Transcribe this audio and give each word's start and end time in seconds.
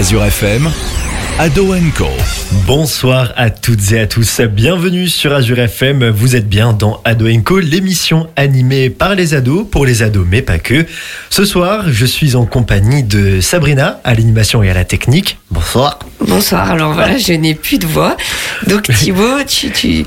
Azure 0.00 0.24
FM, 0.24 0.70
Ado 1.38 1.74
Co. 1.94 2.06
Bonsoir 2.66 3.34
à 3.36 3.50
toutes 3.50 3.92
et 3.92 4.00
à 4.00 4.06
tous. 4.06 4.40
Bienvenue 4.40 5.08
sur 5.08 5.30
Azure 5.34 5.58
FM. 5.58 6.08
Vous 6.08 6.36
êtes 6.36 6.48
bien 6.48 6.72
dans 6.72 7.02
Ado 7.04 7.26
Co, 7.44 7.58
l'émission 7.58 8.26
animée 8.34 8.88
par 8.88 9.14
les 9.14 9.34
ados, 9.34 9.66
pour 9.70 9.84
les 9.84 10.02
ados, 10.02 10.26
mais 10.26 10.40
pas 10.40 10.58
que. 10.58 10.86
Ce 11.28 11.44
soir, 11.44 11.84
je 11.90 12.06
suis 12.06 12.34
en 12.34 12.46
compagnie 12.46 13.02
de 13.02 13.42
Sabrina 13.42 14.00
à 14.02 14.14
l'animation 14.14 14.62
et 14.62 14.70
à 14.70 14.74
la 14.74 14.86
technique. 14.86 15.36
Bonsoir. 15.50 15.98
Bonsoir, 16.20 16.70
alors 16.70 16.92
voilà, 16.92 17.18
je 17.18 17.32
n'ai 17.32 17.54
plus 17.54 17.78
de 17.78 17.86
voix. 17.86 18.16
Donc 18.66 18.82
Thibaut, 18.98 19.42
tu, 19.46 19.70
tu, 19.70 20.04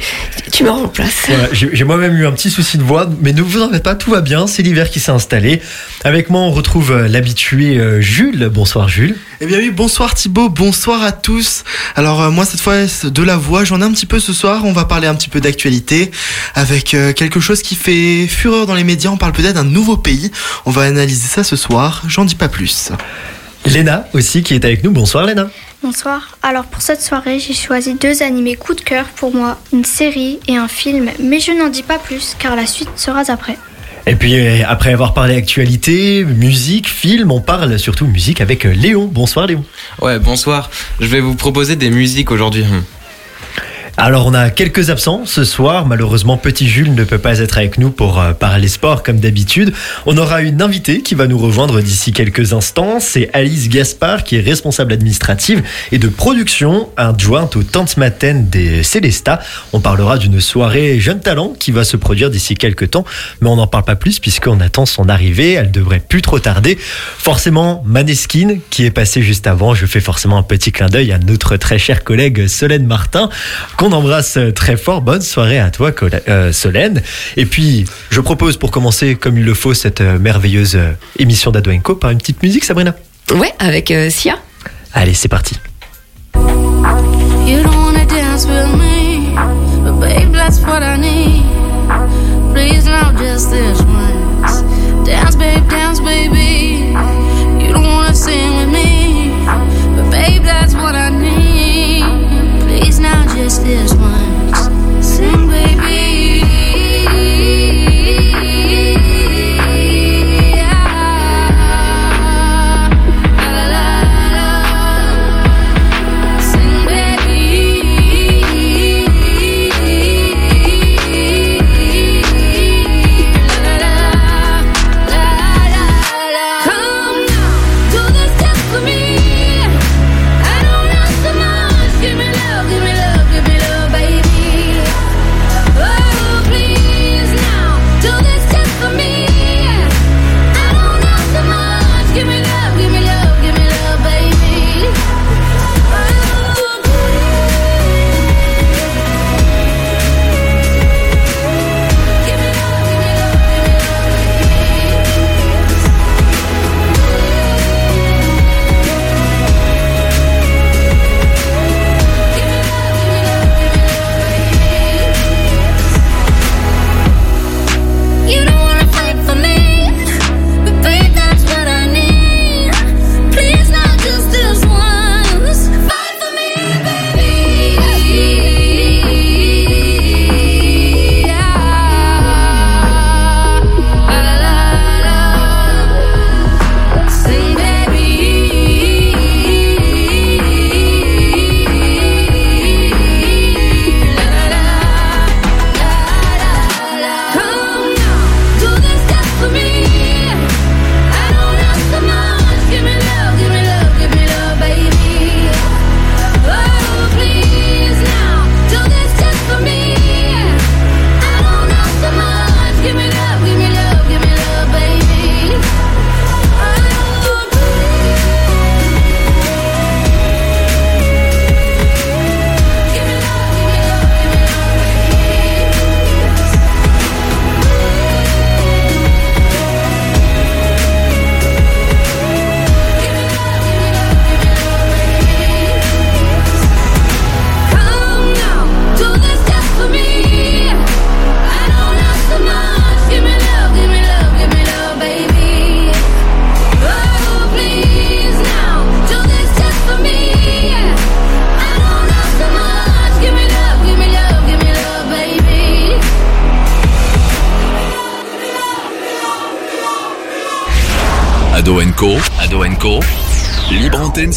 tu 0.51 0.63
me 0.63 0.69
remplaces. 0.69 1.25
Voilà, 1.27 1.49
J'ai 1.51 1.83
moi-même 1.83 2.15
eu 2.15 2.25
un 2.25 2.31
petit 2.31 2.49
souci 2.49 2.77
de 2.77 2.83
voix, 2.83 3.09
mais 3.21 3.33
ne 3.33 3.41
vous 3.41 3.61
en 3.61 3.69
faites 3.69 3.83
pas, 3.83 3.95
tout 3.95 4.11
va 4.11 4.21
bien. 4.21 4.47
C'est 4.47 4.63
l'hiver 4.63 4.89
qui 4.89 4.99
s'est 4.99 5.11
installé. 5.11 5.61
Avec 6.05 6.29
moi, 6.29 6.41
on 6.41 6.51
retrouve 6.51 6.91
euh, 6.91 7.07
l'habitué 7.07 7.77
euh, 7.77 7.99
Jules. 7.99 8.49
Bonsoir 8.53 8.87
Jules. 8.87 9.17
Eh 9.41 9.45
bien 9.45 9.57
oui, 9.57 9.71
bonsoir 9.71 10.13
Thibaut, 10.13 10.47
bonsoir 10.47 11.03
à 11.03 11.11
tous. 11.11 11.65
Alors 11.97 12.21
euh, 12.21 12.31
moi 12.31 12.45
cette 12.45 12.61
fois 12.61 12.87
c'est 12.87 13.11
de 13.11 13.23
la 13.23 13.35
voix, 13.35 13.65
j'en 13.65 13.81
ai 13.81 13.83
un 13.83 13.91
petit 13.91 14.05
peu 14.05 14.21
ce 14.21 14.31
soir, 14.31 14.63
on 14.63 14.71
va 14.71 14.85
parler 14.85 15.05
un 15.05 15.15
petit 15.15 15.27
peu 15.27 15.41
d'actualité 15.41 16.11
avec 16.55 16.93
euh, 16.93 17.11
quelque 17.11 17.41
chose 17.41 17.61
qui 17.61 17.75
fait 17.75 18.25
fureur 18.27 18.67
dans 18.67 18.75
les 18.75 18.85
médias, 18.85 19.09
on 19.09 19.17
parle 19.17 19.33
peut-être 19.33 19.55
d'un 19.55 19.65
nouveau 19.65 19.97
pays. 19.97 20.31
On 20.65 20.71
va 20.71 20.83
analyser 20.83 21.27
ça 21.27 21.43
ce 21.43 21.57
soir, 21.57 22.03
j'en 22.07 22.23
dis 22.23 22.35
pas 22.35 22.47
plus. 22.47 22.91
Léna 23.65 24.07
aussi 24.13 24.43
qui 24.43 24.53
est 24.55 24.65
avec 24.65 24.83
nous. 24.83 24.91
Bonsoir 24.91 25.25
Léna. 25.25 25.49
Bonsoir. 25.81 26.37
Alors 26.41 26.65
pour 26.65 26.81
cette 26.81 27.01
soirée, 27.01 27.39
j'ai 27.39 27.53
choisi 27.53 27.95
deux 27.95 28.21
animés 28.21 28.55
coup 28.55 28.73
de 28.73 28.81
cœur 28.81 29.05
pour 29.15 29.33
moi, 29.33 29.59
une 29.71 29.85
série 29.85 30.39
et 30.47 30.57
un 30.57 30.67
film, 30.67 31.09
mais 31.19 31.39
je 31.39 31.51
n'en 31.51 31.69
dis 31.69 31.83
pas 31.83 31.97
plus 31.97 32.35
car 32.37 32.55
la 32.55 32.65
suite 32.65 32.89
sera 32.95 33.23
après. 33.27 33.57
Et 34.05 34.15
puis 34.15 34.35
euh, 34.35 34.63
après 34.67 34.91
avoir 34.91 35.13
parlé 35.13 35.35
actualité, 35.35 36.25
musique, 36.25 36.89
film, 36.89 37.31
on 37.31 37.39
parle 37.39 37.79
surtout 37.79 38.05
musique 38.05 38.41
avec 38.41 38.65
euh, 38.65 38.73
Léon. 38.73 39.09
Bonsoir 39.11 39.47
Léon. 39.47 39.63
Ouais, 40.01 40.19
bonsoir. 40.19 40.69
Je 40.99 41.07
vais 41.07 41.21
vous 41.21 41.35
proposer 41.35 41.77
des 41.77 41.89
musiques 41.89 42.31
aujourd'hui. 42.31 42.65
Alors 43.95 44.25
on 44.25 44.33
a 44.33 44.49
quelques 44.49 44.89
absents 44.89 45.27
ce 45.27 45.43
soir. 45.43 45.85
Malheureusement, 45.85 46.35
petit 46.35 46.67
Jules 46.67 46.95
ne 46.95 47.03
peut 47.03 47.19
pas 47.19 47.37
être 47.39 47.59
avec 47.59 47.77
nous 47.77 47.91
pour 47.91 48.19
euh, 48.19 48.33
parler 48.33 48.67
sport 48.67 49.03
comme 49.03 49.19
d'habitude. 49.19 49.71
On 50.07 50.17
aura 50.17 50.41
une 50.41 50.63
invitée 50.63 51.03
qui 51.03 51.13
va 51.13 51.27
nous 51.27 51.37
rejoindre 51.37 51.79
d'ici 51.79 52.11
quelques 52.11 52.53
instants. 52.53 52.99
C'est 52.99 53.29
Alice 53.33 53.69
Gaspard 53.69 54.23
qui 54.23 54.37
est 54.37 54.41
responsable 54.41 54.93
administrative 54.93 55.61
et 55.91 55.99
de 55.99 56.07
production 56.07 56.89
adjointe 56.97 57.55
au 57.55 57.61
Tante 57.61 57.95
Maten 57.97 58.49
des 58.49 58.81
Célestas. 58.81 59.39
On 59.73 59.79
parlera 59.79 60.17
d'une 60.17 60.41
soirée 60.41 60.99
jeune 60.99 61.19
talent 61.19 61.53
qui 61.57 61.71
va 61.71 61.83
se 61.83 61.95
produire 61.95 62.31
d'ici 62.31 62.55
quelques 62.55 62.89
temps, 62.89 63.05
mais 63.41 63.49
on 63.49 63.57
n'en 63.57 63.67
parle 63.67 63.85
pas 63.85 63.95
plus 63.95 64.17
puisqu'on 64.17 64.59
attend 64.59 64.87
son 64.87 65.07
arrivée. 65.07 65.53
Elle 65.53 65.71
devrait 65.71 66.01
plus 66.01 66.23
trop 66.23 66.39
tarder. 66.39 66.79
Forcément, 66.79 67.83
Maneskin 67.85 68.57
qui 68.71 68.85
est 68.85 68.91
passé 68.91 69.21
juste 69.21 69.45
avant. 69.45 69.75
Je 69.75 69.85
fais 69.85 70.01
forcément 70.01 70.39
un 70.39 70.43
petit 70.43 70.71
clin 70.71 70.87
d'œil 70.87 71.11
à 71.11 71.19
notre 71.19 71.57
très 71.57 71.77
cher 71.77 72.03
collègue 72.03 72.47
Solène 72.47 72.87
Martin 72.87 73.29
qu'on 73.83 73.91
embrasse 73.91 74.39
très 74.55 74.77
fort. 74.77 75.01
Bonne 75.01 75.21
soirée 75.21 75.59
à 75.59 75.69
toi, 75.69 75.91
euh, 76.29 76.53
Solène. 76.53 77.01
Et 77.35 77.45
puis, 77.45 77.83
je 78.11 78.21
propose 78.21 78.55
pour 78.55 78.71
commencer, 78.71 79.15
comme 79.15 79.37
il 79.37 79.43
le 79.43 79.53
faut, 79.53 79.73
cette 79.73 79.99
euh, 79.99 80.17
merveilleuse 80.17 80.77
euh, 80.77 80.93
émission 81.19 81.51
d'Adoenco 81.51 81.95
par 81.95 82.11
une 82.11 82.17
petite 82.17 82.41
musique, 82.41 82.63
Sabrina. 82.63 82.95
Ouais, 83.31 83.51
avec 83.59 83.91
euh, 83.91 84.09
Sia. 84.09 84.39
Allez, 84.93 85.13
c'est 85.13 85.27
parti. 85.27 85.55
You 86.35 87.61
don't 87.61 87.75
wanna 87.75 88.05
dance 88.05 88.45
with 88.45 88.73
me, 88.77 89.35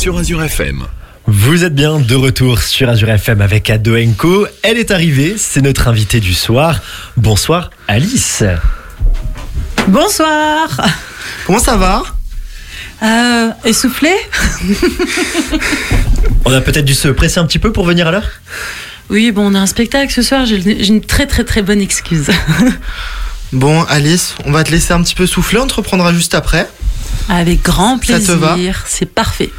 sur 0.07 0.19
Azure 0.19 0.45
FM. 0.45 0.85
Vous 1.27 1.65
êtes 1.65 1.75
bien 1.75 1.99
de 1.99 2.15
retour 2.15 2.61
sur 2.61 2.89
Azure 2.89 3.11
FM 3.11 3.41
avec 3.41 3.69
Adoenco. 3.71 4.47
Elle 4.63 4.79
est 4.79 4.93
arrivée, 4.93 5.35
c'est 5.37 5.63
notre 5.63 5.89
invitée 5.89 6.21
du 6.21 6.33
soir. 6.33 6.81
Bonsoir 7.17 7.71
Alice. 7.89 8.45
Bonsoir 9.89 10.69
Comment 11.45 11.59
ça 11.59 11.77
va? 11.77 12.05
Euh, 13.03 13.51
essoufflé? 13.65 14.13
On 16.45 16.53
a 16.53 16.61
peut-être 16.61 16.85
dû 16.85 16.95
se 16.95 17.09
presser 17.09 17.41
un 17.41 17.45
petit 17.47 17.59
peu 17.59 17.73
pour 17.73 17.85
venir 17.85 18.07
à 18.07 18.13
l'heure? 18.13 18.31
Oui, 19.11 19.33
bon, 19.33 19.51
on 19.51 19.57
a 19.57 19.59
un 19.59 19.67
spectacle 19.67 20.13
ce 20.13 20.23
soir, 20.23 20.47
j'ai 20.47 20.63
j'ai 20.63 20.87
une 20.87 21.01
très 21.01 21.27
très 21.27 21.43
très 21.43 21.63
bonne 21.63 21.81
excuse. 21.81 22.31
Bon, 23.53 23.85
Alice, 23.85 24.35
on 24.45 24.51
va 24.51 24.65
te 24.65 24.73
laisser 24.73 24.93
un 24.93 25.01
petit 25.03 25.15
peu 25.15 25.25
souffler, 25.25 25.61
on 25.61 25.69
te 25.69 25.75
reprendra 25.75 26.13
juste 26.13 26.35
après. 26.35 26.69
Avec 27.29 27.63
grand 27.63 27.99
Ça 28.05 28.21
te 28.21 28.33
va 28.33 28.55
plaisir, 28.55 28.85
c'est 28.87 29.07
parfait. 29.07 29.51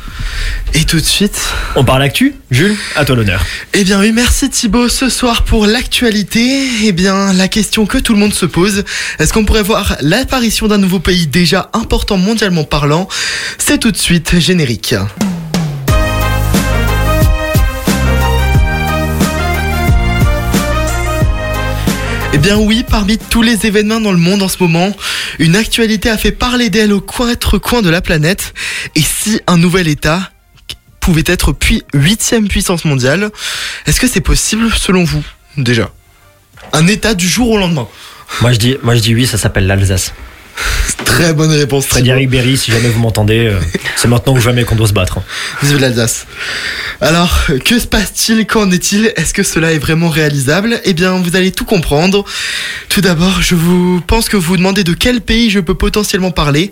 Et 0.73 0.85
tout 0.85 0.97
de 0.97 1.05
suite, 1.05 1.39
On 1.75 1.83
parle 1.83 2.01
actu 2.01 2.33
Jules, 2.49 2.75
à 2.95 3.05
toi 3.05 3.15
l'honneur. 3.15 3.45
Eh 3.73 3.83
bien 3.83 3.99
oui, 3.99 4.11
merci 4.13 4.49
Thibaut. 4.49 4.89
Ce 4.89 5.09
soir 5.09 5.43
pour 5.43 5.65
l'actualité, 5.65 6.61
eh 6.85 6.91
bien 6.91 7.33
la 7.33 7.47
question 7.47 7.85
que 7.85 7.97
tout 7.97 8.13
le 8.13 8.19
monde 8.19 8.33
se 8.33 8.45
pose, 8.45 8.83
est-ce 9.19 9.33
qu'on 9.33 9.45
pourrait 9.45 9.63
voir 9.63 9.97
l'apparition 10.01 10.67
d'un 10.67 10.77
nouveau 10.77 10.99
pays 10.99 11.27
déjà 11.27 11.69
important 11.73 12.17
mondialement 12.17 12.63
parlant? 12.63 13.07
C'est 13.57 13.79
tout 13.79 13.91
de 13.91 13.97
suite 13.97 14.39
générique. 14.39 14.95
Bien 22.47 22.59
oui, 22.59 22.85
parmi 22.89 23.17
tous 23.17 23.41
les 23.41 23.65
événements 23.65 23.99
dans 23.99 24.13
le 24.13 24.17
monde 24.17 24.41
en 24.41 24.47
ce 24.47 24.55
moment, 24.63 24.95
une 25.37 25.57
actualité 25.57 26.09
a 26.09 26.17
fait 26.17 26.31
parler 26.31 26.69
d'elle 26.69 26.93
aux 26.93 27.01
quatre 27.01 27.57
coins 27.57 27.81
de 27.81 27.89
la 27.89 27.99
planète. 27.99 28.53
Et 28.95 29.01
si 29.01 29.41
un 29.47 29.57
nouvel 29.57 29.89
État 29.89 30.31
pouvait 31.01 31.25
être 31.25 31.51
puis 31.51 31.83
huitième 31.93 32.47
puissance 32.47 32.85
mondiale, 32.85 33.31
est-ce 33.85 33.99
que 33.99 34.07
c'est 34.07 34.21
possible 34.21 34.71
selon 34.71 35.03
vous 35.03 35.25
déjà? 35.57 35.91
Un 36.71 36.87
État 36.87 37.15
du 37.15 37.27
jour 37.27 37.49
au 37.49 37.57
lendemain? 37.57 37.89
Moi 38.39 38.53
je 38.53 38.77
moi 38.81 38.95
je 38.95 39.01
dis 39.01 39.13
oui, 39.13 39.27
ça 39.27 39.37
s'appelle 39.37 39.67
l'Alsace. 39.67 40.13
Très 41.05 41.33
bonne 41.33 41.51
réponse. 41.51 41.85
Frédéric 41.85 42.29
Berry, 42.29 42.57
si 42.57 42.71
jamais 42.71 42.89
vous 42.89 42.99
m'entendez, 42.99 43.47
euh, 43.47 43.59
c'est 43.95 44.07
maintenant 44.07 44.33
ou 44.33 44.39
jamais 44.39 44.63
qu'on 44.65 44.75
doit 44.75 44.87
se 44.87 44.93
battre. 44.93 45.17
hein. 45.19 45.23
Vive 45.63 45.79
l'Alsace. 45.79 46.25
Alors, 47.01 47.45
que 47.65 47.79
se 47.79 47.87
passe-t-il 47.87 48.45
Qu'en 48.45 48.69
est-il? 48.71 49.13
Est-ce 49.15 49.33
que 49.33 49.43
cela 49.43 49.71
est 49.71 49.77
vraiment 49.79 50.09
réalisable? 50.09 50.79
Eh 50.83 50.93
bien, 50.93 51.11
vous 51.17 51.35
allez 51.35 51.51
tout 51.51 51.65
comprendre. 51.65 52.25
Tout 52.89 53.01
d'abord, 53.01 53.41
je 53.41 53.55
vous 53.55 54.01
pense 54.01 54.29
que 54.29 54.37
vous 54.37 54.43
vous 54.47 54.57
demandez 54.57 54.83
de 54.83 54.93
quel 54.93 55.21
pays 55.21 55.49
je 55.49 55.59
peux 55.59 55.75
potentiellement 55.75 56.31
parler. 56.31 56.71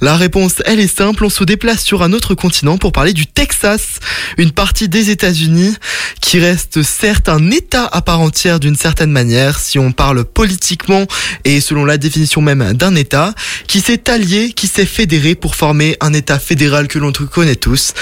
La 0.00 0.16
réponse, 0.16 0.54
elle 0.64 0.80
est 0.80 0.88
simple. 0.94 1.24
On 1.24 1.30
se 1.30 1.44
déplace 1.44 1.82
sur 1.82 2.02
un 2.02 2.12
autre 2.12 2.34
continent 2.34 2.78
pour 2.78 2.92
parler 2.92 3.12
du 3.12 3.26
Texas, 3.26 4.00
une 4.38 4.52
partie 4.52 4.88
des 4.88 5.10
États-Unis 5.10 5.74
qui 6.20 6.38
reste 6.40 6.82
certes 6.82 7.28
un 7.28 7.50
État 7.50 7.86
à 7.90 8.02
part 8.02 8.20
entière 8.20 8.60
d'une 8.60 8.76
certaine 8.76 9.10
manière, 9.10 9.58
si 9.58 9.78
on 9.78 9.92
parle 9.92 10.24
politiquement 10.24 11.06
et 11.44 11.60
selon 11.60 11.84
la 11.84 11.96
définition 11.98 12.40
même 12.40 12.72
d'un 12.74 12.94
État, 12.94 13.17
qui 13.66 13.80
s'est 13.80 14.10
allié, 14.10 14.52
qui 14.52 14.66
s'est 14.66 14.86
fédéré 14.86 15.34
pour 15.34 15.54
former 15.54 15.96
un 16.00 16.12
État 16.12 16.38
fédéral 16.38 16.88
que 16.88 16.98
l'on 16.98 17.12
connaît 17.12 17.56
tous, 17.56 17.94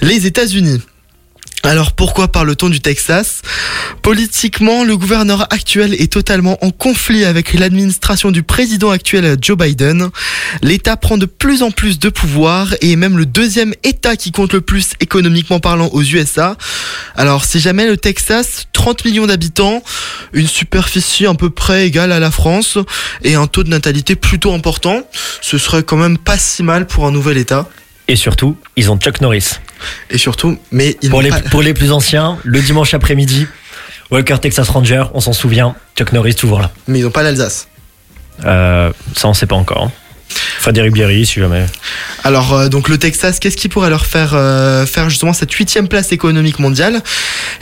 les 0.00 0.26
États-Unis. 0.26 0.80
Alors 1.64 1.92
pourquoi 1.92 2.28
parle-t-on 2.28 2.68
du 2.68 2.80
Texas? 2.80 3.40
Politiquement, 4.02 4.84
le 4.84 4.98
gouverneur 4.98 5.50
actuel 5.50 5.94
est 5.94 6.12
totalement 6.12 6.62
en 6.62 6.70
conflit 6.70 7.24
avec 7.24 7.54
l'administration 7.54 8.30
du 8.30 8.42
président 8.42 8.90
actuel 8.90 9.38
Joe 9.40 9.56
Biden. 9.56 10.10
L'État 10.60 10.98
prend 10.98 11.16
de 11.16 11.24
plus 11.24 11.62
en 11.62 11.70
plus 11.70 11.98
de 11.98 12.10
pouvoir 12.10 12.74
et 12.82 12.92
est 12.92 12.96
même 12.96 13.16
le 13.16 13.24
deuxième 13.24 13.72
État 13.82 14.14
qui 14.16 14.30
compte 14.30 14.52
le 14.52 14.60
plus 14.60 14.90
économiquement 15.00 15.58
parlant 15.58 15.88
aux 15.88 16.02
USA. 16.02 16.58
Alors 17.16 17.46
si 17.46 17.60
jamais 17.60 17.86
le 17.86 17.96
Texas, 17.96 18.66
30 18.74 19.06
millions 19.06 19.26
d'habitants, 19.26 19.82
une 20.34 20.48
superficie 20.48 21.24
à 21.24 21.32
peu 21.32 21.48
près 21.48 21.86
égale 21.86 22.12
à 22.12 22.20
la 22.20 22.30
France 22.30 22.76
et 23.22 23.36
un 23.36 23.46
taux 23.46 23.64
de 23.64 23.70
natalité 23.70 24.16
plutôt 24.16 24.52
important, 24.52 25.00
ce 25.40 25.56
serait 25.56 25.82
quand 25.82 25.96
même 25.96 26.18
pas 26.18 26.36
si 26.36 26.62
mal 26.62 26.86
pour 26.86 27.06
un 27.06 27.10
nouvel 27.10 27.38
État. 27.38 27.70
Et 28.08 28.16
surtout, 28.16 28.56
ils 28.76 28.90
ont 28.90 28.98
Chuck 28.98 29.20
Norris. 29.20 29.52
Et 30.10 30.18
surtout, 30.18 30.58
mais 30.70 30.96
ils 31.02 31.10
Pour 31.10 31.20
n'ont 31.20 31.24
les, 31.24 31.30
pas- 31.30 31.40
pour 31.50 31.62
les 31.62 31.72
plus 31.74 31.90
anciens, 31.92 32.38
le 32.44 32.60
dimanche 32.60 32.92
après-midi, 32.94 33.46
Walker 34.10 34.36
Texas 34.40 34.68
Ranger, 34.68 35.04
on 35.14 35.20
s'en 35.20 35.32
souvient, 35.32 35.74
Chuck 35.96 36.12
Norris 36.12 36.34
toujours 36.34 36.60
là. 36.60 36.70
mais 36.86 36.98
ils 36.98 37.02
n'ont 37.04 37.10
pas 37.10 37.22
l'Alsace. 37.22 37.68
Euh, 38.44 38.92
ça, 39.16 39.28
on 39.28 39.34
sait 39.34 39.46
pas 39.46 39.56
encore. 39.56 39.84
hein. 39.84 39.92
Frédéric 40.58 40.92
Bierry, 40.92 41.24
si 41.26 41.38
jamais. 41.40 41.66
Alors 42.24 42.52
euh, 42.54 42.68
donc 42.68 42.88
le 42.88 42.98
Texas, 42.98 43.38
qu'est-ce 43.38 43.56
qui 43.56 43.68
pourrait 43.68 43.90
leur 43.90 44.04
faire 44.06 44.32
euh, 44.34 44.84
faire 44.86 45.08
justement 45.10 45.32
cette 45.32 45.52
huitième 45.52 45.86
place 45.88 46.10
économique 46.12 46.58
mondiale? 46.58 47.02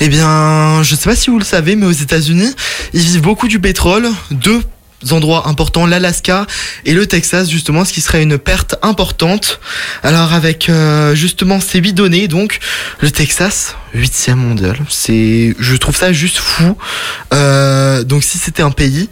Eh 0.00 0.08
bien, 0.08 0.82
je 0.82 0.94
sais 0.94 1.10
pas 1.10 1.16
si 1.16 1.28
vous 1.30 1.38
le 1.38 1.44
savez, 1.44 1.76
mais 1.76 1.84
aux 1.86 1.90
États-Unis, 1.92 2.54
ils 2.94 3.00
vivent 3.02 3.20
beaucoup 3.22 3.48
du 3.48 3.58
pétrole. 3.60 4.08
Deux 4.30 4.62
endroits 5.10 5.48
importants, 5.48 5.86
l'Alaska 5.86 6.46
et 6.84 6.94
le 6.94 7.06
Texas 7.06 7.50
justement, 7.50 7.84
ce 7.84 7.92
qui 7.92 8.00
serait 8.00 8.22
une 8.22 8.38
perte 8.38 8.76
importante. 8.82 9.60
Alors 10.02 10.32
avec 10.32 10.68
euh, 10.68 11.14
justement 11.14 11.60
ces 11.60 11.78
huit 11.78 11.92
données, 11.92 12.28
donc 12.28 12.60
le 13.00 13.10
Texas 13.10 13.76
huitième 13.94 14.38
mondial, 14.38 14.78
c'est, 14.88 15.54
je 15.58 15.76
trouve 15.76 15.96
ça 15.96 16.12
juste 16.12 16.38
fou. 16.38 16.76
Euh, 17.34 18.04
donc 18.04 18.24
si 18.24 18.38
c'était 18.38 18.62
un 18.62 18.70
pays, 18.70 19.08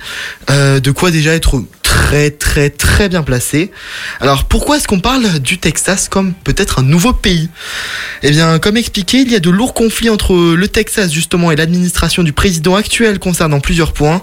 euh, 0.51 0.81
de 0.81 0.91
quoi 0.91 1.11
déjà 1.11 1.35
être 1.35 1.63
très 1.91 2.31
très 2.31 2.71
très 2.71 3.09
bien 3.09 3.25
placé. 3.25 3.73
Alors 4.21 4.45
pourquoi 4.45 4.77
est-ce 4.77 4.87
qu'on 4.87 5.01
parle 5.01 5.41
du 5.41 5.59
Texas 5.59 6.09
comme 6.09 6.35
peut-être 6.35 6.79
un 6.79 6.83
nouveau 6.83 7.13
pays? 7.13 7.49
Eh 8.23 8.31
bien 8.31 8.61
comme 8.61 8.77
expliqué, 8.77 9.19
il 9.19 9.33
y 9.33 9.35
a 9.35 9.41
de 9.41 9.51
lourds 9.51 9.75
conflits 9.75 10.09
entre 10.09 10.55
le 10.55 10.69
Texas 10.69 11.11
justement 11.13 11.51
et 11.51 11.57
l'administration 11.57 12.23
du 12.23 12.33
président 12.33 12.77
actuel 12.77 13.19
concernant 13.19 13.59
plusieurs 13.59 13.93
points. 13.93 14.23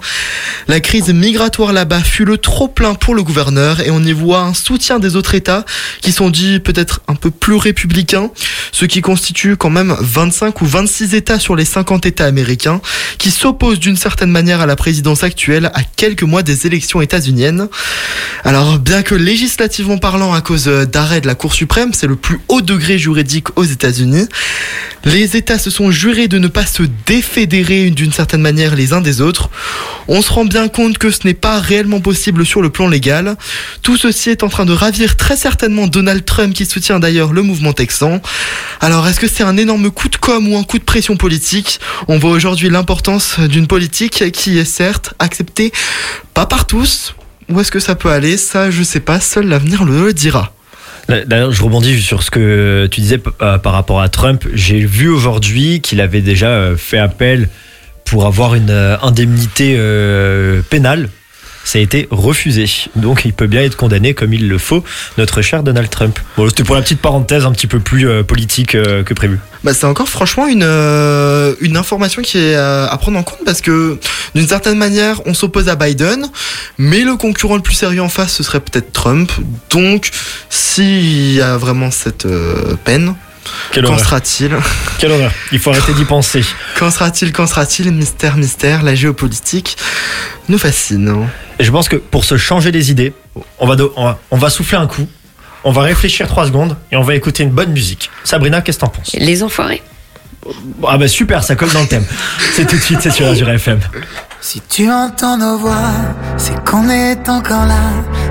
La 0.69 0.79
crise 0.79 1.09
migratoire 1.09 1.73
là-bas 1.73 1.99
fut 1.99 2.23
le 2.23 2.37
trop 2.37 2.69
plein 2.69 2.93
pour 2.93 3.15
le 3.15 3.23
gouverneur 3.23 3.81
et 3.81 3.91
on 3.91 4.01
y 4.01 4.13
voit 4.13 4.43
un 4.43 4.53
soutien 4.53 4.99
des 4.99 5.17
autres 5.17 5.35
États 5.35 5.65
qui 6.01 6.13
sont 6.13 6.29
dits 6.29 6.61
peut-être 6.61 7.01
un 7.09 7.15
peu 7.15 7.31
plus 7.31 7.55
républicains, 7.55 8.31
ce 8.71 8.85
qui 8.85 9.01
constitue 9.01 9.57
quand 9.57 9.69
même 9.69 9.93
25 9.99 10.61
ou 10.61 10.65
26 10.65 11.15
États 11.15 11.39
sur 11.39 11.55
les 11.57 11.65
50 11.65 12.05
États 12.05 12.25
américains 12.25 12.79
qui 13.17 13.31
s'opposent 13.31 13.79
d'une 13.79 13.97
certaine 13.97 14.31
manière 14.31 14.61
à 14.61 14.65
la 14.65 14.77
présidence 14.77 15.23
actuelle 15.23 15.71
à 15.73 15.83
quelques 15.83 16.23
mois 16.23 16.43
des 16.43 16.65
élections 16.67 17.01
états-uniennes. 17.01 17.56
Alors, 18.43 18.79
bien 18.79 19.01
que 19.03 19.15
législativement 19.15 19.97
parlant, 19.97 20.33
à 20.33 20.41
cause 20.41 20.67
euh, 20.67 20.85
d'arrêt 20.85 21.21
de 21.21 21.27
la 21.27 21.35
Cour 21.35 21.53
suprême, 21.53 21.93
c'est 21.93 22.07
le 22.07 22.15
plus 22.15 22.39
haut 22.47 22.61
degré 22.61 22.97
juridique 22.97 23.57
aux 23.57 23.63
États-Unis, 23.63 24.27
les 25.05 25.37
États 25.37 25.59
se 25.59 25.69
sont 25.69 25.91
jurés 25.91 26.27
de 26.27 26.37
ne 26.37 26.47
pas 26.47 26.65
se 26.65 26.83
défédérer 27.05 27.89
d'une 27.91 28.11
certaine 28.11 28.41
manière 28.41 28.75
les 28.75 28.93
uns 28.93 29.01
des 29.01 29.21
autres. 29.21 29.49
On 30.07 30.21
se 30.21 30.31
rend 30.31 30.45
bien 30.45 30.67
compte 30.67 30.97
que 30.97 31.11
ce 31.11 31.19
n'est 31.25 31.33
pas 31.33 31.59
réellement 31.59 32.01
possible 32.01 32.45
sur 32.45 32.61
le 32.61 32.69
plan 32.69 32.87
légal. 32.87 33.37
Tout 33.81 33.97
ceci 33.97 34.29
est 34.29 34.43
en 34.43 34.49
train 34.49 34.65
de 34.65 34.73
ravir 34.73 35.15
très 35.15 35.37
certainement 35.37 35.87
Donald 35.87 36.25
Trump 36.25 36.53
qui 36.53 36.65
soutient 36.65 36.99
d'ailleurs 36.99 37.33
le 37.33 37.41
mouvement 37.41 37.73
texan. 37.73 38.21
Alors 38.81 39.07
est-ce 39.07 39.19
que 39.19 39.27
c'est 39.27 39.43
un 39.43 39.57
énorme 39.57 39.91
coup 39.91 40.09
de 40.09 40.17
com 40.17 40.47
ou 40.51 40.57
un 40.57 40.63
coup 40.63 40.79
de 40.79 40.83
pression 40.83 41.15
politique? 41.15 41.79
On 42.07 42.17
voit 42.17 42.31
aujourd'hui 42.31 42.69
l'importance 42.69 43.39
d'une 43.39 43.67
politique 43.67 44.31
qui 44.31 44.57
est 44.57 44.65
certes 44.65 45.13
acceptée 45.19 45.71
pas 46.33 46.45
par 46.45 46.67
tous. 46.67 47.15
Où 47.49 47.59
est-ce 47.59 47.71
que 47.71 47.79
ça 47.79 47.95
peut 47.95 48.11
aller? 48.11 48.37
Ça, 48.37 48.71
je 48.71 48.83
sais 48.83 48.99
pas, 48.99 49.19
seul 49.19 49.47
l'avenir 49.47 49.85
le 49.85 50.13
dira. 50.13 50.51
D'ailleurs, 51.07 51.51
je 51.51 51.63
rebondis 51.63 52.01
sur 52.01 52.21
ce 52.21 52.29
que 52.29 52.87
tu 52.91 52.99
disais 52.99 53.21
euh, 53.41 53.57
par 53.57 53.71
rapport 53.71 54.01
à 54.01 54.09
Trump. 54.09 54.45
J'ai 54.53 54.85
vu 54.85 55.07
aujourd'hui 55.07 55.79
qu'il 55.79 56.01
avait 56.01 56.21
déjà 56.21 56.49
euh, 56.49 56.75
fait 56.75 56.97
appel 56.97 57.47
pour 58.03 58.25
avoir 58.25 58.55
une 58.55 58.69
euh, 58.69 58.97
indemnité 59.01 59.79
pénale. 60.69 61.09
Ça 61.67 61.79
a 61.79 61.81
été 61.81 62.07
refusé. 62.11 62.63
Donc 62.95 63.25
il 63.25 63.33
peut 63.33 63.45
bien 63.45 63.61
être 63.61 63.75
condamné 63.75 64.13
comme 64.13 64.31
il 64.31 64.47
le 64.47 64.57
faut, 64.57 64.85
notre 65.17 65.41
cher 65.41 65.63
Donald 65.63 65.89
Trump. 65.89 66.17
Bon, 66.37 66.47
c'était 66.47 66.63
pour 66.63 66.75
la 66.75 66.81
petite 66.81 67.01
parenthèse 67.01 67.45
un 67.45 67.51
petit 67.51 67.67
peu 67.67 67.81
plus 67.81 68.07
euh, 68.07 68.23
politique 68.23 68.73
euh, 68.73 69.03
que 69.03 69.13
prévu. 69.13 69.37
Bah, 69.65 69.73
c'est 69.73 69.85
encore 69.85 70.07
franchement 70.07 70.47
une, 70.47 70.63
euh, 70.63 71.55
une 71.59 71.75
information 71.75 72.21
qui 72.21 72.37
est 72.37 72.55
à 72.55 72.97
prendre 73.01 73.17
en 73.17 73.23
compte 73.23 73.43
parce 73.43 73.59
que 73.59 73.99
d'une 74.33 74.47
certaine 74.47 74.77
manière 74.77 75.19
on 75.25 75.33
s'oppose 75.33 75.67
à 75.67 75.75
Biden 75.75 76.27
mais 76.77 77.01
le 77.01 77.17
concurrent 77.17 77.57
le 77.57 77.61
plus 77.61 77.73
sérieux 77.73 78.01
en 78.01 78.07
face 78.07 78.31
ce 78.31 78.43
serait 78.43 78.61
peut-être 78.61 78.93
Trump 78.93 79.29
donc 79.69 80.11
s'il 80.49 81.33
y 81.33 81.41
a 81.41 81.57
vraiment 81.57 81.91
cette 81.91 82.27
peine 82.85 83.13
Qu'en 83.73 83.83
horreur. 83.83 83.99
sera-t-il 83.99 84.51
Quelle 84.99 85.11
horreur. 85.11 85.31
Il 85.51 85.59
faut 85.59 85.71
arrêter 85.71 85.93
d'y 85.93 86.05
penser. 86.05 86.43
Qu'en 86.77 86.91
sera-t-il 86.91 87.31
Qu'en 87.31 87.47
sera-t-il 87.47 87.91
Mystère, 87.91 88.37
mystère, 88.37 88.83
la 88.83 88.95
géopolitique 88.95 89.77
nous 90.49 90.57
fascine. 90.57 91.27
Et 91.59 91.63
je 91.63 91.71
pense 91.71 91.89
que 91.89 91.95
pour 91.95 92.23
se 92.23 92.37
changer 92.37 92.71
les 92.71 92.91
idées, 92.91 93.13
on 93.59 93.67
va, 93.67 93.75
on 93.95 94.03
va, 94.05 94.19
on 94.31 94.37
va 94.37 94.49
souffler 94.49 94.77
un 94.77 94.87
coup, 94.87 95.07
on 95.63 95.71
va 95.71 95.81
réfléchir 95.81 96.27
trois 96.27 96.45
secondes 96.45 96.77
et 96.91 96.95
on 96.95 97.01
va 97.03 97.15
écouter 97.15 97.43
une 97.43 97.51
bonne 97.51 97.71
musique. 97.71 98.09
Sabrina, 98.23 98.61
qu'est-ce 98.61 98.77
que 98.77 98.85
t'en 98.85 98.89
penses? 98.91 99.13
Les 99.19 99.43
enfoirés. 99.43 99.81
Ah 100.87 100.97
bah 100.97 101.07
super, 101.09 101.43
ça 101.43 101.55
colle 101.55 101.71
dans 101.73 101.81
le 101.81 101.87
thème. 101.87 102.05
C'est 102.53 102.65
tout 102.65 102.77
de 102.77 102.81
suite, 102.81 102.99
c'est 103.01 103.11
sur 103.11 103.27
Azure 103.27 103.49
FM. 103.49 103.79
Si 104.39 104.61
tu 104.69 104.89
entends 104.89 105.37
nos 105.37 105.57
voix, 105.57 105.91
c'est 106.37 106.63
qu'on 106.63 106.89
est 106.89 107.27
encore 107.27 107.65
là 107.65 107.81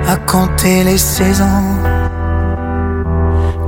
à 0.07 0.15
compter 0.15 0.83
les 0.83 0.97
saisons. 0.97 1.77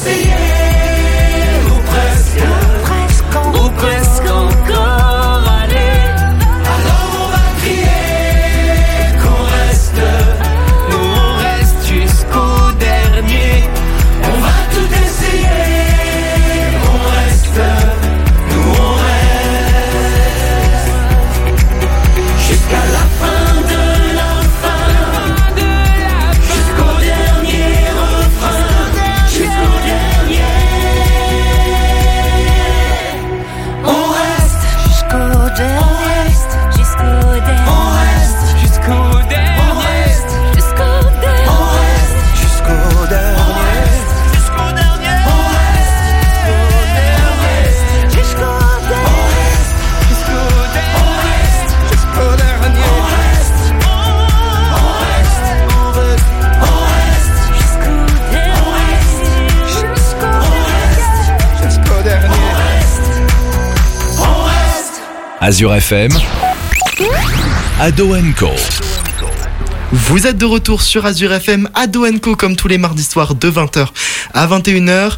essayé, 0.00 0.34
ou 1.70 1.78
presque, 1.90 2.40
Presque. 2.84 3.62
Ou 3.62 3.70
presque 3.72 4.09
Azure 65.50 65.74
FM, 65.74 66.12
Ado 67.80 68.14
Co. 68.38 68.50
Vous 69.90 70.28
êtes 70.28 70.38
de 70.38 70.44
retour 70.44 70.80
sur 70.80 71.06
Azure 71.06 71.32
FM 71.32 71.68
Ado 71.74 72.06
Co 72.22 72.36
comme 72.36 72.54
tous 72.54 72.68
les 72.68 72.78
mardis 72.78 73.02
soirs 73.02 73.34
de 73.34 73.50
20h 73.50 73.88
à 74.32 74.46
21h. 74.46 75.14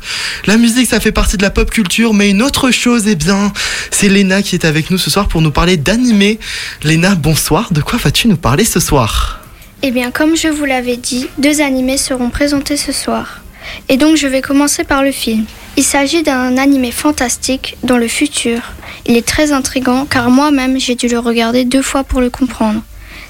La 0.46 0.56
musique 0.56 0.88
ça 0.88 1.00
fait 1.00 1.12
partie 1.12 1.36
de 1.36 1.42
la 1.42 1.50
pop 1.50 1.70
culture 1.70 2.14
mais 2.14 2.30
une 2.30 2.40
autre 2.40 2.70
chose 2.70 3.08
eh 3.08 3.14
bien 3.14 3.52
c'est 3.90 4.08
Léna 4.08 4.40
qui 4.40 4.54
est 4.54 4.64
avec 4.64 4.90
nous 4.90 4.96
ce 4.96 5.10
soir 5.10 5.28
pour 5.28 5.42
nous 5.42 5.50
parler 5.50 5.76
d'animé. 5.76 6.38
Léna 6.82 7.14
bonsoir, 7.14 7.70
de 7.70 7.82
quoi 7.82 7.98
vas-tu 7.98 8.28
nous 8.28 8.38
parler 8.38 8.64
ce 8.64 8.80
soir? 8.80 9.42
Eh 9.82 9.90
bien, 9.90 10.10
comme 10.10 10.34
je 10.34 10.48
vous 10.48 10.64
l'avais 10.64 10.96
dit, 10.96 11.28
deux 11.36 11.60
animés 11.60 11.98
seront 11.98 12.30
présentés 12.30 12.78
ce 12.78 12.92
soir. 12.92 13.42
Et 13.90 13.98
donc, 13.98 14.16
je 14.16 14.28
vais 14.28 14.40
commencer 14.40 14.84
par 14.84 15.02
le 15.02 15.12
film. 15.12 15.44
Il 15.76 15.84
s'agit 15.84 16.22
d'un 16.22 16.56
animé 16.56 16.90
fantastique 16.90 17.76
dans 17.82 17.98
le 17.98 18.08
futur. 18.08 18.60
Il 19.06 19.16
est 19.16 19.26
très 19.26 19.52
intrigant 19.52 20.06
car 20.06 20.30
moi-même 20.30 20.78
j'ai 20.78 20.94
dû 20.94 21.08
le 21.08 21.18
regarder 21.18 21.64
deux 21.64 21.82
fois 21.82 22.04
pour 22.04 22.20
le 22.20 22.30
comprendre. 22.30 22.80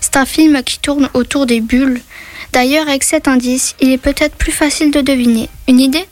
C'est 0.01 0.17
un 0.17 0.27
film 0.27 0.63
qui 0.63 0.79
tourne 0.79 1.09
autour 1.15 1.47
des 1.47 1.61
bulles. 1.61 2.01
D'ailleurs, 2.53 2.87
avec 2.89 3.03
cet 3.03 3.29
indice, 3.29 3.75
il 3.81 3.91
est 3.93 3.99
peut-être 3.99 4.35
plus 4.37 4.53
facile 4.53 4.91
de 4.91 5.01
deviner. 5.01 5.49
Une 5.69 5.81
idée? 5.81 6.05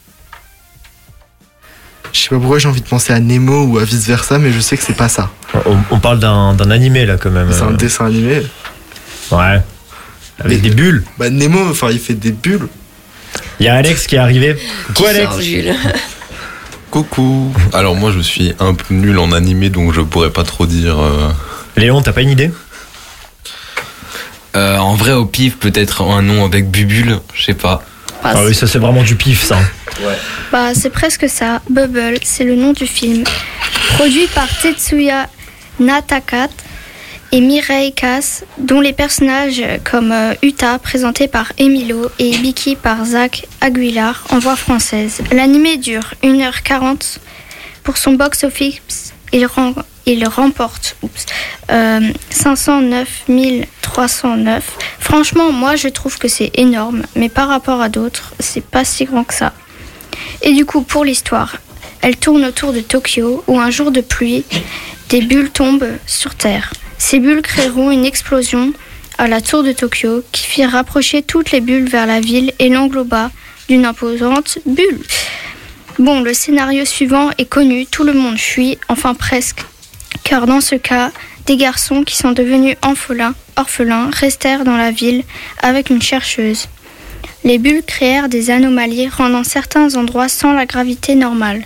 Je 2.12 2.20
sais 2.22 2.28
pas 2.30 2.38
pourquoi 2.38 2.58
j'ai 2.58 2.68
envie 2.68 2.80
de 2.80 2.88
penser 2.88 3.12
à 3.12 3.20
Nemo 3.20 3.64
ou 3.66 3.78
à 3.78 3.84
vice 3.84 4.06
versa 4.06 4.38
mais 4.38 4.50
je 4.52 4.58
sais 4.60 4.76
que 4.76 4.82
c'est 4.82 4.96
pas 4.96 5.08
ça. 5.08 5.30
On, 5.66 5.76
on 5.92 5.98
parle 6.00 6.18
d'un 6.18 6.54
d'un 6.54 6.70
animé 6.70 7.06
là 7.06 7.16
quand 7.16 7.30
même. 7.30 7.52
C'est 7.52 7.62
un 7.62 7.72
dessin 7.72 8.06
animé. 8.06 8.42
Ouais. 9.30 9.38
Avec 9.38 9.62
Mais- 10.44 10.56
des 10.56 10.70
bulles. 10.70 11.04
Bah 11.18 11.30
Nemo 11.30 11.68
enfin 11.70 11.90
il 11.92 12.00
fait 12.00 12.14
des 12.14 12.32
bulles. 12.32 12.66
Il 13.60 13.66
y 13.66 13.68
a 13.68 13.76
Alex 13.76 14.06
qui 14.08 14.16
est 14.16 14.18
arrivé. 14.18 14.56
Quoi 14.96 15.10
Alex? 15.10 15.38
Jules? 15.40 15.72
Coucou. 16.90 17.52
Alors 17.72 17.94
moi 17.94 18.10
je 18.12 18.18
suis 18.20 18.52
un 18.58 18.74
peu 18.74 18.94
nul 18.94 19.18
en 19.18 19.30
animé 19.32 19.70
donc 19.70 19.92
je 19.94 20.00
pourrais 20.00 20.30
pas 20.30 20.42
trop 20.42 20.66
dire. 20.66 20.98
euh, 20.98 21.30
Léon, 21.76 22.02
t'as 22.02 22.12
pas 22.12 22.22
une 22.22 22.30
idée? 22.30 22.50
Euh, 24.56 24.78
en 24.78 24.94
vrai, 24.96 25.12
au 25.12 25.26
pif, 25.26 25.58
peut-être 25.58 26.02
un 26.02 26.22
nom 26.22 26.44
avec 26.44 26.68
Bubule, 26.70 27.20
je 27.34 27.44
sais 27.44 27.54
pas. 27.54 27.84
Bah, 28.22 28.32
Ah 28.34 28.44
oui, 28.44 28.54
ça 28.54 28.66
c'est 28.66 28.80
vraiment 28.80 29.04
du 29.04 29.14
pif 29.14 29.42
ça. 29.44 29.58
Bah, 30.50 30.74
c'est 30.74 30.90
presque 30.90 31.28
ça. 31.28 31.62
Bubble, 31.70 32.18
c'est 32.24 32.42
le 32.44 32.56
nom 32.56 32.72
du 32.72 32.86
film. 32.86 33.22
Produit 33.94 34.26
par 34.34 34.48
Tetsuya 34.60 35.28
Natakat 35.78 36.48
et 37.32 37.40
Mireille 37.40 37.92
Cass, 37.92 38.44
dont 38.58 38.80
les 38.80 38.92
personnages 38.92 39.62
comme 39.84 40.12
euh, 40.12 40.34
Uta, 40.42 40.78
présenté 40.78 41.28
par 41.28 41.52
Emilo, 41.58 42.10
et 42.18 42.36
Biki 42.38 42.76
par 42.76 43.04
Zach 43.04 43.46
Aguilar 43.60 44.24
en 44.30 44.38
voix 44.38 44.56
française. 44.56 45.20
L'animé 45.32 45.76
dure 45.76 46.14
1h40. 46.22 47.18
Pour 47.82 47.96
son 47.96 48.12
box-office, 48.12 49.12
il, 49.32 49.46
rem- 49.46 49.82
il 50.06 50.26
remporte 50.28 50.96
oups, 51.02 51.26
euh, 51.70 52.00
509 52.30 53.24
309. 53.80 54.76
Franchement, 54.98 55.50
moi 55.52 55.76
je 55.76 55.88
trouve 55.88 56.18
que 56.18 56.28
c'est 56.28 56.50
énorme, 56.54 57.02
mais 57.16 57.28
par 57.28 57.48
rapport 57.48 57.80
à 57.80 57.88
d'autres, 57.88 58.34
c'est 58.38 58.62
pas 58.64 58.84
si 58.84 59.04
grand 59.06 59.24
que 59.24 59.34
ça. 59.34 59.52
Et 60.42 60.52
du 60.52 60.64
coup, 60.66 60.82
pour 60.82 61.04
l'histoire, 61.04 61.56
elle 62.02 62.16
tourne 62.16 62.44
autour 62.44 62.72
de 62.72 62.80
Tokyo 62.80 63.42
où 63.46 63.58
un 63.58 63.70
jour 63.70 63.90
de 63.90 64.00
pluie, 64.00 64.44
des 65.08 65.22
bulles 65.22 65.50
tombent 65.50 65.88
sur 66.06 66.34
Terre. 66.34 66.72
Ces 67.00 67.18
bulles 67.18 67.42
créeront 67.42 67.90
une 67.90 68.04
explosion 68.04 68.74
à 69.16 69.26
la 69.26 69.40
tour 69.40 69.64
de 69.64 69.72
Tokyo 69.72 70.22
qui 70.32 70.44
fit 70.44 70.66
rapprocher 70.66 71.22
toutes 71.22 71.50
les 71.50 71.62
bulles 71.62 71.88
vers 71.88 72.06
la 72.06 72.20
ville 72.20 72.52
et 72.58 72.68
l'engloba 72.68 73.30
d'une 73.68 73.86
imposante 73.86 74.58
bulle. 74.66 75.00
Bon, 75.98 76.20
le 76.20 76.34
scénario 76.34 76.84
suivant 76.84 77.30
est 77.38 77.48
connu, 77.48 77.86
tout 77.86 78.04
le 78.04 78.12
monde 78.12 78.38
fuit, 78.38 78.78
enfin 78.88 79.14
presque. 79.14 79.64
Car 80.24 80.46
dans 80.46 80.60
ce 80.60 80.74
cas, 80.74 81.10
des 81.46 81.56
garçons 81.56 82.04
qui 82.04 82.16
sont 82.16 82.32
devenus 82.32 82.76
orphelins, 82.82 83.34
orphelins 83.56 84.10
restèrent 84.12 84.64
dans 84.64 84.76
la 84.76 84.90
ville 84.90 85.24
avec 85.62 85.88
une 85.88 86.02
chercheuse. 86.02 86.68
Les 87.44 87.58
bulles 87.58 87.82
créèrent 87.84 88.28
des 88.28 88.50
anomalies 88.50 89.08
rendant 89.08 89.42
certains 89.42 89.96
endroits 89.96 90.28
sans 90.28 90.52
la 90.52 90.66
gravité 90.66 91.14
normale. 91.14 91.64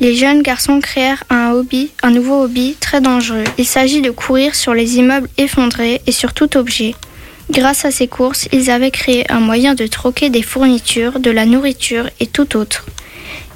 Les 0.00 0.16
jeunes 0.16 0.42
garçons 0.42 0.80
créèrent 0.80 1.24
un 1.30 1.52
hobby, 1.52 1.90
un 2.02 2.10
nouveau 2.10 2.42
hobby 2.42 2.76
très 2.80 3.00
dangereux. 3.00 3.44
Il 3.58 3.64
s'agit 3.64 4.02
de 4.02 4.10
courir 4.10 4.54
sur 4.54 4.74
les 4.74 4.96
immeubles 4.96 5.28
effondrés 5.38 6.02
et 6.06 6.12
sur 6.12 6.32
tout 6.34 6.56
objet. 6.56 6.94
Grâce 7.50 7.84
à 7.84 7.90
ces 7.90 8.08
courses, 8.08 8.48
ils 8.52 8.70
avaient 8.70 8.90
créé 8.90 9.30
un 9.30 9.40
moyen 9.40 9.74
de 9.74 9.86
troquer 9.86 10.30
des 10.30 10.42
fournitures, 10.42 11.20
de 11.20 11.30
la 11.30 11.46
nourriture 11.46 12.08
et 12.18 12.26
tout 12.26 12.56
autre. 12.56 12.86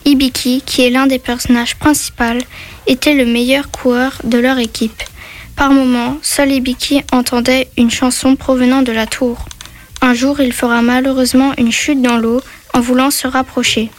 Ibiki, 0.05 0.63
qui 0.65 0.83
est 0.83 0.91
l'un 0.91 1.07
des 1.07 1.19
personnages 1.19 1.77
principaux, 1.77 2.39
était 2.87 3.15
le 3.15 3.27
meilleur 3.27 3.71
coureur 3.71 4.19
de 4.25 4.39
leur 4.39 4.59
équipe. 4.59 5.03
Par 5.57 5.73
moments, 5.73 6.19
seul 6.23 6.53
Ibiki 6.53 7.03
entendait 7.13 7.69
une 7.77 7.91
chanson 7.91 8.37
provenant 8.37 8.83
de 8.83 8.93
la 8.93 9.07
tour. 9.07 9.45
Un 10.01 10.15
jour, 10.15 10.41
il 10.41 10.53
fera 10.53 10.83
malheureusement 10.83 11.53
une 11.59 11.73
chute 11.73 12.01
dans 12.01 12.17
l'eau 12.17 12.41
en 12.75 12.81
voulant 12.81 13.11
se 13.11 13.27
rapprocher. 13.27 13.91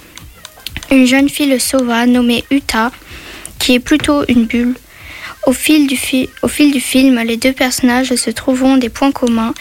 Une 0.91 1.05
jeune 1.05 1.29
fille 1.29 1.49
le 1.49 1.59
sauva, 1.59 2.05
nommée 2.05 2.43
Uta, 2.51 2.91
qui 3.59 3.75
est 3.75 3.79
plutôt 3.79 4.23
une 4.27 4.45
bulle. 4.45 4.75
Au 5.45 5.53
fil, 5.53 5.87
du 5.87 5.95
fi- 5.95 6.29
au 6.41 6.47
fil 6.47 6.71
du 6.71 6.79
film, 6.81 7.19
les 7.25 7.37
deux 7.37 7.53
personnages 7.53 8.13
se 8.15 8.29
trouveront 8.29 8.77
des 8.77 8.89
points 8.89 9.11
communs. 9.11 9.53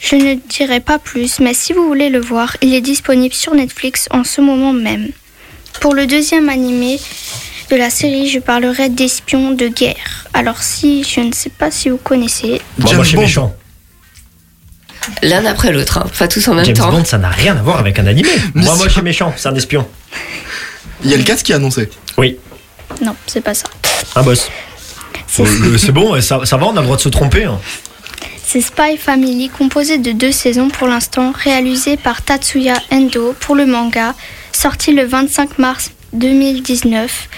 Je 0.00 0.16
ne 0.16 0.34
dirai 0.34 0.80
pas 0.80 0.98
plus, 0.98 1.40
mais 1.40 1.54
si 1.54 1.72
vous 1.72 1.86
voulez 1.86 2.10
le 2.10 2.20
voir, 2.20 2.56
il 2.60 2.74
est 2.74 2.80
disponible 2.80 3.34
sur 3.34 3.54
Netflix 3.54 4.06
en 4.10 4.22
ce 4.24 4.40
moment 4.40 4.72
même. 4.72 5.08
Pour 5.80 5.94
le 5.94 6.06
deuxième 6.06 6.48
animé 6.48 7.00
de 7.70 7.76
la 7.76 7.90
série, 7.90 8.28
je 8.28 8.38
parlerai 8.38 8.90
d'espions 8.90 9.52
de 9.52 9.68
guerre. 9.68 10.26
Alors 10.34 10.62
si, 10.62 11.02
je 11.04 11.20
ne 11.20 11.32
sais 11.32 11.50
pas 11.50 11.70
si 11.70 11.88
vous 11.88 11.96
connaissez. 11.96 12.60
Bon, 12.78 12.92
moi, 12.94 13.02
je 13.04 13.08
suis 13.08 13.18
méchant. 13.18 13.54
L'un 15.22 15.44
après 15.46 15.72
l'autre, 15.72 15.98
hein. 15.98 16.06
pas 16.18 16.28
tous 16.28 16.46
en 16.48 16.54
même 16.54 16.64
James 16.64 16.74
temps. 16.76 16.90
Bond, 16.90 17.04
ça 17.04 17.18
n'a 17.18 17.28
rien 17.28 17.56
à 17.56 17.62
voir 17.62 17.78
avec 17.78 17.98
un 17.98 18.06
animé. 18.06 18.28
Moi, 18.54 18.74
moi, 18.76 18.86
je 18.88 18.92
suis 18.92 19.02
méchant, 19.02 19.34
c'est 19.36 19.48
un 19.48 19.54
espion. 19.54 19.86
Il 21.02 21.10
y 21.10 21.14
a 21.14 21.16
le 21.16 21.24
4 21.24 21.42
qui 21.42 21.52
a 21.52 21.56
annoncé. 21.56 21.88
Oui, 22.18 22.36
Non, 23.02 23.14
c'est 23.26 23.40
pas 23.40 23.54
ça. 23.54 23.66
un 24.16 24.22
boss. 24.22 24.48
C'est 25.26 25.92
bon, 25.92 26.20
ça, 26.20 26.40
ça 26.44 26.56
va, 26.56 26.66
on 26.66 26.76
a 26.76 26.80
le 26.80 26.84
droit 26.86 26.96
de 26.96 27.02
se 27.02 27.08
tromper. 27.08 27.44
hein. 27.44 27.58
C'est 28.46 28.60
Spy 28.60 28.96
Family, 28.98 29.48
composé 29.48 29.98
de 29.98 30.12
deux 30.12 30.30
saisons 30.30 30.68
pour 30.68 30.86
l'instant, 30.86 31.32
réalisé 31.36 31.96
par 31.96 32.22
Tatsuya 32.22 32.74
Endo 32.92 33.34
pour 33.40 33.56
le 33.56 33.66
manga, 33.66 34.14
sorti 34.52 34.92
le 34.92 35.04
25 35.04 35.58
mars 35.58 35.90
2019, 36.12 37.28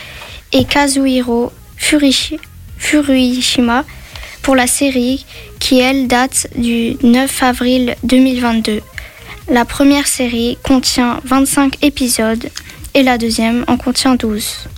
et 0.52 0.64
Kazuhiro 0.66 1.52
Furishi- 1.80 2.38
Furuishima 2.76 3.84
pour 4.42 4.56
la 4.56 4.66
série, 4.66 5.24
qui 5.58 5.78
elle 5.80 6.06
date 6.06 6.48
du 6.56 6.96
9 7.02 7.42
avril 7.42 7.94
2022. 8.02 8.82
La 9.48 9.64
première 9.64 10.06
série 10.06 10.58
contient 10.62 11.20
25 11.24 11.78
épisodes 11.82 12.48
et 12.96 13.02
la 13.02 13.18
deuxième 13.18 13.64
en 13.68 13.76
contient 13.76 14.14
12. 14.16 14.68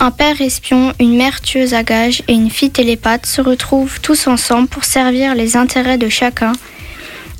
Un 0.00 0.10
père 0.10 0.40
espion, 0.40 0.92
une 0.98 1.16
mère 1.16 1.40
tueuse 1.42 1.74
à 1.74 1.82
gages 1.82 2.22
et 2.26 2.32
une 2.32 2.50
fille 2.50 2.70
télépathe 2.70 3.26
se 3.26 3.42
retrouvent 3.42 4.00
tous 4.00 4.26
ensemble 4.26 4.66
pour 4.66 4.84
servir 4.84 5.34
les 5.34 5.56
intérêts 5.56 5.98
de 5.98 6.08
chacun, 6.08 6.52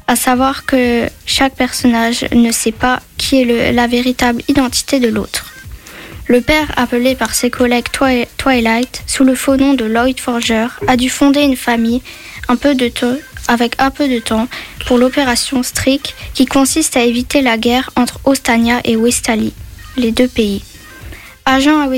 à 0.06 0.14
savoir 0.14 0.66
que 0.66 1.08
chaque 1.24 1.54
personnage 1.54 2.26
ne 2.32 2.52
sait 2.52 2.70
pas 2.72 3.00
qui 3.16 3.40
est 3.40 3.72
la 3.72 3.86
véritable 3.86 4.42
identité 4.46 5.00
de 5.00 5.08
l'autre. 5.08 5.52
Le 6.28 6.42
père, 6.42 6.70
appelé 6.76 7.14
par 7.14 7.34
ses 7.34 7.48
collègues 7.50 7.88
Twi- 7.90 8.26
Twilight 8.36 9.02
sous 9.06 9.24
le 9.24 9.34
faux 9.34 9.56
nom 9.56 9.72
de 9.72 9.86
Lloyd 9.86 10.20
Forger, 10.20 10.66
a 10.86 10.96
dû 10.98 11.08
fonder 11.08 11.40
une 11.42 11.56
famille 11.56 12.02
avec 13.48 13.74
un 13.80 13.90
peu 13.90 14.06
de 14.08 14.18
temps 14.18 14.48
pour 14.86 14.98
l'opération 14.98 15.62
Strick 15.62 16.14
qui 16.34 16.44
consiste 16.44 16.96
à 16.96 17.04
éviter 17.04 17.40
la 17.40 17.56
guerre 17.56 17.90
entre 17.96 18.20
Ostania 18.24 18.80
et 18.84 18.96
Westalie, 18.96 19.54
les 19.96 20.12
deux 20.12 20.28
pays. 20.28 20.62
Agent 21.44 21.78
à 21.80 21.88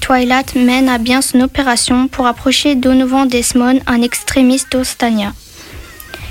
Twilight 0.00 0.54
mène 0.54 0.88
à 0.88 0.98
bien 0.98 1.20
son 1.20 1.40
opération 1.42 2.08
pour 2.08 2.26
approcher 2.26 2.74
Donovan 2.74 3.28
Desmond, 3.28 3.80
un 3.86 4.00
extrémiste 4.00 4.72
d'Ostania, 4.72 5.34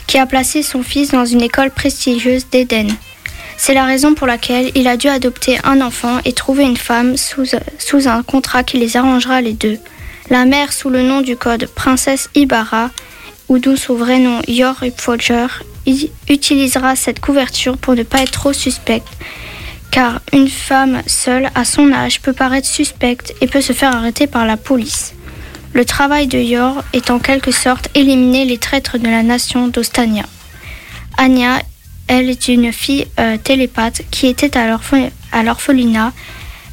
qui 0.07 0.17
a 0.17 0.25
placé 0.25 0.63
son 0.63 0.81
fils 0.81 1.11
dans 1.11 1.25
une 1.25 1.41
école 1.41 1.69
prestigieuse 1.69 2.47
d'Éden. 2.49 2.87
C'est 3.57 3.75
la 3.75 3.85
raison 3.85 4.15
pour 4.15 4.27
laquelle 4.27 4.71
il 4.75 4.87
a 4.87 4.97
dû 4.97 5.07
adopter 5.07 5.59
un 5.63 5.79
enfant 5.81 6.19
et 6.25 6.33
trouver 6.33 6.63
une 6.63 6.75
femme 6.75 7.17
sous, 7.17 7.45
sous 7.77 8.07
un 8.07 8.23
contrat 8.23 8.63
qui 8.63 8.77
les 8.77 8.97
arrangera 8.97 9.41
les 9.41 9.53
deux. 9.53 9.77
La 10.29 10.45
mère, 10.45 10.73
sous 10.73 10.89
le 10.89 11.03
nom 11.03 11.21
du 11.21 11.37
code 11.37 11.67
Princesse 11.67 12.29
Ibarra, 12.33 12.89
ou 13.47 13.59
d'où 13.59 13.77
son 13.77 13.93
vrai 13.93 14.17
nom 14.17 14.41
Yor 14.47 14.83
Folger, 14.97 15.45
utilisera 16.27 16.95
cette 16.95 17.19
couverture 17.19 17.77
pour 17.77 17.93
ne 17.93 18.01
pas 18.01 18.23
être 18.23 18.31
trop 18.31 18.53
suspecte 18.53 19.07
car 19.95 20.19
une 20.33 20.49
femme 20.49 21.01
seule 21.07 21.49
à 21.55 21.63
son 21.63 21.93
âge 21.93 22.19
peut 22.19 22.33
paraître 22.33 22.67
suspecte 22.67 23.33
et 23.39 23.47
peut 23.47 23.61
se 23.61 23.71
faire 23.71 23.95
arrêter 23.95 24.27
par 24.27 24.45
la 24.45 24.57
police. 24.57 25.13
Le 25.71 25.85
travail 25.85 26.27
de 26.27 26.37
Yor 26.37 26.83
est 26.91 27.11
en 27.11 27.19
quelque 27.19 27.51
sorte 27.51 27.87
éliminer 27.95 28.43
les 28.43 28.57
traîtres 28.57 28.97
de 28.97 29.07
la 29.07 29.23
nation 29.23 29.69
d'Ostania. 29.69 30.25
Anya, 31.17 31.61
elle 32.09 32.29
est 32.29 32.49
une 32.49 32.73
fille 32.73 33.07
euh, 33.21 33.37
télépathe 33.37 34.01
qui 34.11 34.27
était 34.27 34.57
à 34.57 34.67
l'orphe- 34.67 35.11
à 35.31 35.43
l'orphelinat. 35.43 36.11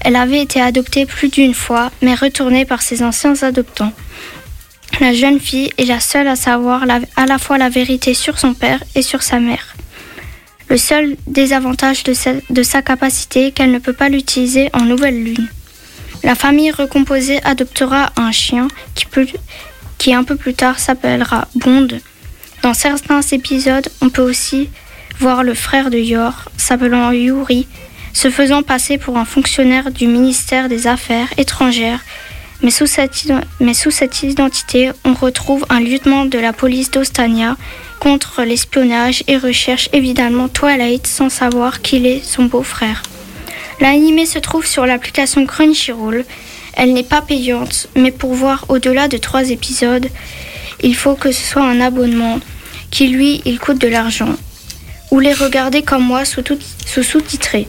Elle 0.01 0.17
avait 0.17 0.43
été 0.43 0.61
adoptée 0.61 1.07
plus 1.07 1.29
d'une 1.29 1.55
fois, 1.55 1.93
mais 2.03 2.17
retournée 2.17 2.65
par 2.65 2.83
ses 2.83 3.05
anciens 3.05 3.41
adoptants. 3.45 3.93
La 5.01 5.15
jeune 5.15 5.39
fille 5.39 5.71
est 5.79 5.85
la 5.85 6.01
seule 6.01 6.27
à 6.27 6.35
savoir 6.35 6.83
à 7.15 7.27
la 7.27 7.39
fois 7.39 7.57
la 7.57 7.69
vérité 7.69 8.15
sur 8.15 8.41
son 8.41 8.53
père 8.53 8.83
et 8.97 9.03
sur 9.03 9.23
sa 9.23 9.39
mère. 9.39 9.77
Le 10.73 10.79
seul 10.79 11.19
désavantage 11.27 12.03
de 12.03 12.63
sa, 12.63 12.81
capacité 12.81 13.49
est 13.49 13.51
qu'elle 13.51 13.73
ne 13.73 13.79
peut 13.79 13.93
pas 13.93 14.09
l'utiliser 14.09 14.71
en 14.73 14.87
nouvelle 14.87 15.23
lune. 15.23 15.49
La 16.25 16.35
famille 16.35 16.71
recomposée 16.71 17.43
adoptera 17.45 18.11
un 18.17 18.33
chien 18.33 18.69
qui, 18.95 19.05
qui 19.99 20.15
un 20.15 20.25
peu 20.25 20.35
plus 20.35 20.55
tard 20.55 20.79
s'appellera 20.79 21.47
Bond. 21.57 21.89
Dans 22.63 22.73
certains 22.73 23.21
épisodes, 23.21 23.87
on 24.01 24.09
peut 24.09 24.23
aussi 24.23 24.71
voir 25.19 25.43
le 25.43 25.53
frère 25.53 25.91
de 25.91 25.99
Yor, 25.99 26.49
s'appelant 26.57 27.13
Yuri, 27.13 27.67
se 28.15 28.31
faisant 28.31 28.63
passer 28.63 28.97
pour 28.97 29.19
un 29.19 29.27
fonctionnaire 29.27 29.91
du 29.91 30.07
ministère 30.07 30.71
des 30.71 30.87
Affaires 30.87 31.29
étrangères. 31.37 32.01
Mais 32.63 32.71
sous, 32.71 32.87
cette, 32.87 33.15
sous 33.15 34.25
identité, 34.25 34.91
on 35.05 35.15
retrouve 35.15 35.67
un 35.69 35.81
lieutenant 35.81 36.25
de 36.27 36.39
la 36.39 36.53
police 36.53 36.91
d'Ostania 36.91 37.57
contre 37.99 38.43
l'espionnage 38.45 39.25
et 39.27 39.37
recherche 39.37 39.89
évidemment 39.93 40.49
Twilight 40.49 41.07
sans 41.07 41.29
savoir 41.29 41.83
qu'il 41.83 42.07
est 42.07 42.23
son 42.25 42.45
beau-frère. 42.45 43.03
L'animé 43.81 44.27
se 44.27 44.39
trouve 44.39 44.65
sur 44.67 44.87
l'application 44.87 45.45
Crunchyroll. 45.45 46.25
Elle 46.75 46.95
n'est 46.95 47.03
pas 47.03 47.21
payante, 47.21 47.89
mais 47.97 48.13
pour 48.13 48.33
voir 48.35 48.65
au-delà 48.69 49.09
de 49.09 49.17
trois 49.19 49.51
épisodes, 49.51 50.09
il 50.83 50.95
faut 50.95 51.15
que 51.15 51.33
ce 51.33 51.43
soit 51.43 51.65
un 51.65 51.81
abonnement 51.81 52.39
qui 52.91 53.09
lui, 53.09 53.43
il 53.45 53.59
coûte 53.59 53.79
de 53.79 53.89
l'argent. 53.89 54.35
Ou 55.11 55.19
les 55.19 55.35
regarder 55.35 55.83
comme 55.83 56.05
moi 56.05 56.25
sous 56.25 56.43
tout- 56.43 56.59
sous 56.87 57.03
sous-titré. 57.03 57.67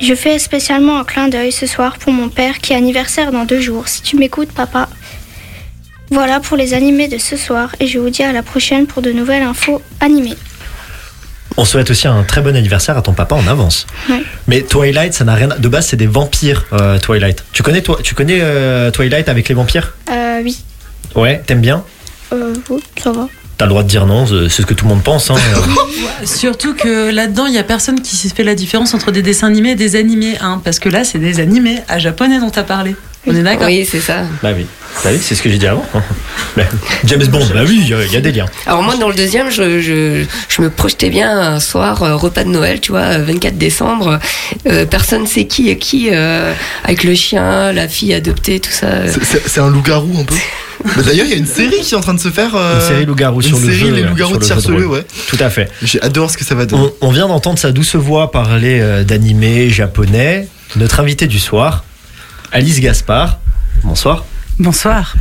Je 0.00 0.14
fais 0.14 0.38
spécialement 0.38 0.98
un 0.98 1.04
clin 1.04 1.28
d'œil 1.28 1.52
ce 1.52 1.66
soir 1.66 1.98
pour 1.98 2.12
mon 2.12 2.28
père 2.28 2.58
qui 2.58 2.72
est 2.72 2.76
anniversaire 2.76 3.32
dans 3.32 3.44
deux 3.44 3.60
jours. 3.60 3.88
Si 3.88 4.02
tu 4.02 4.16
m'écoutes, 4.16 4.52
papa. 4.52 4.88
Voilà 6.10 6.40
pour 6.40 6.56
les 6.56 6.74
animés 6.74 7.08
de 7.08 7.18
ce 7.18 7.36
soir 7.36 7.74
et 7.80 7.86
je 7.86 7.98
vous 7.98 8.10
dis 8.10 8.22
à 8.22 8.32
la 8.32 8.42
prochaine 8.42 8.86
pour 8.86 9.02
de 9.02 9.12
nouvelles 9.12 9.42
infos 9.42 9.80
animées. 10.00 10.36
On 11.56 11.64
souhaite 11.64 11.90
aussi 11.90 12.08
un 12.08 12.24
très 12.24 12.40
bon 12.42 12.56
anniversaire 12.56 12.98
à 12.98 13.02
ton 13.02 13.12
papa 13.12 13.36
en 13.36 13.46
avance. 13.46 13.86
Ouais. 14.10 14.22
Mais 14.48 14.62
Twilight, 14.62 15.14
ça 15.14 15.24
n'a 15.24 15.34
rien. 15.34 15.48
De 15.48 15.68
base, 15.68 15.86
c'est 15.86 15.96
des 15.96 16.08
vampires, 16.08 16.66
euh, 16.72 16.98
Twilight. 16.98 17.44
Tu 17.52 17.62
connais, 17.62 17.80
toi, 17.80 17.98
tu 18.02 18.14
connais 18.14 18.40
euh, 18.40 18.90
Twilight 18.90 19.28
avec 19.28 19.48
les 19.48 19.54
vampires? 19.54 19.94
Euh, 20.10 20.40
oui. 20.42 20.58
Ouais, 21.14 21.42
t'aimes 21.46 21.60
bien? 21.60 21.84
Euh, 22.32 22.54
oui, 22.68 22.82
ça 22.96 23.12
va. 23.12 23.28
T'as 23.56 23.66
le 23.66 23.70
droit 23.70 23.82
de 23.82 23.88
dire 23.88 24.06
non, 24.06 24.26
c'est 24.26 24.62
ce 24.62 24.66
que 24.66 24.74
tout 24.74 24.84
le 24.84 24.90
monde 24.90 25.02
pense. 25.02 25.30
Hein. 25.30 25.36
Surtout 26.24 26.74
que 26.74 27.10
là-dedans, 27.10 27.46
il 27.46 27.54
y 27.54 27.58
a 27.58 27.62
personne 27.62 28.00
qui 28.00 28.16
fait 28.28 28.42
la 28.42 28.54
différence 28.54 28.94
entre 28.94 29.12
des 29.12 29.22
dessins 29.22 29.46
animés 29.46 29.70
et 29.70 29.76
des 29.76 29.96
animés, 29.96 30.36
hein, 30.40 30.60
parce 30.64 30.78
que 30.78 30.88
là, 30.88 31.04
c'est 31.04 31.18
des 31.18 31.40
animés 31.40 31.80
à 31.88 31.98
japonais 31.98 32.40
dont 32.40 32.50
t'as 32.50 32.64
parlé. 32.64 32.96
On 33.26 33.34
est 33.34 33.42
d'accord 33.42 33.66
Oui, 33.66 33.86
c'est 33.90 34.00
ça. 34.00 34.22
bah 34.42 34.50
oui, 34.54 34.66
bah 35.02 35.10
oui 35.12 35.18
c'est 35.22 35.34
ce 35.34 35.42
que 35.42 35.48
j'ai 35.50 35.58
dit 35.58 35.66
avant. 35.66 35.84
James 37.04 37.26
Bond, 37.26 37.46
bah 37.52 37.60
oui, 37.66 37.78
il 37.82 37.88
y, 37.88 37.94
a- 37.94 38.04
il 38.04 38.12
y 38.12 38.16
a 38.16 38.20
des 38.20 38.32
liens. 38.32 38.46
Alors 38.66 38.82
moi, 38.82 38.96
dans 38.96 39.08
le 39.08 39.14
deuxième, 39.14 39.50
je, 39.50 39.80
je, 39.80 40.24
je 40.48 40.62
me 40.62 40.70
projetais 40.70 41.10
bien 41.10 41.36
un 41.38 41.60
soir, 41.60 42.02
euh, 42.02 42.14
repas 42.16 42.44
de 42.44 42.50
Noël, 42.50 42.80
tu 42.80 42.92
vois, 42.92 43.00
euh, 43.18 43.24
24 43.24 43.56
décembre. 43.58 44.18
Euh, 44.68 44.86
personne 44.86 45.26
sait 45.26 45.46
qui 45.46 45.70
est 45.70 45.78
qui, 45.78 46.08
euh, 46.12 46.52
avec 46.84 47.02
le 47.04 47.14
chien, 47.14 47.72
la 47.72 47.88
fille 47.88 48.14
adoptée, 48.14 48.60
tout 48.60 48.70
ça. 48.70 48.88
C'est- 49.46 49.60
un 49.60 49.70
loup-garou 49.70 50.12
un 50.20 50.24
peu. 50.24 50.34
Bah, 50.84 51.02
D'ailleurs, 51.06 51.24
il 51.24 51.30
y 51.30 51.34
a 51.34 51.38
une 51.38 51.46
série 51.46 51.80
qui 51.80 51.94
est 51.94 51.96
en 51.96 52.00
train 52.02 52.12
de 52.12 52.20
se 52.20 52.28
faire. 52.28 52.54
euh, 52.54 52.74
Une 52.80 52.86
série 52.86 53.06
loup-garou 53.06 53.40
une 53.40 53.46
sur 53.46 53.58
le 53.58 53.64
série, 53.64 53.78
jeu, 53.78 53.90
Les 53.92 54.02
euh, 54.02 54.08
loups-garous 54.08 54.32
sur 54.32 54.38
de 54.38 54.42
le 54.44 54.48
jeu 54.48 54.54
de 54.56 54.60
Cerceleux, 54.60 54.86
rôle. 54.86 54.96
ouais. 54.98 55.06
Tout 55.28 55.36
à 55.40 55.48
fait. 55.48 55.70
Voir 56.14 56.30
ce 56.30 56.36
que 56.36 56.44
ça 56.44 56.54
va 56.54 56.66
donner. 56.66 56.90
On, 57.00 57.08
on 57.08 57.10
vient 57.10 57.26
d'entendre 57.28 57.58
sa 57.58 57.72
douce 57.72 57.94
voix 57.96 58.30
parler 58.30 58.80
euh, 58.82 59.02
d'animé 59.02 59.70
japonais. 59.70 60.46
Notre 60.76 61.00
invité 61.00 61.26
du 61.26 61.38
soir, 61.38 61.84
Alice 62.54 62.78
Gaspard. 62.78 63.40
Bonsoir. 63.82 64.24
Bonsoir. 64.60 65.16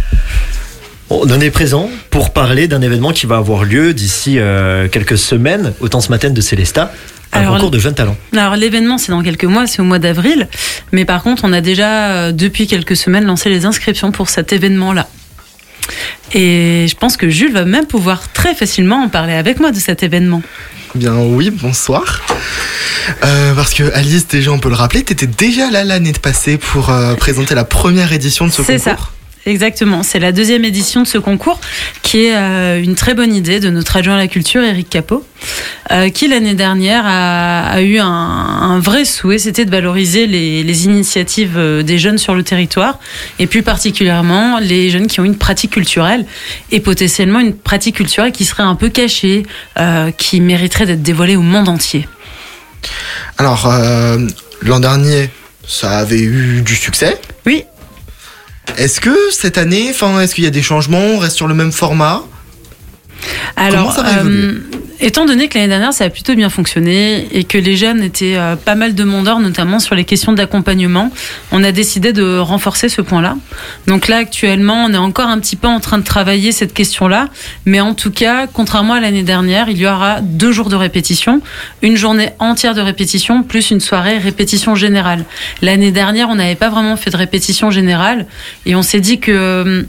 On 1.09 1.23
en 1.23 1.39
est 1.39 1.49
présent 1.49 1.89
pour 2.11 2.31
parler 2.31 2.67
d'un 2.67 2.83
événement 2.83 3.11
qui 3.11 3.25
va 3.25 3.37
avoir 3.37 3.63
lieu 3.63 3.95
d'ici 3.95 4.37
euh, 4.37 4.87
quelques 4.87 5.17
semaines 5.17 5.73
au 5.79 5.89
temps 5.89 5.99
ce 5.99 6.09
matin 6.09 6.29
de 6.29 6.41
Célesta, 6.41 6.93
un 7.31 7.39
Alors, 7.39 7.55
concours 7.55 7.71
de 7.71 7.79
jeunes 7.79 7.95
talents. 7.95 8.15
Alors 8.37 8.55
l'événement 8.55 8.99
c'est 8.99 9.11
dans 9.11 9.23
quelques 9.23 9.45
mois, 9.45 9.65
c'est 9.65 9.81
au 9.81 9.83
mois 9.83 9.97
d'avril, 9.97 10.47
mais 10.91 11.05
par 11.05 11.23
contre 11.23 11.43
on 11.45 11.53
a 11.53 11.61
déjà 11.61 12.11
euh, 12.11 12.31
depuis 12.31 12.67
quelques 12.67 12.95
semaines 12.95 13.25
lancé 13.25 13.49
les 13.49 13.65
inscriptions 13.65 14.11
pour 14.11 14.29
cet 14.29 14.53
événement-là. 14.53 15.07
Et 16.35 16.85
je 16.87 16.95
pense 16.95 17.17
que 17.17 17.29
Jules 17.29 17.53
va 17.53 17.65
même 17.65 17.87
pouvoir 17.87 18.31
très 18.31 18.53
facilement 18.53 18.97
en 18.97 19.09
parler 19.09 19.33
avec 19.33 19.59
moi 19.59 19.71
de 19.71 19.79
cet 19.79 20.03
événement. 20.03 20.43
Bien 20.95 21.17
oui, 21.17 21.49
bonsoir. 21.49 22.21
Euh, 23.23 23.53
parce 23.55 23.73
que 23.73 23.91
Alice, 23.93 24.27
déjà 24.27 24.51
on 24.51 24.59
peut 24.59 24.69
le 24.69 24.75
rappeler, 24.75 25.03
t'étais 25.03 25.27
déjà 25.27 25.69
là 25.71 25.83
l'année 25.83 26.13
passée 26.13 26.57
pour 26.57 26.89
euh, 26.89 27.15
présenter 27.15 27.55
la 27.55 27.65
première 27.65 28.13
édition 28.13 28.45
de 28.45 28.51
ce 28.51 28.63
C'est 28.63 28.77
concours. 28.77 29.05
ça. 29.05 29.09
Exactement, 29.45 30.03
c'est 30.03 30.19
la 30.19 30.31
deuxième 30.31 30.63
édition 30.63 31.01
de 31.01 31.07
ce 31.07 31.17
concours 31.17 31.59
qui 32.01 32.25
est 32.25 32.35
euh, 32.35 32.81
une 32.81 32.95
très 32.95 33.13
bonne 33.13 33.33
idée 33.33 33.59
de 33.59 33.69
notre 33.69 33.97
adjoint 33.97 34.15
à 34.15 34.17
la 34.17 34.27
culture, 34.27 34.63
Eric 34.63 34.89
Capot, 34.89 35.25
euh, 35.91 36.07
qui 36.09 36.29
l'année 36.29 36.53
dernière 36.53 37.03
a, 37.05 37.67
a 37.71 37.81
eu 37.81 37.99
un, 37.99 38.05
un 38.05 38.79
vrai 38.79 39.03
souhait, 39.03 39.39
c'était 39.39 39.65
de 39.65 39.71
valoriser 39.71 40.27
les, 40.27 40.63
les 40.63 40.85
initiatives 40.85 41.57
euh, 41.57 41.83
des 41.83 41.99
jeunes 41.99 42.17
sur 42.17 42.35
le 42.35 42.43
territoire 42.43 42.99
et 43.37 43.45
plus 43.45 43.63
particulièrement 43.63 44.59
les 44.59 44.89
jeunes 44.89 45.07
qui 45.07 45.19
ont 45.19 45.25
une 45.25 45.37
pratique 45.37 45.71
culturelle 45.71 46.25
et 46.71 46.79
potentiellement 46.79 47.41
une 47.41 47.53
pratique 47.53 47.97
culturelle 47.97 48.31
qui 48.31 48.45
serait 48.45 48.63
un 48.63 48.75
peu 48.75 48.87
cachée, 48.87 49.43
euh, 49.77 50.11
qui 50.11 50.39
mériterait 50.39 50.85
d'être 50.85 51.03
dévoilée 51.03 51.35
au 51.35 51.41
monde 51.41 51.67
entier. 51.67 52.07
Alors, 53.37 53.73
l'an 54.61 54.79
dernier, 54.79 55.29
ça 55.67 55.97
avait 55.99 56.21
eu 56.21 56.61
du 56.61 56.75
succès. 56.75 57.19
Oui. 57.45 57.65
Est-ce 58.77 58.99
que 59.01 59.15
cette 59.31 59.57
année, 59.57 59.87
enfin, 59.89 60.19
est-ce 60.21 60.35
qu'il 60.35 60.43
y 60.43 60.47
a 60.47 60.51
des 60.51 60.61
changements? 60.61 60.99
On 60.99 61.17
reste 61.17 61.35
sur 61.35 61.47
le 61.47 61.53
même 61.53 61.71
format? 61.71 62.23
Alors, 63.55 63.93
Comment 63.93 63.95
ça 63.95 64.03
va 64.03 64.23
étant 65.03 65.25
donné 65.25 65.49
que 65.49 65.57
l'année 65.57 65.67
dernière 65.67 65.93
ça 65.93 66.05
a 66.05 66.09
plutôt 66.09 66.33
bien 66.33 66.49
fonctionné 66.49 67.27
et 67.31 67.43
que 67.43 67.57
les 67.57 67.75
jeunes 67.75 68.01
étaient 68.01 68.35
euh, 68.37 68.55
pas 68.55 68.75
mal 68.75 68.95
demandeurs, 68.95 69.39
notamment 69.39 69.79
sur 69.79 69.95
les 69.95 70.05
questions 70.05 70.31
d'accompagnement, 70.31 71.11
on 71.51 71.63
a 71.63 71.71
décidé 71.71 72.13
de 72.13 72.37
renforcer 72.37 72.87
ce 72.87 73.01
point-là. 73.01 73.35
Donc 73.85 74.07
là, 74.07 74.17
actuellement, 74.17 74.85
on 74.85 74.93
est 74.93 74.97
encore 74.97 75.27
un 75.27 75.39
petit 75.39 75.57
peu 75.57 75.67
en 75.67 75.79
train 75.79 75.97
de 75.97 76.03
travailler 76.03 76.51
cette 76.51 76.73
question-là, 76.73 77.27
mais 77.65 77.81
en 77.81 77.93
tout 77.93 78.11
cas, 78.11 78.47
contrairement 78.47 78.93
à 78.93 79.01
l'année 79.01 79.23
dernière, 79.23 79.69
il 79.69 79.77
y 79.77 79.85
aura 79.85 80.21
deux 80.21 80.51
jours 80.51 80.69
de 80.69 80.75
répétition, 80.75 81.41
une 81.81 81.97
journée 81.97 82.29
entière 82.39 82.73
de 82.73 82.81
répétition 82.81 83.43
plus 83.43 83.71
une 83.71 83.81
soirée 83.81 84.17
répétition 84.17 84.75
générale. 84.75 85.25
L'année 85.61 85.91
dernière, 85.91 86.29
on 86.29 86.35
n'avait 86.35 86.55
pas 86.55 86.69
vraiment 86.69 86.95
fait 86.95 87.09
de 87.09 87.17
répétition 87.17 87.71
générale 87.71 88.25
et 88.65 88.75
on 88.75 88.81
s'est 88.81 89.01
dit 89.01 89.19
que 89.19 89.31
euh, 89.31 89.83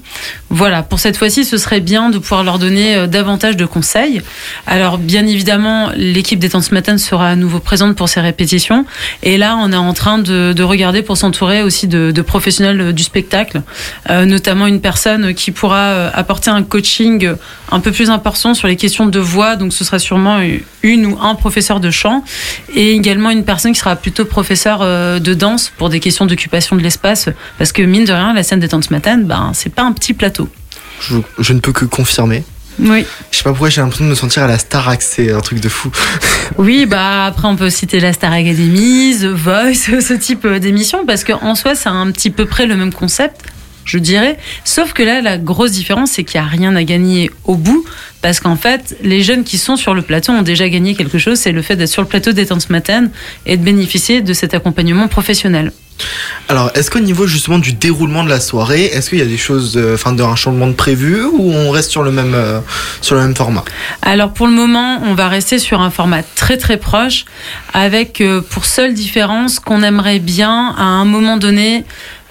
voilà, 0.50 0.83
pour 0.83 0.98
cette 0.98 1.16
fois-ci, 1.16 1.44
ce 1.44 1.57
serait 1.57 1.81
bien 1.81 2.11
de 2.11 2.18
pouvoir 2.18 2.44
leur 2.44 2.59
donner 2.59 2.96
euh, 2.96 3.07
davantage 3.07 3.57
de 3.57 3.66
conseils. 3.66 4.22
Alors, 4.66 4.98
bien 5.04 5.26
évidemment, 5.26 5.90
l'équipe 5.94 6.38
des 6.38 6.50
temps 6.50 6.60
ce 6.60 6.74
matin 6.74 6.98
sera 6.98 7.28
à 7.28 7.36
nouveau 7.36 7.60
présente 7.60 7.96
pour 7.96 8.08
ces 8.08 8.20
répétitions. 8.20 8.84
Et 9.22 9.38
là, 9.38 9.56
on 9.60 9.72
est 9.72 9.76
en 9.76 9.92
train 9.92 10.18
de, 10.18 10.52
de 10.52 10.62
regarder 10.62 11.02
pour 11.02 11.16
s'entourer 11.16 11.62
aussi 11.62 11.86
de, 11.86 12.12
professionnels 12.22 12.92
du 12.92 13.02
spectacle, 13.02 13.62
euh, 14.10 14.24
notamment 14.24 14.66
une 14.66 14.80
personne 14.80 15.34
qui 15.34 15.50
pourra 15.50 15.82
euh, 15.82 16.10
apporter 16.14 16.50
un 16.50 16.62
coaching 16.62 17.32
un 17.70 17.80
peu 17.80 17.92
plus 17.92 18.10
important 18.10 18.54
sur 18.54 18.68
les 18.68 18.76
questions 18.76 19.06
de 19.06 19.18
voix. 19.18 19.56
Donc, 19.56 19.72
ce 19.72 19.84
sera 19.84 19.98
sûrement 19.98 20.40
une 20.82 21.06
ou 21.06 21.18
un 21.20 21.34
professeur 21.34 21.80
de 21.80 21.90
chant 21.90 22.24
et 22.74 22.92
également 22.92 23.30
une 23.30 23.44
personne 23.44 23.72
qui 23.72 23.80
sera 23.80 23.96
plutôt 23.96 24.24
professeur 24.24 24.80
euh, 24.82 25.18
de 25.18 25.34
danse 25.34 25.72
pour 25.76 25.88
des 25.88 26.00
questions 26.00 26.26
d'occupation 26.26 26.76
de 26.76 26.82
l'espace. 26.82 27.28
Parce 27.58 27.72
que, 27.72 27.82
mine 27.82 28.04
de 28.04 28.12
rien, 28.12 28.32
la 28.32 28.42
scène 28.42 28.60
des 28.60 28.68
temps 28.68 28.82
ce 28.82 28.92
matin, 28.92 29.18
ben, 29.18 29.52
c'est 29.54 29.74
pas 29.74 29.82
un 29.82 29.92
petit 29.92 30.14
plateau. 30.14 30.48
je 31.38 31.52
ne 31.52 31.60
peux 31.60 31.72
que 31.72 31.84
confirmer. 31.84 32.44
Oui. 32.78 33.04
Je 33.30 33.37
sais 33.37 33.44
pas 33.44 33.50
pourquoi 33.50 33.68
j'ai 33.68 33.80
l'impression 33.80 34.04
de 34.04 34.10
me 34.10 34.14
sentir 34.14 34.42
à 34.42 34.46
la 34.46 34.58
Starac, 34.58 35.02
c'est 35.02 35.32
un 35.32 35.40
truc 35.40 35.60
de 35.60 35.68
fou. 35.68 35.90
Oui, 36.58 36.87
bah 36.87 37.26
après 37.26 37.48
on 37.48 37.56
peut 37.56 37.70
citer 37.70 38.00
la 38.00 38.12
Star 38.12 38.32
Academy, 38.32 39.16
The 39.18 39.26
Voice, 39.26 40.00
ce 40.00 40.14
type 40.14 40.44
euh, 40.44 40.58
d'émission, 40.58 41.06
parce 41.06 41.24
qu'en 41.24 41.54
soi 41.54 41.74
c'est 41.74 41.88
un 41.88 42.10
petit 42.10 42.30
peu 42.30 42.44
près 42.44 42.66
le 42.66 42.76
même 42.76 42.92
concept, 42.92 43.40
je 43.84 43.98
dirais. 43.98 44.38
Sauf 44.64 44.92
que 44.92 45.02
là, 45.02 45.20
la 45.20 45.38
grosse 45.38 45.72
différence, 45.72 46.12
c'est 46.12 46.24
qu'il 46.24 46.40
n'y 46.40 46.46
a 46.46 46.48
rien 46.48 46.76
à 46.76 46.84
gagner 46.84 47.30
au 47.44 47.56
bout, 47.56 47.84
parce 48.22 48.40
qu'en 48.40 48.56
fait, 48.56 48.96
les 49.02 49.22
jeunes 49.22 49.44
qui 49.44 49.58
sont 49.58 49.76
sur 49.76 49.94
le 49.94 50.02
plateau 50.02 50.32
ont 50.32 50.42
déjà 50.42 50.68
gagné 50.68 50.94
quelque 50.94 51.18
chose, 51.18 51.38
c'est 51.38 51.52
le 51.52 51.62
fait 51.62 51.76
d'être 51.76 51.90
sur 51.90 52.02
le 52.02 52.08
plateau 52.08 52.32
temps 52.32 52.60
ce 52.60 52.72
matin 52.72 53.08
et 53.46 53.56
de 53.56 53.62
bénéficier 53.62 54.20
de 54.20 54.32
cet 54.32 54.54
accompagnement 54.54 55.08
professionnel. 55.08 55.72
Alors, 56.48 56.70
est-ce 56.74 56.90
qu'au 56.90 57.00
niveau 57.00 57.26
justement 57.26 57.59
du 57.59 57.72
déroulement 57.72 58.24
de 58.24 58.28
la 58.28 58.40
soirée, 58.40 58.85
est-ce 58.85 59.11
qu'il 59.11 59.18
y 59.18 59.22
a 59.22 59.26
des 59.26 59.38
choses, 59.38 59.76
euh, 59.76 59.94
enfin, 59.94 60.12
d'un 60.12 60.37
changement 60.37 60.66
de 60.66 60.72
prévu 60.72 61.24
ou 61.24 61.52
on 61.52 61.70
reste 61.70 61.90
sur 61.90 62.02
le 62.02 62.11
même, 62.11 62.35
euh, 62.35 62.61
sur 63.00 63.14
le 63.14 63.22
même 63.22 63.35
format? 63.35 63.64
Alors 64.02 64.33
pour 64.33 64.46
le 64.46 64.52
moment, 64.52 65.00
on 65.04 65.14
va 65.14 65.28
rester 65.28 65.59
sur 65.59 65.80
un 65.80 65.90
format 65.90 66.22
très 66.22 66.57
très 66.59 66.76
proche, 66.76 67.24
avec 67.72 68.20
euh, 68.20 68.42
pour 68.42 68.66
seule 68.66 68.92
différence 68.94 69.59
qu'on 69.59 69.83
aimerait 69.83 70.18
bien 70.18 70.74
à 70.76 70.83
un 70.83 71.04
moment 71.04 71.37
donné 71.38 71.85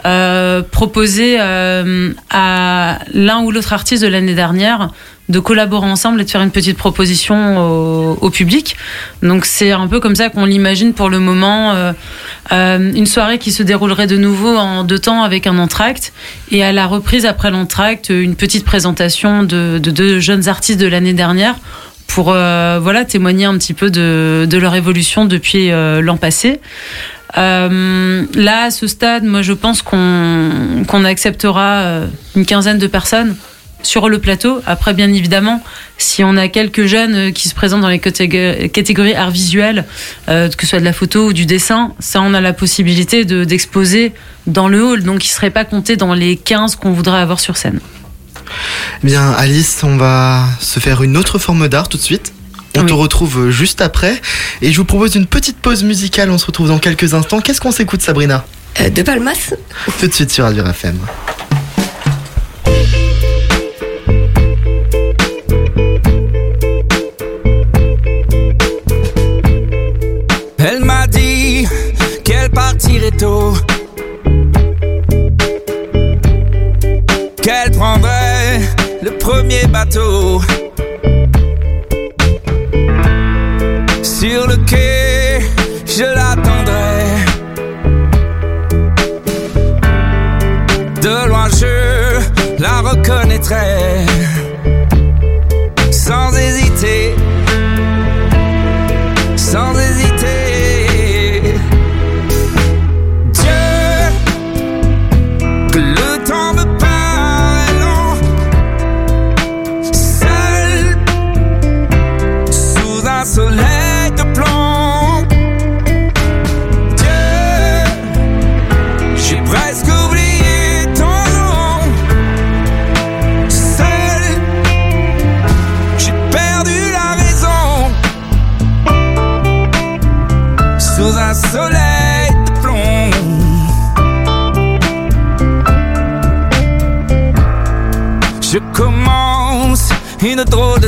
euh, 0.05 0.61
proposer 0.61 1.37
euh, 1.39 2.11
à 2.29 2.99
l'un 3.13 3.41
ou 3.43 3.51
l'autre 3.51 3.71
artiste 3.71 4.03
de 4.03 4.09
l'année 4.09 4.35
dernière 4.35 4.89
de 5.29 5.39
collaborer 5.39 5.87
ensemble 5.87 6.21
et 6.21 6.25
de 6.25 6.29
faire 6.29 6.41
une 6.41 6.51
petite 6.51 6.77
proposition 6.77 8.17
au, 8.21 8.29
public. 8.29 8.75
Donc 9.21 9.45
c'est 9.45 9.71
un 9.71 9.87
peu 9.87 9.99
comme 9.99 10.15
ça 10.15 10.29
qu'on 10.29 10.45
l'imagine 10.45 10.93
pour 10.93 11.09
le 11.09 11.19
moment. 11.19 11.73
euh, 11.73 11.93
euh, 12.51 12.91
une 12.93 13.05
soirée 13.05 13.37
qui 13.37 13.51
se 13.51 13.63
déroulerait 13.63 14.07
de 14.07 14.17
nouveau 14.17 14.57
en 14.57 14.83
deux 14.83 14.99
temps 14.99 15.23
avec 15.23 15.47
un 15.47 15.57
entracte 15.59 16.13
et 16.51 16.63
à 16.63 16.71
la 16.71 16.87
reprise 16.87 17.25
après 17.25 17.51
l'entracte 17.51 18.09
une 18.09 18.35
petite 18.35 18.65
présentation 18.65 19.43
de, 19.43 19.79
de 19.81 19.91
deux 19.91 20.19
jeunes 20.19 20.49
artistes 20.49 20.79
de 20.79 20.87
l'année 20.87 21.13
dernière 21.13 21.55
pour 22.07 22.31
euh, 22.31 22.79
voilà 22.81 23.05
témoigner 23.05 23.45
un 23.45 23.57
petit 23.57 23.73
peu 23.73 23.89
de, 23.89 24.47
leur 24.51 24.75
évolution 24.75 25.25
depuis 25.25 25.69
l'an 25.69 26.17
passé. 26.17 26.59
Là, 27.35 28.63
à 28.63 28.71
ce 28.71 28.87
stade, 28.87 29.23
moi, 29.23 29.41
je 29.41 29.53
pense 29.53 29.81
qu'on 29.81 30.83
qu'on 30.87 31.05
acceptera 31.05 32.01
une 32.35 32.45
quinzaine 32.45 32.77
de 32.77 32.87
personnes 32.87 33.35
sur 33.83 34.09
le 34.09 34.19
plateau. 34.19 34.61
Après, 34.65 34.93
bien 34.93 35.11
évidemment, 35.13 35.63
si 35.97 36.23
on 36.23 36.35
a 36.37 36.47
quelques 36.47 36.85
jeunes 36.85 37.15
euh, 37.15 37.31
qui 37.31 37.47
se 37.49 37.53
présentent 37.55 37.81
dans 37.81 37.89
les 37.89 37.99
catég- 37.99 38.71
catégories 38.71 39.13
art 39.15 39.29
visuel, 39.31 39.85
euh, 40.29 40.49
que 40.49 40.63
ce 40.65 40.69
soit 40.71 40.79
de 40.79 40.85
la 40.85 40.93
photo 40.93 41.27
ou 41.27 41.33
du 41.33 41.45
dessin, 41.45 41.93
ça, 41.99 42.21
on 42.21 42.33
a 42.33 42.41
la 42.41 42.53
possibilité 42.53 43.25
de- 43.25 43.43
d'exposer 43.43 44.13
dans 44.47 44.67
le 44.67 44.83
hall. 44.83 45.03
Donc, 45.03 45.23
ils 45.25 45.29
ne 45.29 45.33
seraient 45.33 45.49
pas 45.51 45.65
comptés 45.65 45.95
dans 45.95 46.13
les 46.13 46.35
15 46.37 46.75
qu'on 46.75 46.91
voudrait 46.91 47.19
avoir 47.19 47.39
sur 47.39 47.57
scène. 47.57 47.79
Bien, 49.03 49.31
Alice, 49.31 49.81
on 49.83 49.97
va 49.97 50.45
se 50.59 50.79
faire 50.79 51.03
une 51.03 51.17
autre 51.17 51.37
forme 51.39 51.67
d'art 51.67 51.89
tout 51.89 51.97
de 51.97 52.01
suite. 52.03 52.33
On 52.75 52.83
te 52.85 52.93
retrouve 52.93 53.51
juste 53.51 53.81
après. 53.81 54.19
Et 54.63 54.71
je 54.71 54.77
vous 54.77 54.85
propose 54.85 55.13
une 55.15 55.27
petite 55.27 55.57
pause 55.57 55.83
musicale. 55.83 56.31
On 56.31 56.39
se 56.39 56.45
retrouve 56.47 56.67
dans 56.69 56.79
quelques 56.79 57.13
instants. 57.13 57.39
Qu'est-ce 57.39 57.61
qu'on 57.61 57.71
s'écoute, 57.71 58.01
Sabrina? 58.01 58.45
De 58.95 59.01
Palmas. 59.03 59.53
Tout 59.99 60.07
de 60.07 60.13
suite 60.13 60.31
sur 60.31 60.43
Radio 60.45 60.65
FM. 60.65 60.97
Qu'elle 72.43 72.51
partirait 72.51 73.11
tôt. 73.11 73.53
Qu'elle 77.41 77.71
prendrait 77.71 78.59
le 79.01 79.11
premier 79.17 79.65
bateau. 79.67 80.41
Sur 84.01 84.47
le 84.47 84.57
quai, 84.65 85.41
je 85.85 86.03
l'attendrai. 86.03 87.03
De 91.01 91.27
loin, 91.27 91.47
je 91.49 92.61
la 92.61 92.81
reconnaîtrai. 92.81 94.12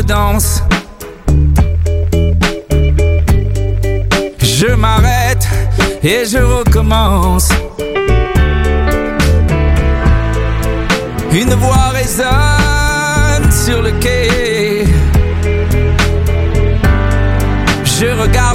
Danse. 0.06 0.63
Je 4.41 4.68
m'arrête 4.74 5.48
et 6.04 6.24
je 6.26 6.38
recommence. 6.38 7.50
Une 11.32 11.54
voix 11.56 11.89
résonne 11.94 13.52
sur 13.52 13.82
le 13.82 13.91
quai. 14.00 14.86
Je 17.84 18.08
regarde 18.22 18.55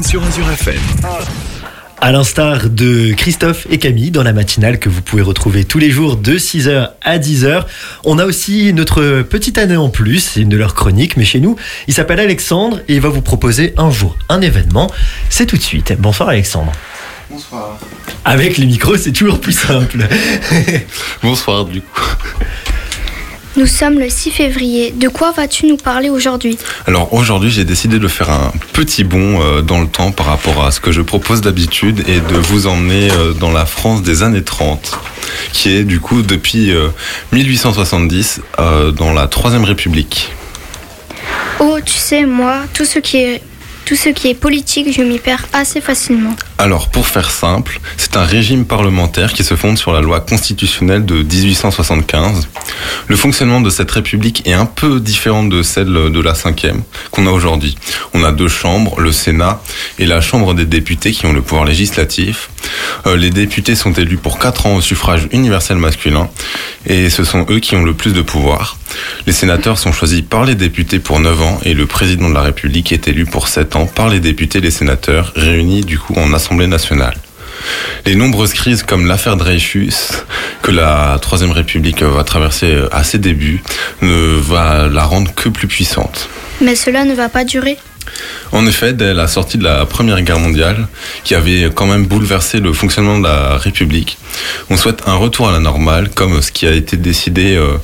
sur 0.00 0.24
Azure 0.24 0.50
FM. 0.50 0.80
À 2.00 2.12
l'instar 2.12 2.70
de 2.70 3.12
Christophe 3.12 3.66
et 3.68 3.76
Camille 3.76 4.10
dans 4.10 4.22
la 4.22 4.32
matinale 4.32 4.78
que 4.78 4.88
vous 4.88 5.02
pouvez 5.02 5.20
retrouver 5.20 5.64
tous 5.66 5.78
les 5.78 5.90
jours 5.90 6.16
de 6.16 6.38
6h 6.38 6.92
à 7.02 7.18
10h. 7.18 7.66
On 8.04 8.18
a 8.18 8.24
aussi 8.24 8.72
notre 8.72 9.20
petite 9.20 9.58
année 9.58 9.76
en 9.76 9.90
plus, 9.90 10.20
c'est 10.20 10.40
une 10.40 10.48
de 10.48 10.56
leurs 10.56 10.74
chroniques, 10.74 11.18
mais 11.18 11.26
chez 11.26 11.40
nous, 11.40 11.56
il 11.88 11.94
s'appelle 11.94 12.20
Alexandre 12.20 12.80
et 12.88 12.94
il 12.94 13.02
va 13.02 13.10
vous 13.10 13.20
proposer 13.20 13.74
un 13.76 13.90
jour 13.90 14.16
un 14.30 14.40
événement. 14.40 14.90
C'est 15.28 15.44
tout 15.44 15.58
de 15.58 15.62
suite. 15.62 15.92
Bonsoir 15.98 16.30
Alexandre. 16.30 16.72
Bonsoir. 17.28 17.78
Avec 18.24 18.56
les 18.56 18.66
micros, 18.66 18.96
c'est 18.96 19.12
toujours 19.12 19.40
plus 19.40 19.52
simple. 19.52 19.98
Bonsoir 21.22 21.66
du 21.66 21.82
coup. 21.82 22.16
Nous 23.56 23.66
sommes 23.66 23.98
le 23.98 24.08
6 24.08 24.30
février. 24.30 24.92
De 24.92 25.08
quoi 25.08 25.32
vas-tu 25.32 25.66
nous 25.66 25.76
parler 25.76 26.08
aujourd'hui? 26.08 26.56
Alors 26.86 27.12
aujourd'hui 27.12 27.50
j'ai 27.50 27.64
décidé 27.64 27.98
de 27.98 28.08
faire 28.08 28.30
un 28.30 28.52
petit 28.72 29.04
bond 29.04 29.40
euh, 29.40 29.60
dans 29.62 29.80
le 29.80 29.86
temps 29.86 30.10
par 30.10 30.26
rapport 30.26 30.64
à 30.64 30.70
ce 30.70 30.80
que 30.80 30.90
je 30.90 31.02
propose 31.02 31.42
d'habitude 31.42 32.02
et 32.08 32.20
de 32.20 32.38
vous 32.38 32.66
emmener 32.66 33.10
euh, 33.10 33.32
dans 33.32 33.52
la 33.52 33.66
France 33.66 34.02
des 34.02 34.22
années 34.22 34.42
30 34.42 34.98
qui 35.52 35.70
est 35.70 35.84
du 35.84 36.00
coup 36.00 36.22
depuis 36.22 36.72
euh, 36.72 36.88
1870 37.32 38.40
euh, 38.58 38.90
dans 38.90 39.12
la 39.12 39.26
Troisième 39.26 39.64
République. 39.64 40.32
Oh, 41.60 41.78
tu 41.84 41.94
sais, 41.94 42.24
moi, 42.24 42.62
tout 42.74 42.84
ce 42.84 42.98
qui 42.98 43.18
est, 43.18 43.42
tout 43.92 43.96
ce 43.96 44.08
qui 44.08 44.28
est 44.28 44.34
politique, 44.34 44.90
je 44.90 45.02
m'y 45.02 45.18
perds 45.18 45.44
assez 45.52 45.82
facilement. 45.82 46.34
Alors, 46.56 46.88
pour 46.88 47.06
faire 47.06 47.30
simple, 47.30 47.78
c'est 47.98 48.16
un 48.16 48.24
régime 48.24 48.64
parlementaire 48.64 49.34
qui 49.34 49.44
se 49.44 49.54
fonde 49.54 49.76
sur 49.76 49.92
la 49.92 50.00
loi 50.00 50.20
constitutionnelle 50.20 51.04
de 51.04 51.16
1875. 51.16 52.48
Le 53.08 53.16
fonctionnement 53.16 53.60
de 53.60 53.68
cette 53.68 53.90
république 53.90 54.46
est 54.46 54.54
un 54.54 54.64
peu 54.64 54.98
différent 54.98 55.44
de 55.44 55.62
celle 55.62 55.92
de 55.92 56.20
la 56.20 56.34
cinquième 56.34 56.80
qu'on 57.10 57.26
a 57.26 57.30
aujourd'hui. 57.30 57.76
On 58.14 58.24
a 58.24 58.32
deux 58.32 58.48
chambres, 58.48 58.98
le 58.98 59.12
Sénat 59.12 59.60
et 59.98 60.06
la 60.06 60.22
Chambre 60.22 60.54
des 60.54 60.64
députés 60.64 61.12
qui 61.12 61.26
ont 61.26 61.34
le 61.34 61.42
pouvoir 61.42 61.66
législatif. 61.66 62.48
Euh, 63.06 63.18
les 63.18 63.28
députés 63.28 63.74
sont 63.74 63.92
élus 63.92 64.16
pour 64.16 64.38
4 64.38 64.66
ans 64.66 64.76
au 64.76 64.80
suffrage 64.80 65.28
universel 65.32 65.76
masculin 65.76 66.30
et 66.86 67.10
ce 67.10 67.24
sont 67.24 67.44
eux 67.50 67.60
qui 67.60 67.76
ont 67.76 67.84
le 67.84 67.92
plus 67.92 68.14
de 68.14 68.22
pouvoir. 68.22 68.78
Les 69.26 69.32
sénateurs 69.32 69.78
sont 69.78 69.92
choisis 69.92 70.22
par 70.22 70.44
les 70.44 70.54
députés 70.54 70.98
pour 70.98 71.20
9 71.20 71.42
ans 71.42 71.60
et 71.64 71.74
le 71.74 71.86
président 71.86 72.28
de 72.28 72.34
la 72.34 72.42
République 72.42 72.92
est 72.92 73.08
élu 73.08 73.24
pour 73.26 73.48
7 73.48 73.76
ans 73.76 73.86
par 73.86 74.08
les 74.08 74.20
députés 74.20 74.58
et 74.58 74.62
les 74.62 74.70
sénateurs 74.70 75.32
réunis 75.36 75.82
du 75.82 75.98
coup 75.98 76.14
en 76.16 76.32
Assemblée 76.32 76.66
nationale. 76.66 77.14
Les 78.06 78.14
nombreuses 78.16 78.54
crises 78.54 78.82
comme 78.82 79.06
l'affaire 79.06 79.36
Dreyfus, 79.36 79.94
que 80.62 80.70
la 80.70 81.18
Troisième 81.20 81.52
République 81.52 82.02
va 82.02 82.24
traverser 82.24 82.76
à 82.90 83.04
ses 83.04 83.18
débuts, 83.18 83.62
ne 84.00 84.40
va 84.40 84.88
la 84.88 85.04
rendre 85.04 85.32
que 85.34 85.48
plus 85.48 85.68
puissante. 85.68 86.28
Mais 86.60 86.74
cela 86.74 87.04
ne 87.04 87.14
va 87.14 87.28
pas 87.28 87.44
durer. 87.44 87.76
En 88.52 88.66
effet, 88.66 88.92
dès 88.92 89.14
la 89.14 89.26
sortie 89.28 89.56
de 89.58 89.64
la 89.64 89.86
Première 89.86 90.20
Guerre 90.22 90.38
mondiale, 90.38 90.86
qui 91.24 91.34
avait 91.34 91.70
quand 91.74 91.86
même 91.86 92.04
bouleversé 92.06 92.60
le 92.60 92.72
fonctionnement 92.72 93.18
de 93.18 93.24
la 93.24 93.56
République, 93.56 94.18
on 94.70 94.76
souhaite 94.76 95.02
un 95.06 95.14
retour 95.14 95.48
à 95.48 95.52
la 95.52 95.58
normale, 95.60 96.10
comme 96.14 96.40
ce 96.42 96.52
qui 96.52 96.66
a 96.66 96.72
été 96.72 96.96
décidé 96.96 97.54
euh, 97.56 97.76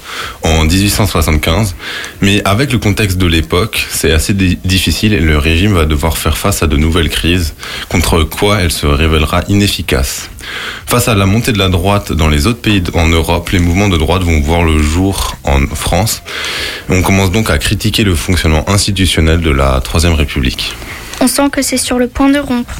en 0.42 0.64
1875. 0.64 1.74
Mais 2.20 2.42
avec 2.44 2.72
le 2.72 2.78
contexte 2.78 3.18
de 3.18 3.26
l'époque, 3.26 3.86
c'est 3.90 4.12
assez 4.12 4.34
di- 4.34 4.58
difficile 4.64 5.14
et 5.14 5.20
le 5.20 5.38
régime 5.38 5.72
va 5.74 5.86
devoir 5.86 6.18
faire 6.18 6.36
face 6.36 6.62
à 6.62 6.66
de 6.66 6.76
nouvelles 6.76 7.10
crises, 7.10 7.54
contre 7.88 8.22
quoi 8.24 8.60
elle 8.60 8.72
se 8.72 8.86
révélera 8.86 9.42
inefficace. 9.48 10.30
Face 10.86 11.08
à 11.08 11.14
la 11.14 11.26
montée 11.26 11.52
de 11.52 11.58
la 11.58 11.68
droite 11.68 12.12
dans 12.12 12.28
les 12.28 12.46
autres 12.46 12.60
pays 12.60 12.82
en 12.94 13.08
Europe, 13.08 13.50
les 13.50 13.58
mouvements 13.58 13.88
de 13.88 13.96
droite 13.96 14.22
vont 14.22 14.40
voir 14.40 14.62
le 14.62 14.82
jour 14.82 15.36
en 15.44 15.66
France. 15.66 16.22
On 16.88 17.02
commence 17.02 17.30
donc 17.30 17.50
à 17.50 17.58
critiquer 17.58 18.04
le 18.04 18.14
fonctionnement 18.14 18.68
institutionnel 18.68 19.40
de 19.40 19.50
la 19.50 19.80
Troisième 19.80 20.14
République. 20.14 20.74
On 21.20 21.26
sent 21.26 21.50
que 21.50 21.62
c'est 21.62 21.76
sur 21.76 21.98
le 21.98 22.08
point 22.08 22.30
de 22.30 22.38
rompre. 22.38 22.74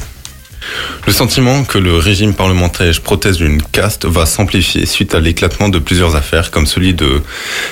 Le 1.05 1.13
sentiment 1.13 1.63
que 1.63 1.77
le 1.77 1.97
régime 1.97 2.33
parlementaire 2.33 2.93
protège 3.01 3.37
d'une 3.37 3.61
caste 3.61 4.05
va 4.05 4.25
s'amplifier 4.25 4.85
suite 4.85 5.15
à 5.15 5.19
l'éclatement 5.19 5.69
de 5.69 5.79
plusieurs 5.79 6.15
affaires 6.15 6.51
comme 6.51 6.65
celui 6.65 6.93
de 6.93 7.21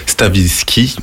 Stavisky. 0.06 0.96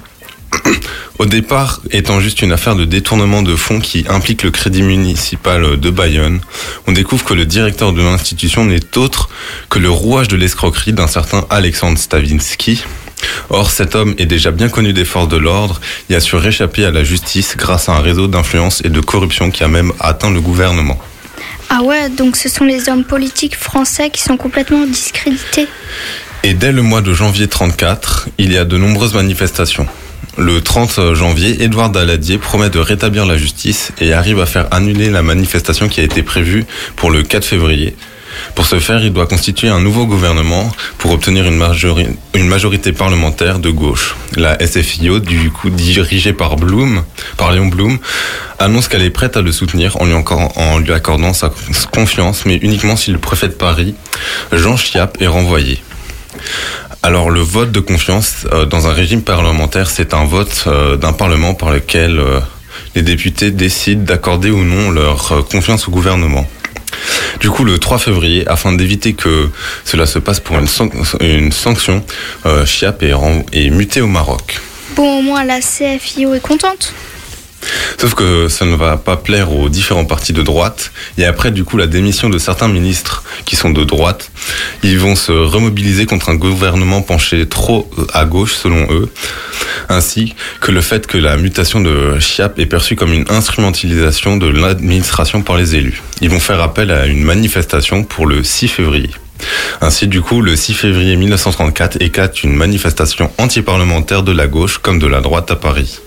Au 1.19 1.27
départ, 1.27 1.81
étant 1.93 2.21
juste 2.21 2.43
une 2.43 2.53
affaire 2.53 2.75
de 2.75 2.85
détournement 2.85 3.43
de 3.43 3.55
fonds 3.55 3.81
qui 3.81 4.05
implique 4.09 4.43
le 4.43 4.51
crédit 4.51 4.83
municipal 4.83 5.79
de 5.79 5.91
Bayonne, 5.91 6.41
on 6.89 6.93
découvre 6.93 7.25
que 7.25 7.35
le 7.35 7.47
directeur 7.47 7.93
de 7.93 8.03
l'institution 8.03 8.65
n'est 8.65 8.99
autre 8.99 9.31
que 9.71 9.79
le 9.79 9.91
rouage 9.91 10.29
de 10.29 10.37
l'escroquerie 10.37 10.93
d'un 10.93 11.07
certain 11.07 11.47
Alexandre 11.51 11.99
Stavinsky. 11.99 12.83
Or, 13.49 13.71
cet 13.71 13.95
homme 13.95 14.15
est 14.19 14.27
déjà 14.27 14.51
bien 14.51 14.69
connu 14.69 14.93
des 14.93 15.05
forces 15.05 15.29
de 15.29 15.37
l'ordre 15.37 15.81
et 16.11 16.17
a 16.17 16.21
su 16.21 16.37
réchapper 16.37 16.85
à 16.85 16.91
la 16.91 17.05
justice 17.05 17.57
grâce 17.57 17.89
à 17.89 17.93
un 17.93 18.01
réseau 18.01 18.27
d'influence 18.27 18.83
et 18.85 18.89
de 18.89 19.01
corruption 19.01 19.51
qui 19.51 19.63
a 19.63 19.69
même 19.69 19.93
atteint 20.01 20.31
le 20.31 20.41
gouvernement. 20.41 20.99
Ah 21.71 21.83
ouais, 21.83 22.09
donc 22.09 22.37
ce 22.37 22.49
sont 22.49 22.65
les 22.65 22.89
hommes 22.89 23.05
politiques 23.05 23.57
français 23.57 24.11
qui 24.11 24.21
sont 24.21 24.37
complètement 24.37 24.85
discrédités. 24.85 25.69
Et 26.43 26.55
dès 26.55 26.73
le 26.73 26.83
mois 26.83 27.01
de 27.01 27.15
janvier 27.15 27.49
34, 27.49 28.29
il 28.39 28.53
y 28.53 28.59
a 28.59 28.65
de 28.65 28.77
nombreuses 28.77 29.15
manifestations. 29.15 29.87
Le 30.37 30.61
30 30.61 31.15
janvier, 31.15 31.63
Édouard 31.63 31.91
Daladier 31.91 32.39
promet 32.39 32.71
de 32.71 32.79
rétablir 32.79 33.27
la 33.27 33.37
justice 33.37 33.93
et 34.01 34.13
arrive 34.13 34.41
à 34.41 34.47
faire 34.47 34.67
annuler 34.73 35.11
la 35.11 35.23
manifestation 35.23 35.89
qui 35.89 36.01
a 36.01 36.05
été 36.05 36.23
prévue 36.23 36.65
pour 36.97 37.11
le 37.11 37.23
4 37.23 37.45
février. 37.45 37.95
Pour 38.57 38.67
ce 38.67 38.81
faire, 38.81 39.03
il 39.05 39.13
doit 39.13 39.29
constituer 39.29 39.69
un 39.69 39.79
nouveau 39.79 40.07
gouvernement 40.07 40.73
pour 40.99 41.13
obtenir 41.13 41.45
une, 41.47 41.57
majori- 41.57 42.09
une 42.35 42.49
majorité 42.49 42.91
parlementaire 42.93 43.61
de 43.61 43.71
gauche. 43.71 44.17
La 44.37 44.59
SFIO, 44.67 45.21
du 45.21 45.51
coup 45.53 45.71
dirigée 45.71 46.33
par 46.33 46.57
Bloom, 46.57 47.05
par 47.37 47.53
Léon 47.53 47.67
Blum, 47.67 47.99
annonce 48.59 48.89
qu'elle 48.89 49.03
est 49.03 49.11
prête 49.11 49.37
à 49.37 49.41
le 49.43 49.53
soutenir 49.53 50.01
en 50.01 50.07
lui, 50.07 50.15
en 50.15 50.79
lui 50.79 50.93
accordant 50.93 51.33
sa 51.33 51.53
confiance, 51.93 52.45
mais 52.45 52.57
uniquement 52.57 52.97
si 52.97 53.13
le 53.13 53.19
préfet 53.19 53.47
de 53.49 53.53
Paris, 53.55 53.95
Jean 54.53 54.77
Chiappe, 54.77 55.17
est 55.21 55.29
renvoyé. 55.29 55.81
Alors 57.05 57.29
le 57.31 57.41
vote 57.41 57.71
de 57.71 57.81
confiance 57.81 58.47
euh, 58.51 58.65
dans 58.65 58.87
un 58.89 58.93
régime 58.95 59.21
parlementaire, 59.23 59.91
c'est 59.91 60.15
un 60.15 60.25
vote 60.25 60.65
euh, 60.67 60.97
d'un 60.97 61.13
parlement 61.13 61.53
par 61.53 61.71
lequel 61.71 62.19
euh, 62.19 62.41
les 62.95 63.03
députés 63.03 63.51
décident 63.51 64.03
d'accorder 64.05 64.51
ou 64.51 64.65
non 64.65 64.91
leur 64.91 65.45
confiance 65.51 65.87
au 65.87 65.91
gouvernement. 65.91 66.47
Du 67.41 67.51
coup, 67.51 67.65
le 67.65 67.79
3 67.79 67.99
février, 67.99 68.49
afin 68.49 68.73
d'éviter 68.73 69.13
que 69.13 69.51
cela 69.85 70.07
se 70.07 70.19
passe 70.19 70.41
pour 70.41 70.59
une, 70.59 70.67
san- 70.67 70.91
une 71.21 71.53
sanction, 71.53 72.03
ren- 73.13 73.45
est 73.53 73.69
muté 73.69 74.01
au 74.01 74.07
Maroc. 74.07 74.61
Bon, 74.97 75.19
au 75.19 75.23
moins 75.23 75.45
la 75.45 75.61
CFIO 75.61 76.33
est 76.35 76.41
contente. 76.41 76.95
Sauf 77.99 78.15
que 78.15 78.49
ça 78.49 78.65
ne 78.65 78.75
va 78.75 78.97
pas 78.97 79.17
plaire 79.17 79.53
aux 79.53 79.69
différents 79.69 80.05
partis 80.05 80.33
de 80.33 80.43
droite. 80.43 80.93
Et 81.19 81.25
après, 81.25 81.51
du 81.51 81.65
coup, 81.65 81.77
la 81.77 81.87
démission 81.87 82.29
de 82.29 82.39
certains 82.39 82.69
ministres 82.69 83.23
qui 83.45 83.57
sont 83.57 83.71
de 83.71 83.85
droite, 83.85 84.31
ils 84.83 84.99
vont 84.99 85.17
se 85.17 85.33
remobiliser 85.33 86.07
contre 86.07 86.29
un 86.29 86.35
gouvernement 86.35 87.03
penché 87.03 87.47
trop 87.49 87.91
euh, 87.99 88.07
à 88.13 88.25
gauche, 88.25 88.55
selon 88.55 88.87
eux. 88.93 89.11
Ainsi 89.89 90.35
que 90.61 90.73
le 90.73 90.81
fait 90.81 91.07
que 91.07 91.19
la 91.19 91.37
mutation 91.37 91.81
de 91.81 92.19
Chiappe 92.19 92.59
est 92.59 92.67
perçue 92.67 92.97
comme 92.97 93.13
une 93.13 93.27
instrumentalisation 93.29 94.37
de 94.37 94.47
l'administration 94.47 95.43
par 95.43 95.57
les 95.57 95.75
élus. 95.75 96.03
Ils 96.21 96.31
vont 96.31 96.41
faire 96.41 96.61
appel 96.61 96.91
à 96.91 97.07
une 97.07 97.23
manifestation 97.23 98.05
pour 98.05 98.27
le 98.27 98.43
6 98.43 98.69
février. 98.69 99.11
Ainsi, 99.81 100.09
du 100.09 100.21
coup, 100.21 100.41
le 100.41 100.57
6 100.57 100.75
février 100.75 101.17
1934 101.17 102.01
éclate 102.01 102.43
une 102.43 102.55
manifestation 102.55 103.31
anti-parlementaire 103.39 104.23
de 104.23 104.33
la 104.33 104.47
gauche 104.47 104.79
comme 104.79 104.99
de 104.99 105.07
la 105.07 105.21
droite 105.21 105.51
à 105.51 105.57
Paris. 105.57 105.99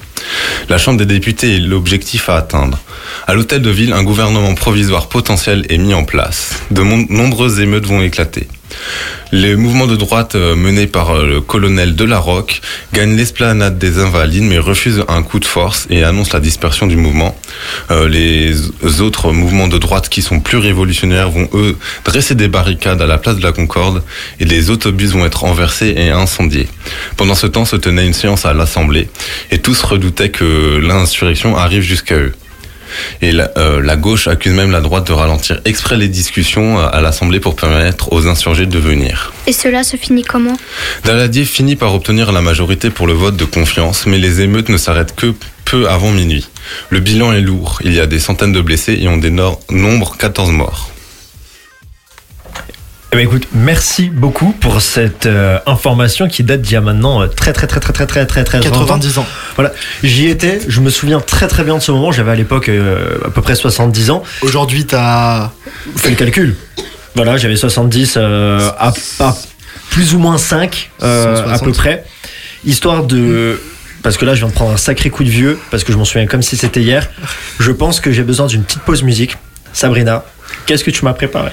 La 0.69 0.77
Chambre 0.77 0.97
des 0.97 1.05
députés 1.05 1.55
est 1.55 1.59
l'objectif 1.59 2.29
à 2.29 2.37
atteindre. 2.37 2.79
À 3.27 3.33
l'hôtel 3.33 3.61
de 3.61 3.69
ville, 3.69 3.93
un 3.93 4.03
gouvernement 4.03 4.53
provisoire 4.55 5.07
potentiel 5.07 5.65
est 5.69 5.77
mis 5.77 5.93
en 5.93 6.03
place. 6.03 6.61
De 6.71 6.81
nombreuses 6.81 7.59
émeutes 7.59 7.85
vont 7.85 8.01
éclater. 8.01 8.47
Les 9.33 9.57
mouvements 9.57 9.87
de 9.87 9.97
droite 9.97 10.35
euh, 10.35 10.55
menés 10.55 10.87
par 10.87 11.09
euh, 11.09 11.25
le 11.25 11.41
colonel 11.41 11.95
Delarocque 11.95 12.61
gagnent 12.93 13.17
l'esplanade 13.17 13.77
des 13.77 13.99
Invalides 13.99 14.43
mais 14.43 14.57
refusent 14.57 15.03
un 15.09 15.21
coup 15.21 15.39
de 15.39 15.45
force 15.45 15.85
et 15.89 16.03
annoncent 16.03 16.31
la 16.33 16.39
dispersion 16.39 16.87
du 16.87 16.95
mouvement. 16.95 17.37
Euh, 17.91 18.07
les 18.07 19.01
autres 19.01 19.33
mouvements 19.33 19.67
de 19.67 19.77
droite 19.77 20.07
qui 20.07 20.21
sont 20.21 20.39
plus 20.39 20.57
révolutionnaires 20.57 21.29
vont 21.29 21.49
eux 21.53 21.75
dresser 22.05 22.35
des 22.35 22.47
barricades 22.47 23.01
à 23.01 23.05
la 23.05 23.17
place 23.17 23.35
de 23.35 23.43
la 23.43 23.51
Concorde 23.51 24.01
et 24.39 24.45
des 24.45 24.69
autobus 24.69 25.11
vont 25.11 25.25
être 25.25 25.41
renversés 25.41 25.93
et 25.97 26.09
incendiés. 26.09 26.69
Pendant 27.17 27.35
ce 27.35 27.47
temps 27.47 27.65
se 27.65 27.75
tenait 27.75 28.07
une 28.07 28.13
séance 28.13 28.45
à 28.45 28.53
l'Assemblée 28.53 29.09
et 29.51 29.59
tous 29.59 29.81
redoutaient 29.83 30.29
que 30.29 30.77
l'insurrection 30.77 31.57
arrive 31.57 31.81
jusqu'à 31.81 32.15
eux. 32.15 32.33
Et 33.21 33.31
la, 33.31 33.51
euh, 33.57 33.81
la 33.81 33.95
gauche 33.95 34.27
accuse 34.27 34.53
même 34.53 34.71
la 34.71 34.81
droite 34.81 35.07
de 35.07 35.13
ralentir 35.13 35.59
exprès 35.65 35.97
les 35.97 36.07
discussions 36.07 36.79
euh, 36.79 36.87
à 36.91 37.01
l'Assemblée 37.01 37.39
pour 37.39 37.55
permettre 37.55 38.11
aux 38.13 38.27
insurgés 38.27 38.65
de 38.65 38.79
venir. 38.79 39.33
Et 39.47 39.53
cela 39.53 39.83
se 39.83 39.97
finit 39.97 40.23
comment? 40.23 40.57
Daladier 41.03 41.45
finit 41.45 41.75
par 41.75 41.93
obtenir 41.93 42.31
la 42.31 42.41
majorité 42.41 42.89
pour 42.89 43.07
le 43.07 43.13
vote 43.13 43.37
de 43.37 43.45
confiance, 43.45 44.05
mais 44.05 44.17
les 44.17 44.41
émeutes 44.41 44.69
ne 44.69 44.77
s'arrêtent 44.77 45.15
que 45.15 45.33
peu 45.65 45.89
avant 45.89 46.11
minuit. 46.11 46.47
Le 46.89 46.99
bilan 46.99 47.33
est 47.33 47.41
lourd, 47.41 47.79
il 47.83 47.93
y 47.93 47.99
a 47.99 48.05
des 48.05 48.19
centaines 48.19 48.53
de 48.53 48.61
blessés 48.61 48.97
et 49.01 49.07
on 49.07 49.17
dénombre 49.17 49.59
nombre 49.69 50.15
14 50.17 50.51
morts. 50.51 50.91
Eh 53.13 53.15
ben 53.15 53.21
écoute, 53.23 53.47
merci 53.53 54.09
beaucoup 54.09 54.51
pour 54.51 54.81
cette 54.81 55.27
euh, 55.27 55.59
information 55.65 56.27
qui 56.27 56.43
date 56.43 56.61
d'il 56.61 56.73
y 56.73 56.75
a 56.75 56.81
maintenant 56.81 57.21
euh, 57.21 57.27
très 57.27 57.53
très 57.53 57.65
très 57.65 57.79
très 57.79 57.93
très 57.93 58.05
très 58.05 58.25
très 58.25 58.43
très 58.43 58.59
90 58.59 59.17
ans. 59.19 59.25
Voilà, 59.55 59.71
j'y 60.03 60.27
étais, 60.27 60.59
je 60.67 60.81
me 60.81 60.89
souviens 60.89 61.21
très 61.21 61.47
très 61.47 61.63
bien 61.63 61.77
de 61.77 61.81
ce 61.81 61.93
moment, 61.93 62.11
j'avais 62.11 62.31
à 62.31 62.35
l'époque 62.35 62.67
euh, 62.67 63.17
à 63.25 63.29
peu 63.29 63.41
près 63.41 63.55
70 63.55 64.09
ans. 64.11 64.23
Aujourd'hui, 64.41 64.85
t'as 64.85 65.51
fait 65.95 66.09
le 66.09 66.15
calcul. 66.17 66.57
Voilà, 67.15 67.37
j'avais 67.37 67.55
70 67.55 68.15
euh, 68.17 68.69
à, 68.77 68.91
à 69.21 69.35
plus 69.89 70.13
ou 70.13 70.19
moins 70.19 70.37
5 70.37 70.91
euh, 71.01 71.43
à 71.45 71.57
160. 71.57 71.63
peu 71.63 71.71
près. 71.71 72.03
Histoire 72.65 73.03
de 73.05 73.61
parce 74.03 74.17
que 74.17 74.25
là 74.25 74.35
je 74.35 74.39
viens 74.39 74.49
de 74.49 74.53
prendre 74.53 74.71
un 74.73 74.77
sacré 74.77 75.09
coup 75.09 75.23
de 75.23 75.29
vieux 75.29 75.57
parce 75.71 75.85
que 75.85 75.93
je 75.93 75.97
m'en 75.97 76.05
souviens 76.05 76.27
comme 76.27 76.41
si 76.41 76.57
c'était 76.57 76.81
hier. 76.81 77.09
Je 77.59 77.71
pense 77.71 78.01
que 78.01 78.11
j'ai 78.11 78.23
besoin 78.23 78.47
d'une 78.47 78.63
petite 78.63 78.81
pause 78.81 79.03
musique. 79.03 79.37
Sabrina, 79.71 80.25
qu'est-ce 80.65 80.83
que 80.83 80.91
tu 80.91 81.05
m'as 81.05 81.13
préparé? 81.13 81.51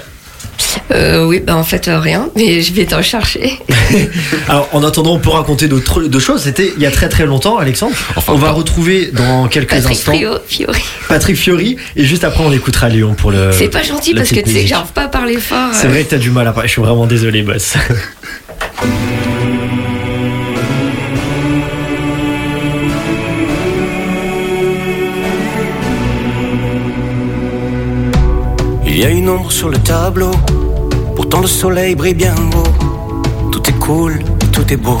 Euh, 0.91 1.25
oui, 1.25 1.39
bah 1.39 1.55
en 1.55 1.63
fait 1.63 1.87
euh, 1.87 1.99
rien, 1.99 2.29
mais 2.35 2.61
je 2.61 2.73
vais 2.73 2.85
t'en 2.85 3.01
chercher. 3.01 3.59
Alors, 4.49 4.69
en 4.73 4.83
attendant, 4.83 5.13
on 5.15 5.19
peut 5.19 5.29
raconter 5.29 5.67
d'autres 5.67 6.19
choses. 6.19 6.41
C'était 6.43 6.71
il 6.75 6.81
y 6.81 6.85
a 6.85 6.91
très 6.91 7.09
très 7.09 7.25
longtemps, 7.25 7.57
Alexandre. 7.57 7.95
on 8.27 8.35
va 8.35 8.51
retrouver 8.51 9.07
dans 9.07 9.47
quelques 9.47 9.69
Patrick 9.69 9.91
instants 9.91 10.11
Frio- 10.13 10.39
Fiori. 10.47 10.81
Patrick 11.07 11.37
Fiori. 11.37 11.77
Et 11.95 12.05
juste 12.05 12.23
après, 12.23 12.43
on 12.43 12.51
écoutera 12.51 12.89
Léon 12.89 13.13
pour 13.13 13.31
le. 13.31 13.51
C'est 13.51 13.69
pas 13.69 13.83
gentil 13.83 14.13
parce 14.13 14.29
que 14.29 14.41
tu 14.41 14.51
sais 14.51 14.67
j'arrive 14.67 14.91
pas 14.91 15.03
à 15.03 15.07
parler 15.07 15.37
fort. 15.37 15.69
C'est 15.73 15.87
euh. 15.87 15.89
vrai 15.89 16.03
que 16.03 16.09
t'as 16.11 16.17
du 16.17 16.29
mal 16.29 16.47
à 16.47 16.51
parler. 16.51 16.67
Je 16.67 16.73
suis 16.73 16.81
vraiment 16.81 17.05
désolé, 17.05 17.41
boss. 17.41 17.73
Il 28.95 29.01
y 29.01 29.03
a 29.03 29.09
une 29.09 29.27
ombre 29.27 29.51
sur 29.51 29.67
le 29.67 29.77
tableau, 29.77 30.31
pourtant 31.17 31.41
le 31.41 31.47
soleil 31.47 31.95
brille 31.95 32.13
bien 32.13 32.33
haut. 32.33 33.51
Tout 33.51 33.61
est 33.69 33.77
cool, 33.77 34.19
tout 34.53 34.71
est 34.71 34.77
beau. 34.77 34.97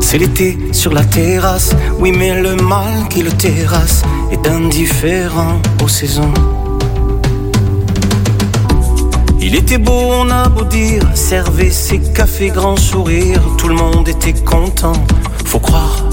C'est 0.00 0.18
l'été 0.18 0.56
sur 0.70 0.92
la 0.92 1.02
terrasse, 1.02 1.74
oui 1.98 2.12
mais 2.16 2.40
le 2.40 2.54
mal 2.54 3.08
qui 3.10 3.22
le 3.22 3.32
terrasse 3.32 4.04
est 4.30 4.46
indifférent 4.46 5.60
aux 5.82 5.88
saisons. 5.88 6.32
Il 9.40 9.56
était 9.56 9.78
beau, 9.78 9.90
on 9.90 10.30
a 10.30 10.48
beau 10.48 10.62
dire, 10.62 11.02
servait 11.14 11.70
ses 11.70 11.98
cafés 11.98 12.50
grand 12.50 12.76
sourire, 12.76 13.42
tout 13.58 13.66
le 13.66 13.74
monde 13.74 14.06
était 14.06 14.34
content, 14.34 14.92
faut 15.44 15.58
croire. 15.58 16.04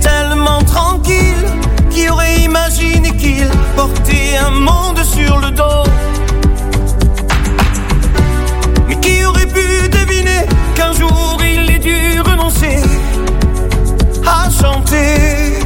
Tellement 0.00 0.62
tranquille 0.62 1.44
Qui 1.90 2.08
aurait 2.08 2.40
imaginé 2.40 3.10
qu'il 3.16 3.46
portait 3.76 4.38
un 4.38 4.50
monde 4.50 4.98
sur 5.04 5.38
le 5.38 5.50
dos. 5.50 5.84
Mais 8.88 8.96
qui 9.00 9.22
aurait 9.24 9.46
pu 9.46 9.88
deviner 9.90 10.46
Qu'un 10.74 10.92
jour 10.94 11.38
il 11.44 11.70
ait 11.70 11.78
dû 11.78 12.20
renoncer 12.22 12.78
À 14.26 14.48
chanter 14.50 15.58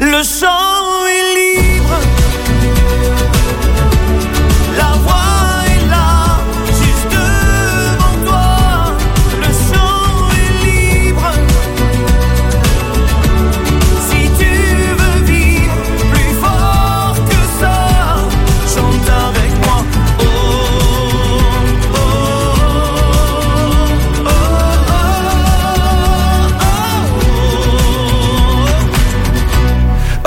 Le 0.00 0.22
chant 0.22 0.77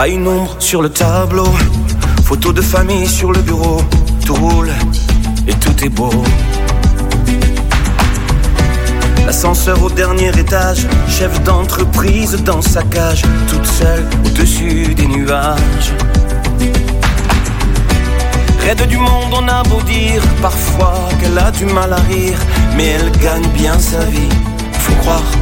Pas 0.02 0.08
une 0.08 0.28
ombre 0.28 0.56
sur 0.58 0.82
le 0.82 0.90
tableau. 0.90 1.48
Photo 2.26 2.52
de 2.52 2.62
famille 2.64 3.08
sur 3.08 3.32
le 3.32 3.40
bureau. 3.40 3.84
Tout 4.26 4.34
roule 4.34 4.72
et 5.48 5.54
tout 5.54 5.86
est 5.86 5.90
beau. 5.90 6.24
L'ascenseur 9.28 9.80
au 9.84 9.92
dernier 9.92 10.30
étage, 10.30 10.88
chef 11.08 11.44
d'entreprise 11.44 12.36
dans 12.44 12.64
sa 12.64 12.82
cage, 12.82 13.22
toute 13.48 13.68
seule 13.68 14.04
au-dessus 14.26 14.96
des 14.96 15.06
nuages. 15.06 15.94
Raide 18.62 18.88
du 18.88 18.98
monde, 18.98 19.34
on 19.34 19.48
a 19.48 19.62
beau 19.62 19.84
dire. 19.84 20.24
Parfois 20.42 21.10
qu'elle 21.20 21.38
a 21.38 21.52
du 21.52 21.68
mal 21.68 21.94
à 21.94 22.02
rire, 22.10 22.40
mais 22.76 22.88
elle 22.88 23.12
gagne 23.20 23.48
bien 23.50 23.78
sa 23.78 24.04
vie, 24.06 24.30
faut 24.80 24.96
croire. 24.96 25.41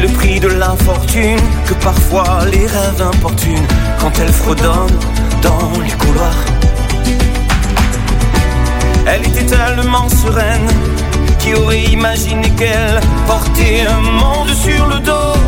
Le 0.00 0.08
prix 0.08 0.38
de 0.40 0.48
l'infortune 0.48 1.40
que 1.66 1.74
parfois 1.74 2.40
les 2.52 2.66
rêves 2.66 3.02
importunent 3.02 3.66
quand 4.00 4.12
elle 4.20 4.32
fredonne 4.32 4.98
dans 5.42 5.72
les 5.82 5.92
couloirs. 5.92 6.44
Elle 9.06 9.26
était 9.26 9.46
tellement 9.46 10.08
sereine 10.08 10.68
qui 11.38 11.54
aurait 11.54 11.84
imaginé 11.84 12.50
qu'elle 12.50 13.00
portait 13.26 13.86
un 13.86 14.00
monde 14.00 14.50
sur 14.54 14.86
le 14.86 14.98
dos. 15.00 15.38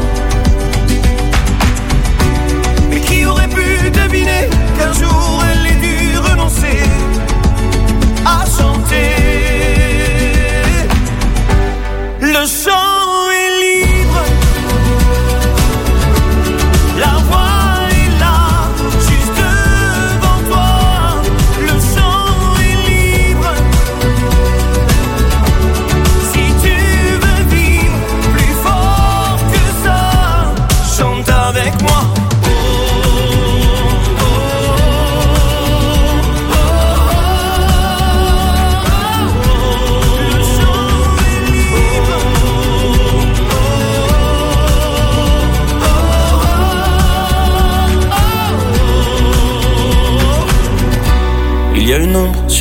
Mais 2.91 3.01
qui 3.01 3.25
aurait 3.27 3.49
pu 3.49 3.91
deviner 3.91 4.49
qu'un 4.79 4.93
jour 4.93 5.43
elle 5.51 5.67
ait 5.73 5.81
dû 5.81 6.19
renoncer 6.19 6.83
à 8.25 8.45
chanter 8.45 9.17
le 12.21 12.47
chant. 12.47 12.96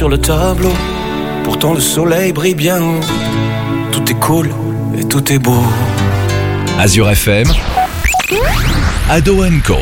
Sur 0.06 0.10
le 0.12 0.18
tableau, 0.20 0.72
pourtant 1.43 1.74
le 1.74 1.80
soleil 1.80 2.32
brille 2.32 2.53
bien 2.53 2.80
haut. 2.80 2.99
Tout 3.91 4.03
est 4.08 4.20
cool 4.20 4.51
et 4.95 5.03
tout 5.03 5.34
est 5.34 5.39
beau. 5.39 5.64
Azure 6.78 7.10
FM, 7.10 7.47
Ado 9.10 9.43
Co. 9.66 9.78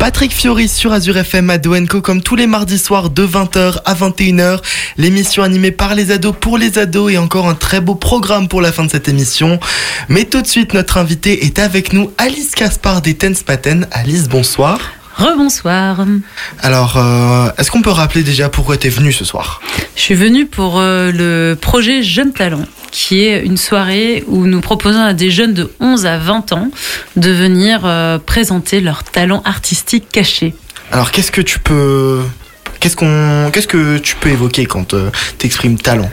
Patrick 0.00 0.32
Fiori 0.32 0.66
sur 0.66 0.92
Azure 0.92 1.18
FM 1.18 1.50
à 1.50 1.58
Doenco 1.58 2.00
comme 2.00 2.20
tous 2.20 2.34
les 2.34 2.48
mardis 2.48 2.80
soirs 2.80 3.10
de 3.10 3.24
20h 3.24 3.76
à 3.84 3.94
21h. 3.94 4.58
L'émission 4.96 5.44
animée 5.44 5.70
par 5.70 5.94
les 5.94 6.10
ados 6.10 6.34
pour 6.40 6.58
les 6.58 6.78
ados 6.78 7.12
et 7.12 7.18
encore 7.18 7.48
un 7.48 7.54
très 7.54 7.80
beau 7.80 7.94
programme 7.94 8.48
pour 8.48 8.60
la 8.60 8.72
fin 8.72 8.84
de 8.84 8.90
cette 8.90 9.08
émission. 9.08 9.60
Mais 10.08 10.24
tout 10.24 10.42
de 10.42 10.48
suite, 10.48 10.74
notre 10.74 10.98
invité 10.98 11.46
est 11.46 11.60
avec 11.60 11.92
nous, 11.92 12.10
Alice 12.18 12.56
Caspar 12.56 13.00
des 13.00 13.14
Tense 13.14 13.44
Paten. 13.44 13.86
Alice, 13.92 14.28
bonsoir. 14.28 14.80
Rebonsoir. 15.16 16.04
Alors, 16.60 16.96
euh, 16.96 17.50
est-ce 17.58 17.70
qu'on 17.70 17.82
peut 17.82 17.90
rappeler 17.90 18.22
déjà 18.22 18.48
pourquoi 18.48 18.76
tu 18.76 18.86
es 18.86 18.90
venue 18.90 19.12
ce 19.12 19.24
soir? 19.24 19.60
Je 19.96 20.00
suis 20.00 20.14
venue 20.14 20.46
pour 20.46 20.78
euh, 20.78 21.12
le 21.12 21.54
projet 21.54 22.02
Jeunes 22.02 22.32
Talents, 22.32 22.64
qui 22.90 23.24
est 23.24 23.44
une 23.44 23.56
soirée 23.56 24.24
où 24.26 24.46
nous 24.46 24.60
proposons 24.60 25.02
à 25.02 25.12
des 25.12 25.30
jeunes 25.30 25.54
de 25.54 25.70
11 25.80 26.06
à 26.06 26.18
20 26.18 26.52
ans 26.52 26.68
de 27.16 27.30
venir 27.30 27.82
euh, 27.84 28.18
présenter 28.18 28.80
leurs 28.80 29.04
talents 29.04 29.42
artistiques 29.44 30.08
cachés. 30.10 30.54
Alors, 30.90 31.10
qu'est-ce 31.10 31.32
que 31.32 31.42
tu 31.42 31.58
peux... 31.58 32.20
Qu'est-ce, 32.80 32.96
qu'on, 32.96 33.50
qu'est-ce 33.52 33.68
que 33.68 33.98
tu 33.98 34.16
peux 34.16 34.30
évoquer 34.30 34.66
quand 34.66 34.88
tu 35.38 35.46
exprimes 35.46 35.78
talent? 35.78 36.10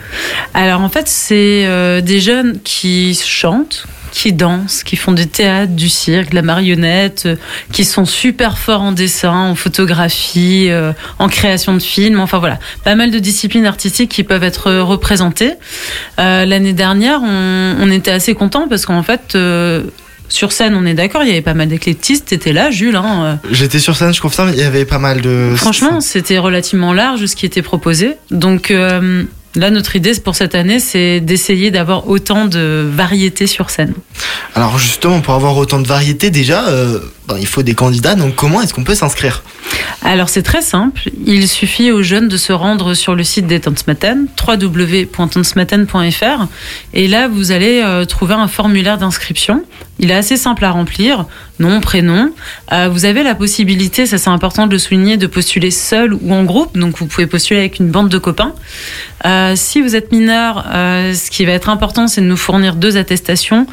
Alors 0.54 0.82
en 0.82 0.88
fait, 0.88 1.08
c'est 1.08 1.64
euh, 1.66 2.00
des 2.00 2.20
jeunes 2.20 2.60
qui 2.62 3.20
chantent, 3.26 3.86
qui 4.10 4.32
dansent, 4.32 4.82
qui 4.82 4.96
font 4.96 5.12
du 5.12 5.26
théâtre, 5.26 5.72
du 5.72 5.88
cirque, 5.88 6.30
de 6.30 6.34
la 6.34 6.42
marionnette, 6.42 7.24
euh, 7.26 7.36
qui 7.72 7.84
sont 7.84 8.04
super 8.04 8.58
forts 8.58 8.82
en 8.82 8.92
dessin, 8.92 9.32
en 9.32 9.54
photographie, 9.54 10.66
euh, 10.70 10.92
en 11.18 11.28
création 11.28 11.74
de 11.74 11.80
films. 11.80 12.20
Enfin 12.20 12.38
voilà, 12.38 12.58
pas 12.84 12.94
mal 12.94 13.10
de 13.10 13.18
disciplines 13.18 13.66
artistiques 13.66 14.10
qui 14.10 14.24
peuvent 14.24 14.44
être 14.44 14.72
représentées. 14.80 15.54
Euh, 16.18 16.44
L'année 16.44 16.72
dernière, 16.72 17.20
on, 17.22 17.76
on 17.80 17.90
était 17.90 18.10
assez 18.10 18.34
contents 18.34 18.66
parce 18.68 18.86
qu'en 18.86 19.02
fait. 19.02 19.36
sur 20.28 20.52
scène, 20.52 20.76
on 20.76 20.86
est 20.86 20.94
d'accord, 20.94 21.22
il 21.24 21.28
y 21.28 21.32
avait 21.32 21.42
pas 21.42 21.54
mal 21.54 21.68
d'éclectistes. 21.68 22.26
T'étais 22.26 22.52
là, 22.52 22.70
Jules. 22.70 22.94
Hein. 22.94 23.40
J'étais 23.50 23.80
sur 23.80 23.96
scène, 23.96 24.14
je 24.14 24.20
confirme, 24.20 24.50
il 24.54 24.60
y 24.60 24.62
avait 24.62 24.84
pas 24.84 24.98
mal 25.00 25.20
de... 25.20 25.52
Franchement, 25.56 26.00
c'était 26.00 26.38
relativement 26.38 26.92
large 26.92 27.26
ce 27.26 27.34
qui 27.34 27.46
était 27.46 27.62
proposé. 27.62 28.14
Donc 28.30 28.70
euh, 28.70 29.24
là, 29.54 29.70
notre 29.70 29.96
idée 29.96 30.12
pour 30.22 30.34
cette 30.34 30.54
année, 30.54 30.80
c'est 30.80 31.20
d'essayer 31.20 31.70
d'avoir 31.70 32.08
autant 32.08 32.46
de 32.46 32.88
variété 32.90 33.46
sur 33.46 33.70
scène. 33.70 33.94
Alors 34.54 34.78
justement, 34.78 35.20
pour 35.20 35.34
avoir 35.34 35.56
autant 35.56 35.80
de 35.80 35.86
variété, 35.86 36.30
déjà, 36.30 36.68
euh, 36.68 37.00
ben, 37.28 37.36
il 37.38 37.46
faut 37.46 37.62
des 37.62 37.74
candidats, 37.74 38.14
donc 38.14 38.34
comment 38.34 38.62
est-ce 38.62 38.74
qu'on 38.74 38.84
peut 38.84 38.94
s'inscrire? 38.94 39.42
Alors 40.02 40.28
c'est 40.30 40.42
très 40.42 40.62
simple, 40.62 41.10
il 41.26 41.46
suffit 41.46 41.92
aux 41.92 42.02
jeunes 42.02 42.28
de 42.28 42.36
se 42.38 42.52
rendre 42.52 42.94
sur 42.94 43.14
le 43.14 43.22
site 43.22 43.46
des 43.46 43.60
Tanzmatten, 43.60 44.28
www.tanzmatten.fr, 44.48 46.46
et 46.94 47.06
là 47.06 47.28
vous 47.28 47.52
allez 47.52 47.82
euh, 47.84 48.06
trouver 48.06 48.34
un 48.34 48.48
formulaire 48.48 48.96
d'inscription. 48.96 49.62
Il 49.98 50.10
est 50.10 50.14
assez 50.14 50.38
simple 50.38 50.64
à 50.64 50.70
remplir, 50.70 51.26
nom, 51.58 51.80
prénom. 51.80 52.32
Euh, 52.72 52.88
vous 52.90 53.04
avez 53.04 53.22
la 53.22 53.34
possibilité, 53.34 54.06
ça 54.06 54.16
c'est 54.16 54.30
important 54.30 54.66
de 54.66 54.72
le 54.72 54.78
souligner, 54.78 55.18
de 55.18 55.26
postuler 55.26 55.70
seul 55.70 56.14
ou 56.14 56.32
en 56.32 56.44
groupe, 56.44 56.78
donc 56.78 56.96
vous 56.96 57.06
pouvez 57.06 57.26
postuler 57.26 57.60
avec 57.60 57.78
une 57.78 57.90
bande 57.90 58.08
de 58.08 58.18
copains. 58.18 58.54
Euh, 59.26 59.52
si 59.54 59.82
vous 59.82 59.96
êtes 59.96 60.12
mineur, 60.12 60.64
ce 60.72 61.30
qui 61.30 61.44
va 61.44 61.52
être 61.52 61.68
important, 61.68 62.08
c'est 62.08 62.22
de 62.22 62.26
nous 62.26 62.38
fournir 62.38 62.74
deux 62.74 62.96
attestations. 62.96 63.66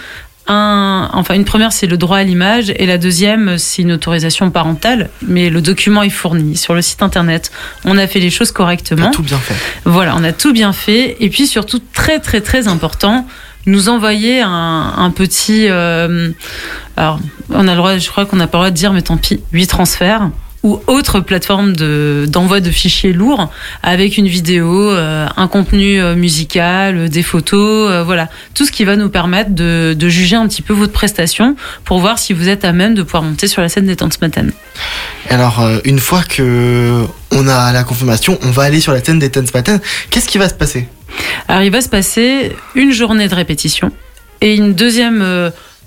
Un, 0.48 1.10
enfin, 1.14 1.34
une 1.34 1.46
première, 1.46 1.72
c'est 1.72 1.88
le 1.88 1.98
droit 1.98 2.18
à 2.18 2.24
l'image, 2.24 2.72
et 2.78 2.86
la 2.86 2.98
deuxième, 2.98 3.58
c'est 3.58 3.82
une 3.82 3.92
autorisation 3.92 4.50
parentale. 4.50 5.10
Mais 5.22 5.50
le 5.50 5.62
document 5.62 6.04
est 6.04 6.10
fourni 6.10 6.56
sur 6.56 6.74
le 6.74 6.82
site 6.82 7.02
internet. 7.02 7.52
On 7.86 7.98
a 7.98 8.08
fait 8.08 8.20
les 8.20 8.30
choses 8.30 8.52
correctement. 8.52 9.12
Tout 9.12 9.24
bien 9.24 9.38
fait. 9.38 9.56
Voilà, 9.86 10.16
on 10.16 10.24
a 10.24 10.32
tout 10.32 10.54
bien 10.54 10.74
fait. 10.74 11.18
Et 11.20 11.30
puis 11.30 11.48
surtout, 11.48 11.80
très 11.94 12.20
très 12.20 12.42
très 12.42 12.68
important, 12.68 13.28
nous 13.66 13.90
envoyer 13.90 14.42
un, 14.42 14.94
un 14.98 15.12
petit. 15.12 15.68
euh, 15.70 16.32
alors, 16.96 17.20
on 17.50 17.68
a 17.68 17.72
le 17.72 17.78
droit, 17.78 17.98
je 17.98 18.10
crois 18.10 18.26
qu'on 18.26 18.38
n'a 18.38 18.48
pas 18.48 18.58
le 18.58 18.62
droit 18.64 18.72
de 18.72 18.76
dire, 18.76 18.94
mais 18.94 19.02
tant 19.02 19.18
pis, 19.18 19.42
8 19.52 19.68
transferts 19.68 20.30
ou 20.68 20.82
autre 20.88 21.22
plateforme 21.22 21.74
de- 21.74 22.26
d'envoi 22.28 22.60
de, 22.60 22.72
fichiers 22.72 23.14
lourds 23.14 23.50
avec 23.84 24.18
une 24.18 24.28
vidéo, 24.28 24.92
euh, 24.92 25.26
un 25.38 25.48
contenu 25.48 26.02
euh, 26.02 26.14
musical, 26.16 26.98
euh, 26.98 27.08
des 27.08 27.24
photos, 27.24 27.90
euh, 27.90 28.04
voilà, 28.04 28.28
tout 28.54 28.66
ce 28.66 28.72
qui 28.74 28.84
va 28.84 28.98
nous 28.98 29.08
permettre 29.10 29.52
de, 29.52 29.96
de 29.98 30.10
juger 30.10 30.36
un 30.36 30.46
petit 30.48 30.62
peu 30.62 30.74
votre 30.74 30.92
prestation 30.92 31.56
pour 31.86 32.00
voir 32.00 32.20
si 32.20 32.34
vous 32.34 32.50
êtes 32.50 32.66
à 32.66 32.74
même 32.74 32.96
de 32.96 33.04
pouvoir 33.04 33.24
monter 33.24 33.48
sur 33.48 33.62
la 33.62 33.70
scène 33.70 33.86
des 33.86 33.96
Tanzmatten. 33.96 34.52
Alors, 35.30 35.62
euh, 35.62 35.80
une 35.86 36.00
fois 36.00 36.24
que 36.24 37.06
on 37.32 37.48
a 37.48 37.72
la 37.72 37.84
confirmation, 37.86 38.38
on 38.44 38.52
va 38.52 38.64
aller 38.64 38.82
sur 38.82 38.92
la 38.92 39.02
scène 39.04 39.20
des 39.20 39.30
Tense 39.30 39.52
Pattern. 39.52 39.80
Qu'est-ce 40.10 40.28
qui 40.28 40.38
va 40.38 40.50
se 40.50 40.54
passer? 40.54 40.88
Alors 41.48 41.64
il 41.64 41.72
va 41.72 41.80
se 41.82 41.90
passer 41.90 42.52
une 42.76 42.92
journée 42.92 43.28
de 43.30 43.36
répétition 43.36 43.92
et 44.42 44.56
une 44.56 44.74
deuxième 44.74 45.22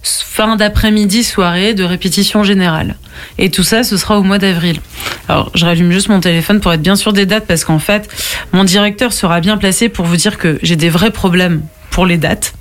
fin 0.03 0.57
d'après-midi 0.57 1.25
soirée 1.25 1.75
de 1.75 1.85
répétition 1.85 2.43
générale. 2.43 2.97
Et 3.39 3.51
tout 3.51 3.63
ça, 3.63 3.83
ce 3.83 3.97
sera 3.97 4.19
au 4.19 4.23
mois 4.23 4.39
d'avril. 4.39 4.81
Alors 5.29 5.51
je 5.55 5.65
rallume 5.65 5.93
juste 5.93 6.09
mon 6.09 6.21
téléphone 6.21 6.61
pour 6.61 6.73
être 6.73 6.83
bien 6.83 6.97
sûr 6.97 7.13
des 7.13 7.27
dates 7.27 7.47
parce 7.47 7.65
qu'en 7.65 7.79
fait, 7.79 8.09
mon 8.53 8.65
directeur 8.65 9.13
sera 9.13 9.41
bien 9.41 9.59
placé 9.59 9.89
pour 9.89 10.07
vous 10.07 10.17
dire 10.17 10.39
que 10.39 10.59
j'ai 10.63 10.77
des 10.77 10.89
vrais 10.89 11.11
problèmes 11.11 11.63
pour 11.91 12.07
les 12.07 12.17
dates. 12.17 12.55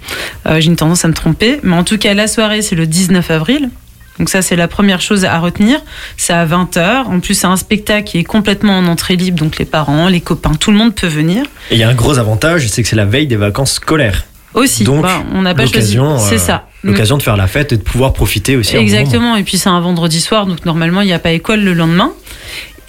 Euh, 0.48 0.60
j'ai 0.60 0.68
une 0.68 0.76
tendance 0.76 1.06
à 1.06 1.08
me 1.08 1.14
tromper, 1.14 1.60
mais 1.64 1.76
en 1.76 1.84
tout 1.84 1.98
cas 1.98 2.14
la 2.14 2.28
soirée 2.28 2.62
c'est 2.62 2.76
le 2.76 2.88
19 2.88 3.32
avril. 3.32 3.70
Donc 4.18 4.30
ça, 4.30 4.42
c'est 4.42 4.58
la 4.58 4.68
première 4.68 5.00
chose 5.00 5.24
à 5.24 5.40
retenir. 5.40 5.80
C'est 6.18 6.34
à 6.34 6.46
20h. 6.46 7.06
En 7.06 7.22
plus, 7.22 7.36
c'est 7.36 7.48
un 7.48 7.56
spectacle 7.56 8.04
qui 8.04 8.18
est 8.18 8.26
complètement 8.26 8.78
en 8.78 8.86
entrée 8.88 9.16
libre. 9.16 9.40
Donc 9.40 9.58
les 9.58 9.66
parents, 9.66 10.10
les 10.10 10.20
copains, 10.20 10.56
tout 10.56 10.72
le 10.72 10.78
monde 10.78 10.94
peut 10.94 11.08
venir. 11.08 11.46
Et 11.72 11.76
il 11.76 11.78
y 11.80 11.84
a 11.84 11.90
un 11.90 11.94
gros 11.94 12.20
avantage, 12.20 12.68
c'est 12.68 12.84
que 12.84 12.90
c'est 12.90 12.98
la 12.98 13.06
veille 13.06 13.28
des 13.28 13.38
vacances 13.38 13.72
scolaires. 13.72 14.26
Aussi. 14.54 14.84
Donc, 14.84 15.04
Bah, 15.04 15.24
on 15.34 15.42
n'a 15.44 15.54
pas 15.54 15.66
choisi. 15.68 15.96
l'occasion, 15.96 16.18
C'est 16.18 16.36
euh, 16.36 16.40
ça. 16.40 16.68
L'occasion 16.84 17.18
de 17.18 17.24
faire 17.24 17.38
la 17.38 17.48
fête 17.48 17.74
et 17.74 17.78
de 17.78 17.84
pouvoir 17.84 18.14
profiter 18.14 18.56
aussi. 18.56 18.76
Exactement. 18.78 19.36
Et 19.36 19.44
puis 19.44 19.58
c'est 19.58 19.70
un 19.70 19.80
vendredi 19.82 20.22
soir, 20.22 20.46
donc 20.46 20.66
normalement 20.66 21.02
il 21.02 21.08
n'y 21.08 21.14
a 21.14 21.20
pas 21.20 21.32
école 21.32 21.62
le 21.62 21.74
lendemain. 21.74 22.12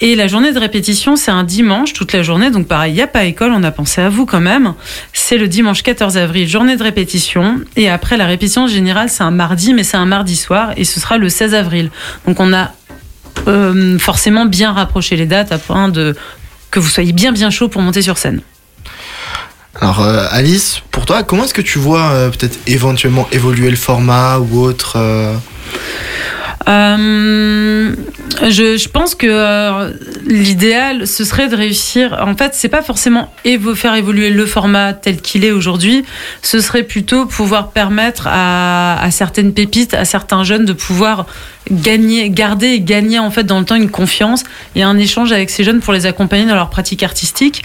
Et 0.03 0.15
la 0.15 0.27
journée 0.27 0.51
de 0.51 0.57
répétition, 0.57 1.15
c'est 1.15 1.29
un 1.29 1.43
dimanche 1.43 1.93
toute 1.93 2.11
la 2.13 2.23
journée. 2.23 2.49
Donc 2.49 2.67
pareil, 2.67 2.91
il 2.91 2.95
n'y 2.95 3.03
a 3.03 3.07
pas 3.07 3.25
école, 3.25 3.51
on 3.51 3.61
a 3.63 3.69
pensé 3.69 4.01
à 4.01 4.09
vous 4.09 4.25
quand 4.25 4.39
même. 4.39 4.73
C'est 5.13 5.37
le 5.37 5.47
dimanche 5.47 5.83
14 5.83 6.17
avril, 6.17 6.47
journée 6.47 6.75
de 6.75 6.81
répétition. 6.81 7.59
Et 7.75 7.87
après, 7.87 8.17
la 8.17 8.25
répétition 8.25 8.65
générale, 8.65 9.09
c'est 9.09 9.21
un 9.21 9.29
mardi, 9.29 9.75
mais 9.75 9.83
c'est 9.83 9.97
un 9.97 10.07
mardi 10.07 10.35
soir. 10.35 10.71
Et 10.75 10.85
ce 10.85 10.99
sera 10.99 11.19
le 11.19 11.29
16 11.29 11.53
avril. 11.53 11.91
Donc 12.25 12.39
on 12.39 12.51
a 12.51 12.71
euh, 13.47 13.99
forcément 13.99 14.45
bien 14.45 14.71
rapproché 14.71 15.15
les 15.15 15.27
dates 15.27 15.51
à 15.51 15.59
point 15.59 15.87
de 15.89 16.15
que 16.71 16.79
vous 16.79 16.89
soyez 16.89 17.11
bien 17.11 17.31
bien 17.31 17.51
chaud 17.51 17.67
pour 17.67 17.81
monter 17.83 18.01
sur 18.01 18.17
scène. 18.17 18.41
Alors, 19.79 20.01
euh, 20.01 20.27
Alice, 20.31 20.81
pour 20.91 21.05
toi, 21.05 21.23
comment 21.23 21.45
est-ce 21.45 21.53
que 21.53 21.61
tu 21.61 21.79
vois 21.79 22.11
euh, 22.11 22.29
peut-être 22.29 22.59
éventuellement 22.67 23.27
évoluer 23.31 23.69
le 23.69 23.77
format 23.77 24.37
ou 24.39 24.59
autre 24.59 24.97
euh, 26.67 27.95
je, 28.49 28.87
pense 28.89 29.15
que 29.15 29.27
euh, 29.27 29.91
l'idéal, 30.25 31.07
ce 31.07 31.23
serait 31.23 31.47
de 31.47 31.55
réussir. 31.55 32.17
En 32.21 32.35
fait, 32.35 32.51
c'est 32.53 32.69
pas 32.69 32.81
forcément 32.81 33.31
évo- 33.45 33.75
faire 33.75 33.95
évoluer 33.95 34.29
le 34.29 34.45
format 34.45 34.93
tel 34.93 35.21
qu'il 35.21 35.45
est 35.45 35.51
aujourd'hui. 35.51 36.03
Ce 36.41 36.59
serait 36.59 36.83
plutôt 36.83 37.25
pouvoir 37.25 37.71
permettre 37.71 38.27
à, 38.29 39.07
certaines 39.11 39.53
pépites, 39.53 39.93
à 39.93 40.05
certains 40.05 40.43
jeunes, 40.43 40.65
de 40.65 40.73
pouvoir 40.73 41.25
gagner, 41.71 42.29
garder 42.29 42.67
et 42.67 42.81
gagner 42.81 43.19
en 43.19 43.29
fait 43.29 43.43
dans 43.43 43.59
le 43.59 43.65
temps 43.65 43.75
une 43.75 43.91
confiance 43.91 44.43
et 44.75 44.81
un 44.81 44.97
échange 44.97 45.31
avec 45.31 45.51
ces 45.51 45.63
jeunes 45.63 45.79
pour 45.79 45.93
les 45.93 46.07
accompagner 46.07 46.45
dans 46.45 46.55
leur 46.55 46.69
pratique 46.69 47.03
artistique. 47.03 47.63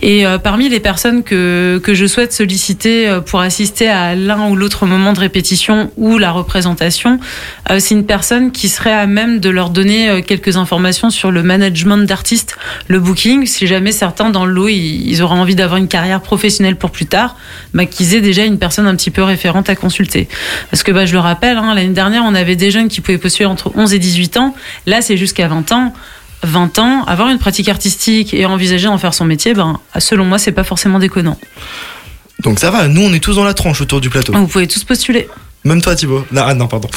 Et 0.00 0.26
euh, 0.26 0.38
parmi 0.38 0.68
les 0.68 0.80
personnes 0.80 1.22
que, 1.22 1.80
que 1.82 1.94
je 1.94 2.06
souhaite 2.06 2.32
solliciter 2.32 3.20
pour 3.26 3.40
assister 3.40 3.88
à 3.88 4.14
l'un 4.14 4.48
ou 4.48 4.56
l'autre 4.56 4.86
moment 4.86 5.12
de 5.12 5.20
répétition 5.20 5.90
ou 5.96 6.18
la 6.18 6.30
représentation, 6.30 7.20
c'est 7.78 7.94
une 7.94 8.06
personne 8.06 8.33
qui 8.52 8.68
serait 8.68 8.92
à 8.92 9.06
même 9.06 9.40
de 9.40 9.50
leur 9.50 9.70
donner 9.70 10.08
euh, 10.08 10.20
quelques 10.20 10.56
informations 10.56 11.10
sur 11.10 11.30
le 11.30 11.42
management 11.42 11.98
d'artistes, 11.98 12.56
le 12.88 13.00
booking, 13.00 13.46
si 13.46 13.66
jamais 13.66 13.92
certains 13.92 14.30
dans 14.30 14.46
le 14.46 14.52
lot 14.52 14.68
ils, 14.68 15.08
ils 15.08 15.22
auraient 15.22 15.38
envie 15.38 15.54
d'avoir 15.54 15.78
une 15.78 15.88
carrière 15.88 16.20
professionnelle 16.20 16.76
pour 16.76 16.90
plus 16.90 17.06
tard, 17.06 17.36
bah, 17.72 17.86
qu'ils 17.86 18.14
aient 18.14 18.20
déjà 18.20 18.44
une 18.44 18.58
personne 18.58 18.86
un 18.86 18.94
petit 18.94 19.10
peu 19.10 19.22
référente 19.22 19.68
à 19.68 19.76
consulter. 19.76 20.28
Parce 20.70 20.82
que 20.82 20.92
bah, 20.92 21.06
je 21.06 21.12
le 21.12 21.20
rappelle, 21.20 21.56
hein, 21.56 21.74
l'année 21.74 21.94
dernière 21.94 22.22
on 22.24 22.34
avait 22.34 22.56
des 22.56 22.70
jeunes 22.70 22.88
qui 22.88 23.00
pouvaient 23.00 23.18
postuler 23.18 23.46
entre 23.46 23.72
11 23.76 23.94
et 23.94 23.98
18 23.98 24.36
ans, 24.36 24.54
là 24.86 25.02
c'est 25.02 25.16
jusqu'à 25.16 25.48
20 25.48 25.72
ans. 25.72 25.94
20 26.42 26.78
ans, 26.78 27.04
avoir 27.04 27.30
une 27.30 27.38
pratique 27.38 27.70
artistique 27.70 28.34
et 28.34 28.44
envisager 28.44 28.86
d'en 28.86 28.98
faire 28.98 29.14
son 29.14 29.24
métier, 29.24 29.54
ben, 29.54 29.80
selon 29.98 30.26
moi, 30.26 30.36
c'est 30.36 30.52
pas 30.52 30.62
forcément 30.62 30.98
déconnant. 30.98 31.38
Donc 32.42 32.58
ça 32.58 32.70
va, 32.70 32.88
nous 32.88 33.00
on 33.00 33.12
est 33.12 33.20
tous 33.20 33.36
dans 33.36 33.44
la 33.44 33.54
tranche 33.54 33.80
autour 33.80 34.00
du 34.00 34.10
plateau. 34.10 34.32
Vous 34.34 34.46
pouvez 34.46 34.66
tous 34.66 34.84
postuler. 34.84 35.28
Même 35.64 35.80
toi 35.80 35.94
Thibaut. 35.94 36.26
Non, 36.30 36.42
ah 36.44 36.54
non, 36.54 36.66
pardon. 36.66 36.88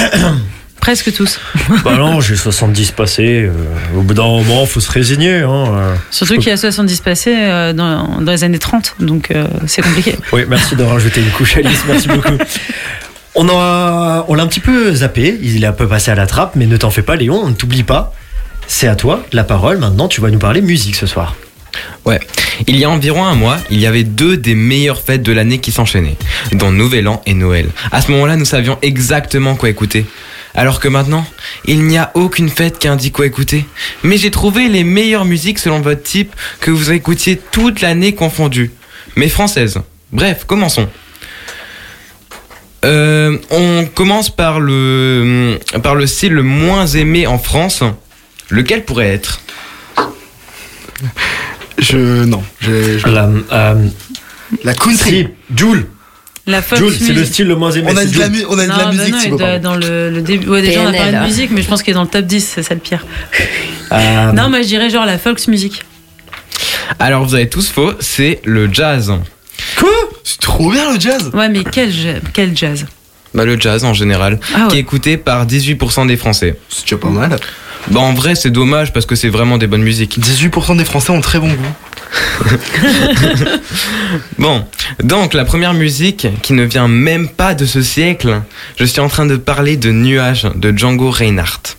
Presque 0.80 1.12
tous. 1.12 1.38
Bah 1.84 1.96
non, 1.98 2.20
j'ai 2.22 2.36
70 2.36 2.92
passés. 2.92 3.42
euh, 3.44 3.52
au 3.96 4.00
bout 4.00 4.14
d'un 4.14 4.22
moment, 4.24 4.64
faut 4.64 4.80
se 4.80 4.90
résigner. 4.90 5.40
Hein, 5.40 5.66
euh. 5.74 5.94
Surtout 6.10 6.36
qu'il 6.38 6.48
y 6.48 6.52
a 6.52 6.56
70 6.56 7.00
passés 7.00 7.34
euh, 7.36 7.72
dans, 7.74 8.20
dans 8.22 8.32
les 8.32 8.44
années 8.44 8.58
30, 8.58 8.96
donc 9.00 9.30
c'est 9.66 9.82
compliqué. 9.82 10.16
Oui, 10.32 10.44
merci 10.48 10.76
de 10.76 10.82
rajouter 10.82 11.20
une 11.20 11.30
couche, 11.30 11.56
Alice. 11.58 11.84
Merci 11.86 12.08
beaucoup. 12.08 12.32
On 13.34 13.48
a- 13.50 14.24
on 14.28 14.34
l'a 14.34 14.42
un 14.42 14.46
petit 14.46 14.60
peu 14.60 14.94
zappé. 14.94 15.38
Il 15.42 15.62
est 15.62 15.66
un 15.66 15.72
peu 15.72 15.86
passé 15.86 16.10
à 16.10 16.14
la 16.14 16.26
trappe, 16.26 16.56
mais 16.56 16.66
ne 16.66 16.76
t'en 16.78 16.90
fais 16.90 17.02
pas, 17.02 17.14
Léon. 17.16 17.40
On 17.44 17.48
ne 17.48 17.54
t'oublie 17.54 17.82
pas. 17.84 18.12
c'est 18.66 18.88
à 18.88 18.96
toi 18.96 19.22
la 19.32 19.44
parole. 19.44 19.78
Maintenant, 19.78 20.08
tu 20.08 20.20
vas 20.22 20.30
nous 20.30 20.38
parler 20.38 20.62
musique 20.62 20.96
ce 20.96 21.06
soir. 21.06 21.34
Ouais. 22.04 22.20
Il 22.66 22.76
y 22.76 22.84
a 22.84 22.90
environ 22.90 23.24
un 23.24 23.34
mois, 23.34 23.58
il 23.70 23.80
y 23.80 23.86
avait 23.86 24.04
deux 24.04 24.36
des 24.36 24.54
meilleures 24.54 25.00
fêtes 25.00 25.22
de 25.22 25.32
l'année 25.32 25.58
qui 25.58 25.72
s'enchaînaient, 25.72 26.16
dont 26.52 26.70
Nouvel 26.70 27.08
An 27.08 27.22
et 27.26 27.34
Noël. 27.34 27.68
À 27.90 28.00
ce 28.02 28.10
moment-là, 28.12 28.36
nous 28.36 28.44
savions 28.44 28.78
exactement 28.82 29.54
quoi 29.54 29.70
écouter. 29.70 30.04
Alors 30.54 30.80
que 30.80 30.88
maintenant, 30.88 31.24
il 31.64 31.84
n'y 31.84 31.96
a 31.96 32.10
aucune 32.14 32.48
fête 32.48 32.78
qui 32.78 32.88
indique 32.88 33.14
quoi 33.14 33.26
écouter. 33.26 33.64
Mais 34.02 34.16
j'ai 34.16 34.30
trouvé 34.30 34.68
les 34.68 34.84
meilleures 34.84 35.24
musiques 35.24 35.58
selon 35.58 35.80
votre 35.80 36.02
type 36.02 36.34
que 36.60 36.70
vous 36.70 36.92
écoutiez 36.92 37.40
toute 37.50 37.80
l'année 37.80 38.14
confondue. 38.14 38.72
Mais 39.16 39.28
françaises. 39.28 39.80
Bref, 40.12 40.44
commençons. 40.46 40.88
Euh, 42.84 43.38
on 43.50 43.86
commence 43.94 44.34
par 44.34 44.58
le, 44.58 45.58
par 45.82 45.94
le 45.94 46.06
style 46.06 46.32
le 46.32 46.42
moins 46.42 46.86
aimé 46.86 47.26
en 47.26 47.38
France. 47.38 47.82
Lequel 48.48 48.84
pourrait 48.84 49.08
être? 49.08 49.40
Je. 51.78 52.24
Non. 52.24 52.42
Je, 52.60 52.98
je- 52.98 53.08
La, 53.08 53.28
euh, 53.52 53.86
La 54.64 54.74
country. 54.74 55.10
si, 55.10 55.26
Joule. 55.56 55.86
La 56.46 56.62
folk 56.62 56.80
Joule, 56.80 56.94
c'est 56.98 57.12
le 57.12 57.24
style 57.24 57.46
le 57.46 57.54
moins 57.54 57.70
aimé. 57.70 57.88
On 57.92 57.96
a 57.96 58.04
de 58.04 58.18
la, 58.18 58.24
Jul. 58.26 58.32
mu- 58.32 58.44
on 58.48 58.58
a 58.58 58.64
de 58.64 58.70
Non, 58.70 58.76
la 58.76 58.84
bah 58.86 58.92
musique, 58.92 59.30
non, 59.30 59.36
doit 59.36 59.58
dans 59.58 59.76
le, 59.76 60.10
le 60.10 60.22
début. 60.22 60.48
Ouais, 60.48 60.62
déjà, 60.62 60.80
on 60.82 60.86
a 60.88 60.92
parlé 60.92 61.12
de 61.12 61.18
musique, 61.24 61.50
mais 61.52 61.62
je 61.62 61.68
pense 61.68 61.82
qu'il 61.82 61.92
est 61.92 61.94
dans 61.94 62.02
le 62.02 62.08
top 62.08 62.24
10, 62.24 62.40
c'est 62.54 62.62
ça 62.62 62.74
le 62.74 62.80
pire. 62.80 63.04
Euh, 63.92 64.32
Non, 64.32 64.48
moi 64.48 64.62
je 64.62 64.66
dirais 64.66 64.88
genre 64.90 65.04
la 65.06 65.18
folk 65.18 65.46
music. 65.48 65.82
Alors 66.98 67.24
vous 67.24 67.34
avez 67.34 67.48
tous 67.48 67.68
faux, 67.70 67.92
c'est 68.00 68.40
le 68.44 68.72
jazz. 68.72 69.12
Quoi? 69.78 69.88
C'est 70.24 70.40
trop 70.40 70.70
bien 70.70 70.92
le 70.92 70.98
jazz 70.98 71.30
Ouais, 71.34 71.48
mais 71.48 71.62
quel, 71.70 71.92
quel 72.32 72.56
jazz? 72.56 72.86
Bah, 73.34 73.44
le 73.44 73.58
jazz 73.60 73.84
en 73.84 73.94
général, 73.94 74.40
Ah 74.54 74.66
qui 74.70 74.76
est 74.76 74.80
écouté 74.80 75.16
par 75.16 75.46
18% 75.46 76.06
des 76.08 76.16
Français. 76.16 76.56
C'est 76.68 76.82
déjà 76.84 76.96
pas 76.96 77.08
mal. 77.10 77.36
Bah 77.88 78.00
en 78.00 78.12
vrai 78.12 78.34
c'est 78.34 78.50
dommage 78.50 78.92
parce 78.92 79.06
que 79.06 79.14
c'est 79.14 79.28
vraiment 79.28 79.58
des 79.58 79.66
bonnes 79.66 79.82
musiques. 79.82 80.18
18% 80.18 80.76
des 80.76 80.84
Français 80.84 81.10
ont 81.10 81.20
très 81.20 81.38
bon 81.38 81.48
goût. 81.48 81.74
Bon, 84.38 84.64
donc 85.02 85.34
la 85.34 85.44
première 85.44 85.74
musique 85.74 86.26
qui 86.42 86.52
ne 86.54 86.64
vient 86.64 86.88
même 86.88 87.28
pas 87.28 87.54
de 87.54 87.66
ce 87.66 87.82
siècle, 87.82 88.42
je 88.76 88.84
suis 88.84 89.00
en 89.00 89.08
train 89.08 89.26
de 89.26 89.36
parler 89.36 89.76
de 89.76 89.92
Nuages 89.92 90.48
de 90.54 90.76
Django 90.76 91.10
Reinhardt. 91.10 91.76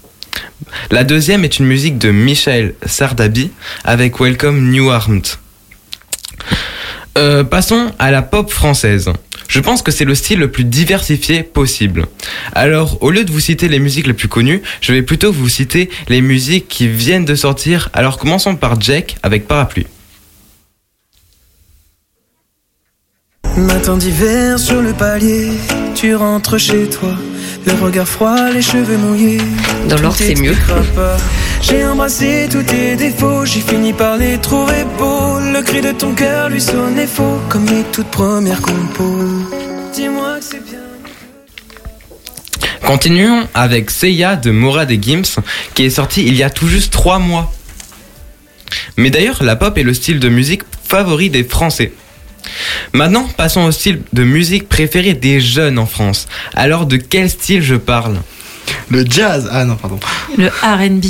La 0.92 1.04
deuxième 1.04 1.44
est 1.44 1.60
une 1.60 1.66
musique 1.66 1.98
de 1.98 2.12
Michel 2.12 2.76
Sardabi 2.86 3.52
avec 3.84 4.20
Welcome 4.20 4.72
New 4.72 4.90
Armed. 4.90 5.26
Euh, 7.18 7.44
passons 7.44 7.92
à 8.00 8.10
la 8.12 8.22
pop 8.22 8.50
française. 8.50 9.12
Je 9.48 9.60
pense 9.60 9.82
que 9.82 9.92
c'est 9.92 10.06
le 10.06 10.16
style 10.16 10.40
le 10.40 10.50
plus 10.50 10.64
diversifié 10.64 11.44
possible. 11.44 12.06
Alors, 12.54 13.04
au 13.04 13.12
lieu 13.12 13.26
de 13.26 13.32
vous 13.32 13.42
citer 13.42 13.68
les 13.68 13.80
musiques 13.80 14.08
les 14.08 14.14
plus 14.14 14.30
connues, 14.30 14.62
je 14.80 14.94
vais 14.94 15.02
plutôt 15.02 15.32
vous 15.32 15.50
citer 15.50 15.90
les 16.08 16.22
musiques 16.22 16.70
qui 16.70 16.88
viennent 16.88 17.26
de 17.26 17.36
sortir. 17.36 17.90
Alors, 17.94 18.18
commençons 18.18 18.56
par 18.56 18.80
Jack 18.80 19.18
avec 19.24 19.48
Parapluie. 19.48 19.88
Matin 23.58 23.98
d'hiver 23.98 24.58
sur 24.58 24.82
le 24.82 24.94
palier, 24.94 25.50
tu 25.96 26.16
rentres 26.16 26.58
chez 26.58 26.88
toi, 26.88 27.14
le 27.66 27.74
regard 27.74 28.08
froid, 28.08 28.50
les 28.50 28.62
cheveux 28.62 28.98
mouillés. 28.98 29.42
Dans 29.90 29.98
l'ordre, 29.98 30.18
Tout 30.18 30.24
c'est 30.24 30.40
mieux. 30.40 30.56
J'ai 31.62 31.86
embrassé 31.86 32.48
tous 32.52 32.64
tes 32.64 32.96
défauts, 32.96 33.46
j'ai 33.46 33.62
fini 33.62 33.94
par 33.94 34.18
les 34.18 34.38
trouver 34.40 34.84
beaux. 34.98 35.40
Le 35.40 35.62
cri 35.62 35.82
de 35.82 35.92
ton 35.92 36.14
cœur 36.14 36.50
lui 36.50 36.60
sonnait 36.60 37.08
faux, 37.08 37.40
comme 37.50 37.66
mes 37.66 37.84
toutes 37.92 38.10
premières 38.10 38.62
compos. 38.62 39.26
Dis-moi 39.94 40.40
que 40.40 40.44
c'est 40.44 40.66
bien. 40.66 40.80
Continuons 42.86 43.48
avec 43.54 43.92
Seiya 43.92 44.36
de 44.36 44.52
Morad 44.52 44.90
et 44.92 45.00
Gims, 45.02 45.40
qui 45.74 45.86
est 45.86 45.90
sorti 45.92 46.26
il 46.26 46.36
y 46.36 46.44
a 46.44 46.50
tout 46.50 46.68
juste 46.68 46.92
3 46.92 47.20
mois. 47.20 47.52
Mais 48.98 49.10
d'ailleurs, 49.12 49.44
la 49.44 49.56
pop 49.56 49.78
est 49.78 49.84
le 49.84 49.94
style 49.94 50.20
de 50.20 50.30
musique 50.30 50.64
favori 50.84 51.30
des 51.30 51.44
Français. 51.44 51.94
Maintenant, 52.94 53.28
passons 53.38 53.62
au 53.62 53.72
style 53.72 54.02
de 54.14 54.24
musique 54.24 54.68
préféré 54.68 55.14
des 55.14 55.40
jeunes 55.40 55.78
en 55.78 55.86
France. 55.86 56.28
Alors, 56.56 56.86
de 56.86 56.98
quel 56.98 57.30
style 57.30 57.62
je 57.62 57.76
parle? 57.76 58.18
Le 58.90 59.06
jazz 59.08 59.48
Ah 59.52 59.64
non, 59.64 59.76
pardon. 59.76 60.00
Le 60.38 60.48
RB. 60.48 61.06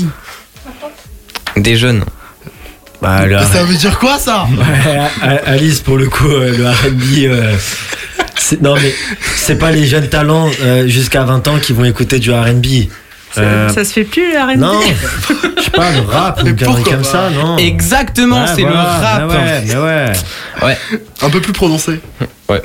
Des 1.57 1.75
jeunes. 1.77 2.03
Bah, 3.01 3.25
le- 3.25 3.39
Ça 3.39 3.63
veut 3.63 3.75
dire 3.75 3.97
quoi 3.99 4.17
ça? 4.19 4.47
Ouais, 5.23 5.41
Alice, 5.45 5.79
pour 5.79 5.97
le 5.97 6.07
coup, 6.07 6.27
euh, 6.29 6.55
le 6.55 6.69
RB. 6.69 7.25
euh, 7.25 7.55
c'est- 8.37 8.61
non, 8.61 8.75
mais 8.75 8.93
c'est 9.35 9.55
pas 9.57 9.71
les 9.71 9.85
jeunes 9.87 10.07
talents 10.07 10.49
euh, 10.61 10.87
jusqu'à 10.87 11.23
20 11.23 11.47
ans 11.47 11.57
qui 11.59 11.73
vont 11.73 11.83
écouter 11.85 12.19
du 12.19 12.31
RB. 12.31 12.89
Ça, 13.33 13.41
Euh, 13.41 13.69
ça 13.69 13.85
se 13.85 13.93
fait 13.93 14.03
plus 14.03 14.31
le 14.33 14.37
RB? 14.39 14.57
non, 14.59 14.81
je 15.57 15.61
sais 15.63 15.69
pas, 15.71 15.89
le 15.91 16.01
rap 16.01 16.43
ou 16.43 16.47
une 16.47 16.55
connerie 16.57 16.83
comme 16.83 17.03
ça, 17.03 17.29
non. 17.29 17.57
Exactement, 17.57 18.41
Ouais, 18.41 18.47
c'est 18.55 18.61
voilà, 18.61 18.99
le 19.19 19.25
rap. 19.25 19.31
mais 19.31 19.35
ouais, 19.35 19.61
mais 19.67 19.75
ouais. 19.77 20.11
Ouais. 20.67 20.77
Un 21.21 21.29
peu 21.29 21.39
plus 21.39 21.53
prononcé. 21.53 22.01
Ouais. 22.49 22.61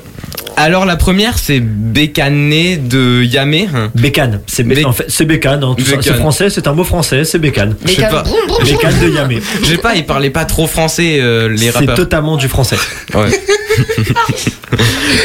Alors, 0.59 0.87
la 0.87 0.97
première, 0.97 1.39
c'est 1.39 1.61
Bécané 1.61 2.79
de 2.79 3.23
Yamé. 3.23 3.69
Bécane, 3.95 4.41
c'est 4.47 4.63
bé- 4.63 4.85
en 4.87 4.93
fait, 4.93 5.05
c'est 5.09 5.27
bécane. 5.27 5.63
hein. 5.63 5.77
C'est 5.79 6.15
français, 6.15 6.49
c'est 6.49 6.67
un 6.67 6.73
mot 6.73 6.85
français, 6.85 7.25
c'est 7.25 7.39
bécane. 7.39 7.77
Je 7.85 7.93
sais 7.93 8.09
pas. 8.09 8.25
Bécane 8.65 8.99
de 9.01 9.09
Yamé. 9.11 9.43
Je 9.61 9.67
sais 9.67 9.77
pas, 9.79 9.95
ils 9.95 10.07
parlaient 10.07 10.31
pas 10.31 10.47
trop 10.47 10.67
français, 10.67 11.19
euh, 11.21 11.49
les 11.51 11.59
C'est 11.59 11.71
rappeurs. 11.71 11.95
totalement 11.97 12.37
du 12.39 12.49
français. 12.49 12.79
Ouais. 13.15 13.29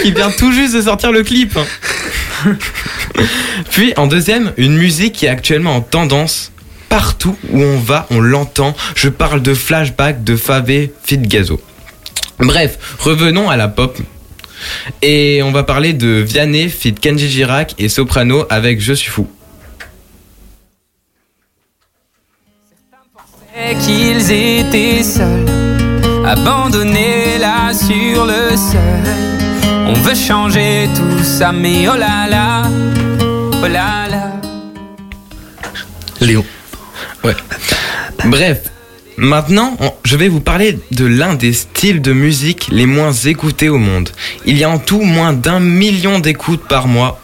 Il 0.05 0.13
vient 0.13 0.31
tout 0.31 0.51
juste 0.51 0.75
de 0.75 0.81
sortir 0.81 1.11
le 1.13 1.23
clip. 1.23 1.57
Puis 3.69 3.93
en 3.97 4.07
deuxième, 4.07 4.51
une 4.57 4.75
musique 4.77 5.13
qui 5.13 5.25
est 5.25 5.29
actuellement 5.29 5.75
en 5.75 5.81
tendance. 5.81 6.51
Partout 6.89 7.37
où 7.51 7.61
on 7.63 7.79
va, 7.79 8.05
on 8.11 8.19
l'entend. 8.19 8.75
Je 8.95 9.07
parle 9.07 9.41
de 9.41 9.53
flashback 9.53 10.25
de 10.25 10.35
Favé 10.35 10.91
Fit 11.05 11.19
Gazo. 11.19 11.61
Bref, 12.39 12.77
revenons 12.99 13.49
à 13.49 13.55
la 13.55 13.69
pop. 13.69 13.97
Et 15.01 15.41
on 15.43 15.51
va 15.51 15.63
parler 15.63 15.93
de 15.93 16.07
Vianney, 16.07 16.69
Fit 16.69 16.93
Kenji 16.93 17.29
Girac 17.29 17.75
et 17.77 17.89
Soprano 17.89 18.45
avec 18.49 18.79
Je 18.79 18.93
suis 18.93 19.09
fou. 19.09 19.27
Qu'ils 23.85 24.31
étaient 24.31 25.03
seuls, 25.03 25.45
abandonnés 26.25 27.37
là 27.39 27.73
sur 27.73 28.25
le 28.25 28.55
seuil. 28.55 29.11
On 29.87 29.93
veut 29.93 30.15
changer 30.15 30.87
tout 30.95 31.23
ça, 31.23 31.51
mais 31.51 31.87
oh 31.87 31.95
là 31.97 32.27
là, 32.27 32.63
oh 33.63 33.67
là 33.67 34.07
là. 34.09 34.31
Léon. 36.19 36.45
Ouais. 37.23 37.35
Bref, 38.25 38.70
maintenant, 39.21 39.77
je 40.03 40.17
vais 40.17 40.27
vous 40.27 40.39
parler 40.41 40.77
de 40.91 41.05
l'un 41.05 41.33
des 41.35 41.53
styles 41.53 42.01
de 42.01 42.11
musique 42.13 42.67
les 42.71 42.85
moins 42.85 43.11
écoutés 43.13 43.69
au 43.69 43.77
monde. 43.77 44.09
Il 44.45 44.57
y 44.57 44.63
a 44.63 44.69
en 44.69 44.79
tout 44.79 45.01
moins 45.01 45.31
d'un 45.33 45.59
million 45.59 46.19
d'écoutes 46.19 46.67
par 46.67 46.87
mois. 46.87 47.21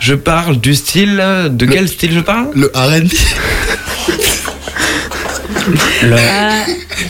Je 0.00 0.14
parle 0.14 0.58
du 0.58 0.74
style. 0.74 1.16
De 1.50 1.64
quel 1.66 1.88
style 1.88 2.12
je 2.12 2.20
parle? 2.20 2.48
Le 2.54 2.70
RB. 2.74 3.08
Euh, 6.04 6.60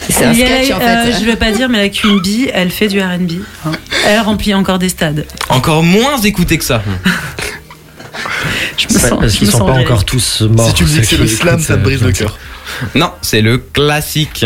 C'est 0.09 0.25
un 0.25 0.31
a 0.31 0.35
sketch, 0.35 0.69
la- 0.71 0.77
en 0.77 0.81
fait. 0.81 0.87
euh, 0.87 1.19
je 1.21 1.25
vais 1.25 1.37
pas 1.37 1.51
dire, 1.51 1.69
mais 1.69 1.79
la 1.79 1.89
Queen 1.89 2.21
Bee, 2.21 2.49
elle 2.53 2.71
fait 2.71 2.89
du 2.89 3.01
RB. 3.01 3.33
hein. 3.67 3.73
Elle 4.07 4.21
remplit 4.21 4.55
encore 4.55 4.79
des 4.79 4.89
stades. 4.89 5.27
Encore 5.49 5.83
moins 5.83 6.19
écouté 6.23 6.57
que 6.59 6.65
ça. 6.65 6.83
Je 8.79 8.87
me 8.95 8.99
sens, 8.99 9.19
parce 9.21 9.35
qu'ils 9.35 9.47
me 9.47 9.53
sont 9.53 9.59
pas 9.59 9.73
en 9.73 9.81
encore 9.81 10.05
tous 10.05 10.43
morts. 10.43 10.69
Si 10.69 10.75
tu 10.75 10.85
me 10.85 10.89
dis 10.89 11.01
que 11.01 11.07
c'est 11.07 11.17
le 11.19 11.27
slam, 11.27 11.61
ça 11.61 11.77
te 11.77 11.83
brise 11.83 12.03
le 12.03 12.13
cœur. 12.13 12.39
Non, 12.95 13.11
c'est 13.23 13.41
le 13.41 13.59
classique. 13.59 14.45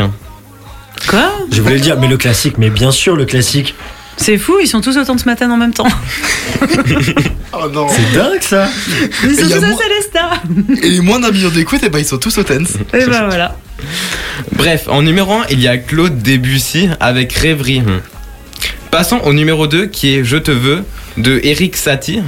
Quoi 1.09 1.33
Je 1.51 1.61
voulais 1.63 1.77
le 1.77 1.81
dire, 1.81 1.99
mais 1.99 2.09
le 2.09 2.17
classique, 2.17 2.59
mais 2.59 2.71
bien 2.71 2.91
sûr 2.91 3.17
le 3.17 3.25
classique. 3.25 3.75
C'est 4.17 4.37
fou, 4.37 4.59
ils 4.61 4.67
sont 4.69 4.83
tous 4.83 4.99
autant 4.99 5.17
ce 5.17 5.25
matin 5.25 5.51
en 5.51 5.57
même 5.57 5.73
temps. 5.75 5.89
Oh 7.53 7.69
non. 7.69 7.89
C'est 7.89 8.17
dingue 8.17 8.41
ça. 8.41 8.69
Ils 9.25 9.31
Et 9.33 9.35
sont 9.43 9.49
tous 9.49 9.55
à 9.57 9.61
moins-. 9.61 10.79
Et 10.83 10.89
les 10.89 11.01
moins 11.01 11.19
d'un 11.19 11.33
million 11.33 11.49
d'écoutes, 11.49 11.81
eh 11.83 11.89
ben, 11.89 11.99
ils 11.99 12.05
sont 12.05 12.19
tous 12.19 12.39
au 12.39 12.45
tense. 12.45 12.75
Et 12.95 13.05
ben 13.07 13.27
voilà. 13.27 13.57
Bref, 14.53 14.85
en 14.89 15.03
numéro 15.03 15.33
1, 15.33 15.47
il 15.51 15.61
y 15.61 15.67
a 15.67 15.77
Claude 15.77 16.23
Debussy 16.23 16.89
avec 17.01 17.33
Rêverie. 17.33 17.83
Passons 18.93 19.19
au 19.25 19.33
numéro 19.33 19.67
2 19.67 19.87
qui 19.87 20.15
est 20.15 20.25
Je 20.25 20.37
te 20.37 20.53
veux 20.53 20.85
de 21.17 21.41
Eric 21.43 21.77
Satie. 21.77 22.23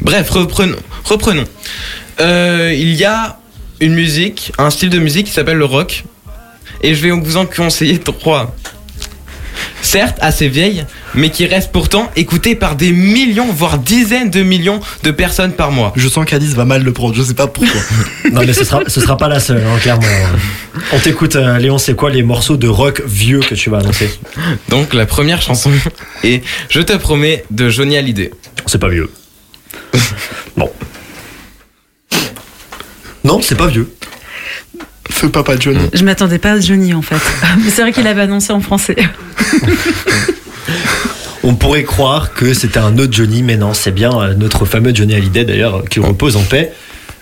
Bref, 0.00 0.30
reprenons. 0.30 0.78
reprenons. 1.04 1.44
Euh, 2.20 2.72
il 2.72 2.94
y 2.94 3.04
a 3.04 3.40
une 3.80 3.94
musique, 3.94 4.52
un 4.58 4.70
style 4.70 4.90
de 4.90 4.98
musique 4.98 5.26
qui 5.26 5.32
s'appelle 5.32 5.56
le 5.56 5.64
rock. 5.64 6.04
Et 6.82 6.94
je 6.94 7.02
vais 7.02 7.10
vous 7.10 7.36
en 7.36 7.46
conseiller 7.46 7.98
trois. 7.98 8.54
Certes, 9.82 10.18
assez 10.20 10.48
vieille, 10.48 10.84
mais 11.14 11.30
qui 11.30 11.46
reste 11.46 11.72
pourtant 11.72 12.10
écoutée 12.16 12.54
par 12.54 12.76
des 12.76 12.92
millions, 12.92 13.50
voire 13.50 13.78
dizaines 13.78 14.28
de 14.30 14.42
millions 14.42 14.80
de 15.02 15.10
personnes 15.10 15.52
par 15.52 15.70
mois. 15.70 15.92
Je 15.96 16.08
sens 16.08 16.24
qu'Alice 16.24 16.54
va 16.54 16.64
mal 16.64 16.82
le 16.82 16.92
prendre, 16.92 17.14
je 17.14 17.22
sais 17.22 17.34
pas 17.34 17.46
pourquoi. 17.46 17.80
Non 18.32 18.42
mais 18.44 18.52
ce 18.52 18.64
sera, 18.64 18.82
ce 18.86 19.00
sera 19.00 19.16
pas 19.16 19.28
la 19.28 19.40
seule, 19.40 19.62
hein, 19.64 19.78
clairement. 19.80 20.06
On 20.92 20.98
t'écoute, 20.98 21.36
euh, 21.36 21.58
Léon, 21.58 21.78
c'est 21.78 21.94
quoi 21.94 22.10
les 22.10 22.22
morceaux 22.22 22.56
de 22.58 22.68
rock 22.68 23.02
vieux 23.06 23.40
que 23.40 23.54
tu 23.54 23.70
vas 23.70 23.78
annoncer? 23.78 24.10
Donc 24.68 24.92
la 24.92 25.06
première 25.06 25.40
chanson 25.40 25.70
est 26.22 26.44
Je 26.68 26.80
te 26.80 26.92
promets 26.94 27.44
de 27.50 27.70
Johnny 27.70 27.96
Hallyday. 27.96 28.30
C'est 28.66 28.78
pas 28.78 28.88
vieux. 28.88 29.10
bon. 30.56 30.70
Non, 33.28 33.40
c'est 33.42 33.56
pas 33.56 33.66
vieux. 33.66 33.92
Feu 35.10 35.28
Papa 35.28 35.58
Johnny. 35.58 35.86
Je 35.92 36.02
m'attendais 36.02 36.38
pas 36.38 36.52
à 36.52 36.60
Johnny 36.60 36.94
en 36.94 37.02
fait. 37.02 37.16
Mais 37.64 37.70
c'est 37.70 37.82
vrai 37.82 37.92
qu'il 37.92 38.06
avait 38.06 38.22
annoncé 38.22 38.52
en 38.52 38.60
français. 38.60 38.96
On 41.44 41.54
pourrait 41.54 41.84
croire 41.84 42.32
que 42.32 42.54
c'était 42.54 42.78
un 42.78 42.98
autre 42.98 43.12
Johnny, 43.12 43.42
mais 43.42 43.56
non, 43.56 43.72
c'est 43.72 43.92
bien 43.92 44.10
euh, 44.20 44.34
notre 44.34 44.64
fameux 44.66 44.94
Johnny 44.94 45.14
Hallyday 45.14 45.44
d'ailleurs, 45.44 45.84
qui 45.88 46.00
repose 46.00 46.36
en 46.36 46.42
paix. 46.42 46.72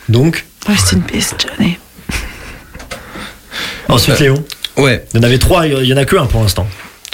Donc, 0.09 0.47
Rest 0.67 0.95
in 0.95 1.01
peace, 1.01 1.35
Johnny. 1.39 1.77
ensuite 3.89 4.17
Euh, 4.21 4.25
Léon. 4.25 4.45
Ouais. 4.77 5.05
Il 5.13 5.19
y 5.19 5.21
en 5.21 5.23
avait 5.23 5.39
trois, 5.39 5.67
il 5.67 5.85
y 5.87 5.93
en 5.93 5.97
a 5.97 6.05
que 6.05 6.17
un 6.17 6.27
pour 6.27 6.43
l'instant. 6.43 6.67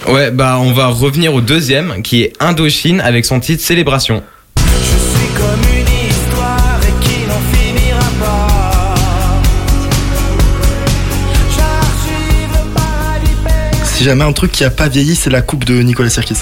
Ouais, 0.08 0.30
bah 0.30 0.58
on 0.60 0.72
va 0.72 0.86
revenir 0.86 1.34
au 1.34 1.40
deuxième 1.40 2.02
qui 2.02 2.22
est 2.22 2.32
Indochine 2.40 3.00
avec 3.00 3.24
son 3.24 3.40
titre 3.40 3.62
Célébration. 3.62 4.22
Si 14.02 14.08
jamais 14.08 14.24
un 14.24 14.32
truc 14.32 14.50
qui 14.50 14.64
a 14.64 14.70
pas 14.70 14.88
vieilli, 14.88 15.14
c'est 15.14 15.30
la 15.30 15.42
coupe 15.42 15.62
de 15.62 15.80
Nicolas 15.80 16.10
Sirkis. 16.10 16.38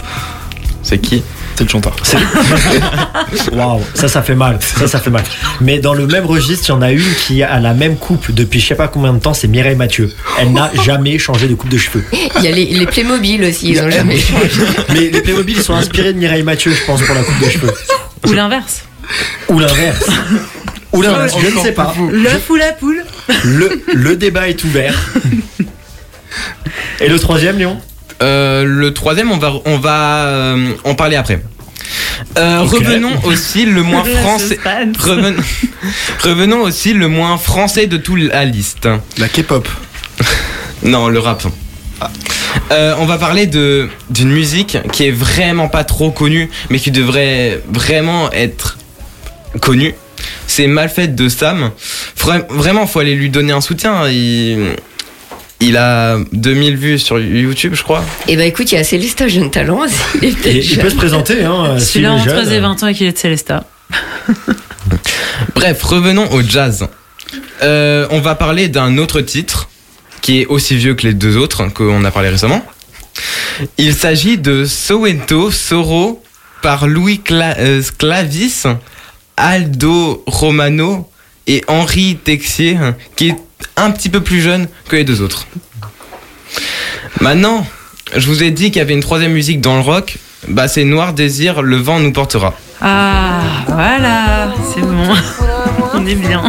C'est 0.82 0.96
qui? 0.96 1.22
C'est 1.56 1.64
le 1.64 1.68
chanteur. 1.68 1.94
Waouh, 3.52 3.82
ça, 3.92 4.08
ça 4.08 4.22
fait 4.22 4.34
mal. 4.34 4.58
Ça, 4.62 4.88
ça 4.88 4.98
fait 4.98 5.10
mal. 5.10 5.24
Mais 5.60 5.78
dans 5.78 5.92
le 5.92 6.06
même 6.06 6.24
registre, 6.24 6.64
il 6.66 6.68
y 6.70 6.72
en 6.72 6.80
a 6.80 6.90
une 6.90 7.14
qui 7.26 7.42
a 7.42 7.60
la 7.60 7.74
même 7.74 7.96
coupe 7.98 8.30
depuis 8.30 8.60
je 8.60 8.68
sais 8.68 8.74
pas 8.74 8.88
combien 8.88 9.12
de 9.12 9.18
temps, 9.18 9.34
c'est 9.34 9.46
Mireille 9.46 9.76
Mathieu. 9.76 10.10
Elle 10.38 10.54
n'a 10.54 10.70
jamais 10.86 11.18
changé 11.18 11.48
de 11.48 11.54
coupe 11.54 11.68
de 11.68 11.76
cheveux. 11.76 12.02
Il 12.38 12.44
y 12.44 12.48
a 12.48 12.50
les, 12.50 12.64
les 12.64 12.86
Playmobil 12.86 13.44
aussi, 13.44 13.72
ils 13.72 13.80
ont 13.82 13.90
jamais 13.90 14.16
changé. 14.18 14.62
Mais 14.94 15.10
les 15.10 15.20
Playmobil 15.20 15.58
ils 15.58 15.62
sont 15.62 15.74
inspirés 15.74 16.14
de 16.14 16.18
Mireille 16.18 16.44
Mathieu, 16.44 16.72
je 16.72 16.82
pense, 16.86 17.02
pour 17.02 17.14
la 17.14 17.22
coupe 17.22 17.44
de 17.44 17.50
cheveux. 17.50 17.74
Ou 18.26 18.32
l'inverse. 18.32 18.84
Ou 19.50 19.58
l'inverse. 19.58 20.06
Ou 20.92 21.02
l'inverse, 21.02 21.34
je 21.38 21.54
ne 21.54 21.62
sais 21.62 21.72
pas. 21.72 21.94
L'œuf 22.10 22.48
ou 22.48 22.56
la 22.56 22.72
poule? 22.72 23.04
Le, 23.44 23.82
le 23.92 24.16
débat 24.16 24.48
est 24.48 24.64
ouvert. 24.64 24.94
Et 27.00 27.08
le 27.08 27.18
troisième, 27.18 27.58
Léon 27.58 27.78
Euh, 28.22 28.64
le 28.64 28.92
troisième, 28.92 29.30
on 29.30 29.38
va, 29.38 29.52
on 29.64 29.78
va 29.78 30.26
euh, 30.26 30.72
en 30.84 30.94
parler 30.94 31.16
après. 31.16 31.42
Euh. 32.38 32.60
Revenons 32.60 33.18
aussi 33.24 33.64
le 33.64 33.82
moins 33.82 34.04
français. 34.04 34.58
Reven- 34.98 35.36
Revenons 36.22 36.60
aussi 36.62 36.92
le 36.92 37.08
moins 37.08 37.38
français 37.38 37.86
de 37.86 37.96
toute 37.96 38.20
la 38.20 38.44
liste. 38.44 38.88
La 39.18 39.28
K-pop. 39.28 39.66
Non, 40.82 41.08
le 41.08 41.18
rap. 41.18 41.42
Euh, 42.70 42.94
on 42.98 43.04
va 43.04 43.18
parler 43.18 43.46
de 43.46 43.88
d'une 44.08 44.30
musique 44.30 44.78
qui 44.92 45.04
est 45.06 45.10
vraiment 45.10 45.68
pas 45.68 45.84
trop 45.84 46.10
connue, 46.10 46.48
mais 46.70 46.78
qui 46.78 46.90
devrait 46.90 47.60
vraiment 47.70 48.32
être 48.32 48.78
connue. 49.60 49.94
C'est 50.46 50.66
Mal 50.68 50.88
faite 50.88 51.14
de 51.14 51.28
Sam. 51.28 51.70
Vra- 52.18 52.46
Vraiment, 52.48 52.86
faut 52.86 52.98
aller 53.00 53.14
lui 53.14 53.28
donner 53.28 53.52
un 53.52 53.60
soutien. 53.60 54.08
Il, 54.08 54.74
il 55.60 55.76
a 55.76 56.18
2000 56.32 56.76
vues 56.76 56.98
sur 56.98 57.18
YouTube, 57.18 57.74
je 57.74 57.82
crois. 57.82 58.02
Et 58.28 58.36
bah 58.36 58.44
écoute, 58.44 58.72
il 58.72 58.76
y 58.76 58.78
a 58.78 58.84
Célestin 58.84 59.28
Jeune 59.28 59.50
Talent. 59.50 59.80
Il, 60.22 60.28
est 60.28 60.46
Et 60.46 60.64
il 60.64 60.78
peut 60.78 60.90
se 60.90 60.96
présenter, 60.96 61.44
hein. 61.44 61.74
s'il 61.78 61.86
Celui-là 62.02 62.08
est 62.08 62.12
entre 62.12 62.24
jeune. 62.24 62.36
13 62.44 62.52
et 62.52 62.60
20 62.60 62.82
ans 62.82 62.86
et 62.86 62.94
qu'il 62.94 63.06
est 63.06 63.12
de 63.12 63.18
Célesta. 63.18 63.64
Bref, 65.54 65.82
revenons 65.82 66.30
au 66.32 66.42
jazz. 66.42 66.86
Euh, 67.62 68.06
on 68.10 68.20
va 68.20 68.34
parler 68.34 68.68
d'un 68.68 68.96
autre 68.98 69.20
titre 69.20 69.68
qui 70.22 70.40
est 70.40 70.46
aussi 70.46 70.76
vieux 70.76 70.94
que 70.94 71.06
les 71.06 71.14
deux 71.14 71.36
autres 71.36 71.66
qu'on 71.68 72.04
a 72.04 72.10
parlé 72.10 72.28
récemment. 72.28 72.64
Il 73.78 73.94
s'agit 73.94 74.38
de 74.38 74.64
Soweto 74.64 75.50
Soro 75.50 76.22
par 76.62 76.86
Louis 76.86 77.20
Cla- 77.24 77.56
euh, 77.58 77.82
Clavis, 77.98 78.64
Aldo 79.36 80.22
Romano 80.26 81.10
et 81.46 81.62
Henri 81.68 82.16
Texier, 82.22 82.76
qui 83.16 83.28
est 83.30 83.36
un 83.76 83.90
petit 83.90 84.08
peu 84.08 84.20
plus 84.22 84.40
jeune 84.40 84.68
que 84.88 84.96
les 84.96 85.04
deux 85.04 85.22
autres. 85.22 85.46
Maintenant, 87.20 87.66
je 88.16 88.26
vous 88.26 88.42
ai 88.42 88.50
dit 88.50 88.66
qu'il 88.66 88.76
y 88.76 88.80
avait 88.80 88.94
une 88.94 89.00
troisième 89.02 89.32
musique 89.32 89.60
dans 89.60 89.74
le 89.76 89.82
rock. 89.82 90.16
Bah, 90.48 90.68
c'est 90.68 90.84
Noir 90.84 91.12
Désir, 91.12 91.62
Le 91.62 91.76
vent 91.76 92.00
nous 92.00 92.12
portera. 92.12 92.54
Ah, 92.80 93.40
voilà, 93.66 94.52
c'est 94.74 94.80
bon. 94.80 95.14
On 95.94 96.06
est 96.06 96.14
bien. 96.14 96.42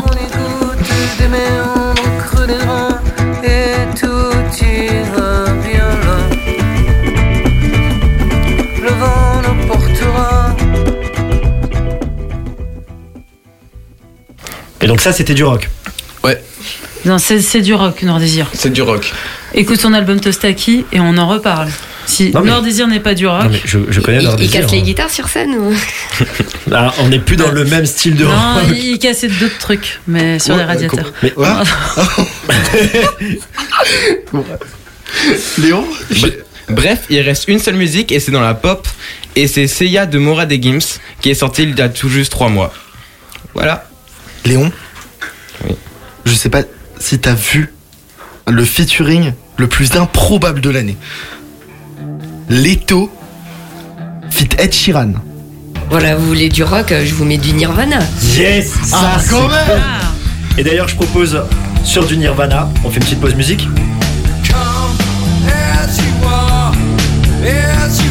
d'aimer 1.20 1.38
au 1.64 2.24
creux 2.24 2.48
des 2.48 2.54
reins 2.54 3.02
et 3.44 4.00
tout 4.00 4.64
ira 4.64 5.46
bien 5.68 5.90
là. 6.06 6.18
Le 8.82 8.90
vent 8.90 9.42
nous 9.44 9.68
portera. 9.68 10.56
Et 14.80 14.88
donc 14.88 15.02
ça, 15.02 15.12
c'était 15.12 15.34
du 15.34 15.44
rock. 15.44 15.70
Ouais, 16.24 16.42
Non, 17.06 17.18
c'est 17.18 17.42
c'est 17.42 17.62
du 17.62 17.74
rock, 17.74 18.04
Noir 18.04 18.20
Désir. 18.20 18.48
c'est 18.54 18.72
du 18.72 18.82
rock. 18.82 19.12
Écoute 19.54 19.80
son 19.82 19.94
album 19.94 20.20
Tostaki 20.20 20.86
et 20.92 21.00
on 21.00 21.18
en 21.18 21.28
reparle. 21.28 21.70
Si 22.06 22.32
Non, 22.32 22.42
mais- 22.42 22.50
Noir 22.50 22.62
Désir 22.62 22.88
n'est 22.88 23.00
pas 23.00 23.14
du 23.16 23.26
rock, 23.28 23.44
Non, 23.44 23.50
mais 23.52 23.62
je, 23.66 23.80
je 23.90 24.00
connais 24.02 24.20
Il, 24.20 24.24
leur 24.26 24.40
il 24.42 24.50
casse 24.50 24.72
les 24.72 24.80
hein. 24.80 24.82
guitares 24.82 25.10
sur 25.10 25.28
scène 25.28 25.56
ou... 25.56 25.74
Ah, 26.74 26.94
on 27.00 27.10
n'est 27.10 27.20
plus 27.20 27.36
dans 27.36 27.52
le 27.52 27.64
même 27.66 27.86
style 27.86 28.16
de 28.16 28.24
non, 28.26 28.32
rock. 28.32 28.64
il, 28.70 28.86
il 28.92 29.00
cassait 29.00 29.28
d'autres 29.28 29.58
trucs, 29.60 30.00
mais 30.08 30.40
sur 30.40 30.54
Ouais, 30.56 30.62
les 30.62 30.66
radiateurs. 30.66 31.12
Mais 31.24 31.34
Ah. 31.44 31.64
Léon 35.58 35.86
Bref, 36.70 37.00
il 37.10 37.20
reste 37.22 37.48
une 37.48 37.60
seule 37.60 37.76
musique 37.76 38.12
et 38.12 38.20
c'est 38.20 38.32
dans 38.32 38.42
la 38.42 38.54
pop. 38.54 38.88
Et 39.36 39.48
c'est 39.48 39.68
Seiya 39.68 40.06
de 40.06 40.18
Mora 40.18 40.46
des 40.46 40.62
Gims 40.62 40.80
qui 41.22 41.30
est 41.30 41.34
sorti 41.36 41.64
il 41.64 41.78
y 41.78 41.82
a 41.82 41.90
tout 41.90 42.10
juste 42.10 42.32
trois 42.32 42.50
mois. 42.50 42.74
Voilà. 43.54 43.86
Léon 44.46 44.72
Oui. 45.68 45.76
Je 46.26 46.34
sais 46.34 46.50
pas 46.50 46.64
si 47.02 47.20
t'as 47.20 47.34
vu 47.34 47.74
le 48.48 48.64
featuring 48.64 49.34
le 49.58 49.68
plus 49.68 49.96
improbable 49.96 50.62
de 50.62 50.70
l'année. 50.70 50.98
Leto 52.50 53.12
fit 54.30 54.50
Ed 54.58 54.74
Sheeran. 54.74 55.14
Voilà, 55.90 56.16
vous 56.16 56.26
voulez 56.28 56.48
du 56.50 56.64
rock, 56.64 56.92
euh, 56.92 57.06
je 57.06 57.14
vous 57.14 57.26
mets 57.26 57.38
du 57.38 57.52
Nirvana. 57.54 58.00
yes, 58.38 58.70
ça 58.86 58.98
Ah, 59.16 59.20
c'est 59.20 59.30
quand 59.30 59.48
même 59.50 59.68
bon. 59.68 59.82
Et 60.58 60.64
d'ailleurs, 60.64 60.88
je 60.88 60.96
propose 60.96 61.42
sur 61.84 62.06
du 62.06 62.18
Nirvana, 62.18 62.70
on 62.86 62.90
fait 62.90 62.98
une 62.98 63.04
petite 63.04 63.20
pause 63.20 63.36
musique. 63.36 63.68
As 64.54 65.98
you 65.98 66.28
are, 66.28 66.72
as 67.44 67.98
you 68.04 68.11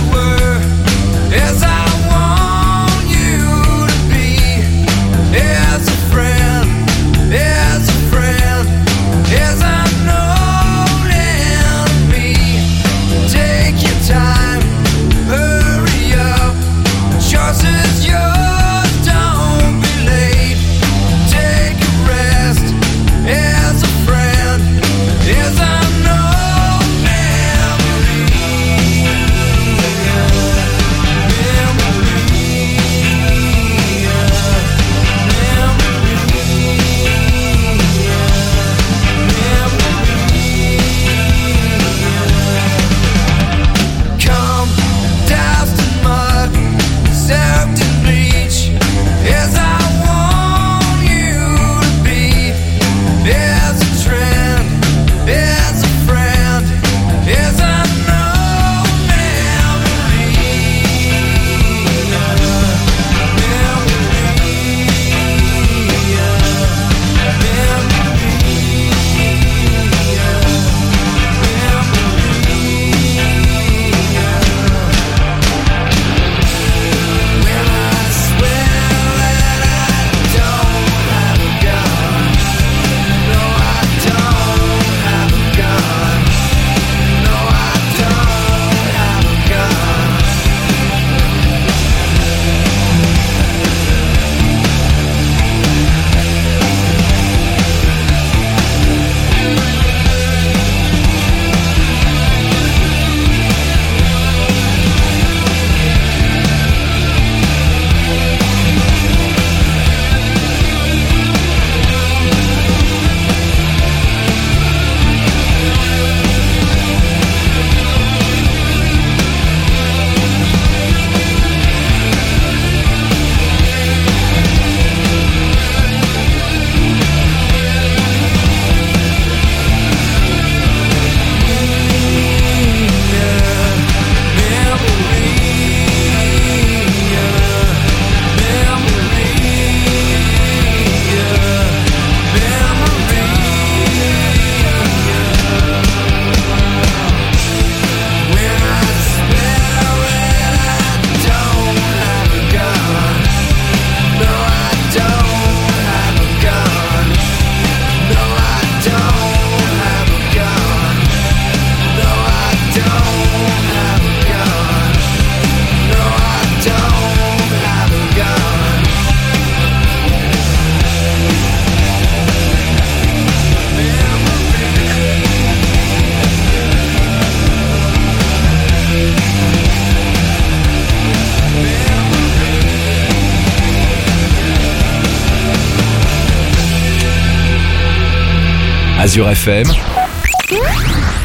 Azure 189.11 189.33
FM, 189.33 189.67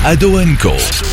Ado 0.03 0.39
Co. 0.57 1.05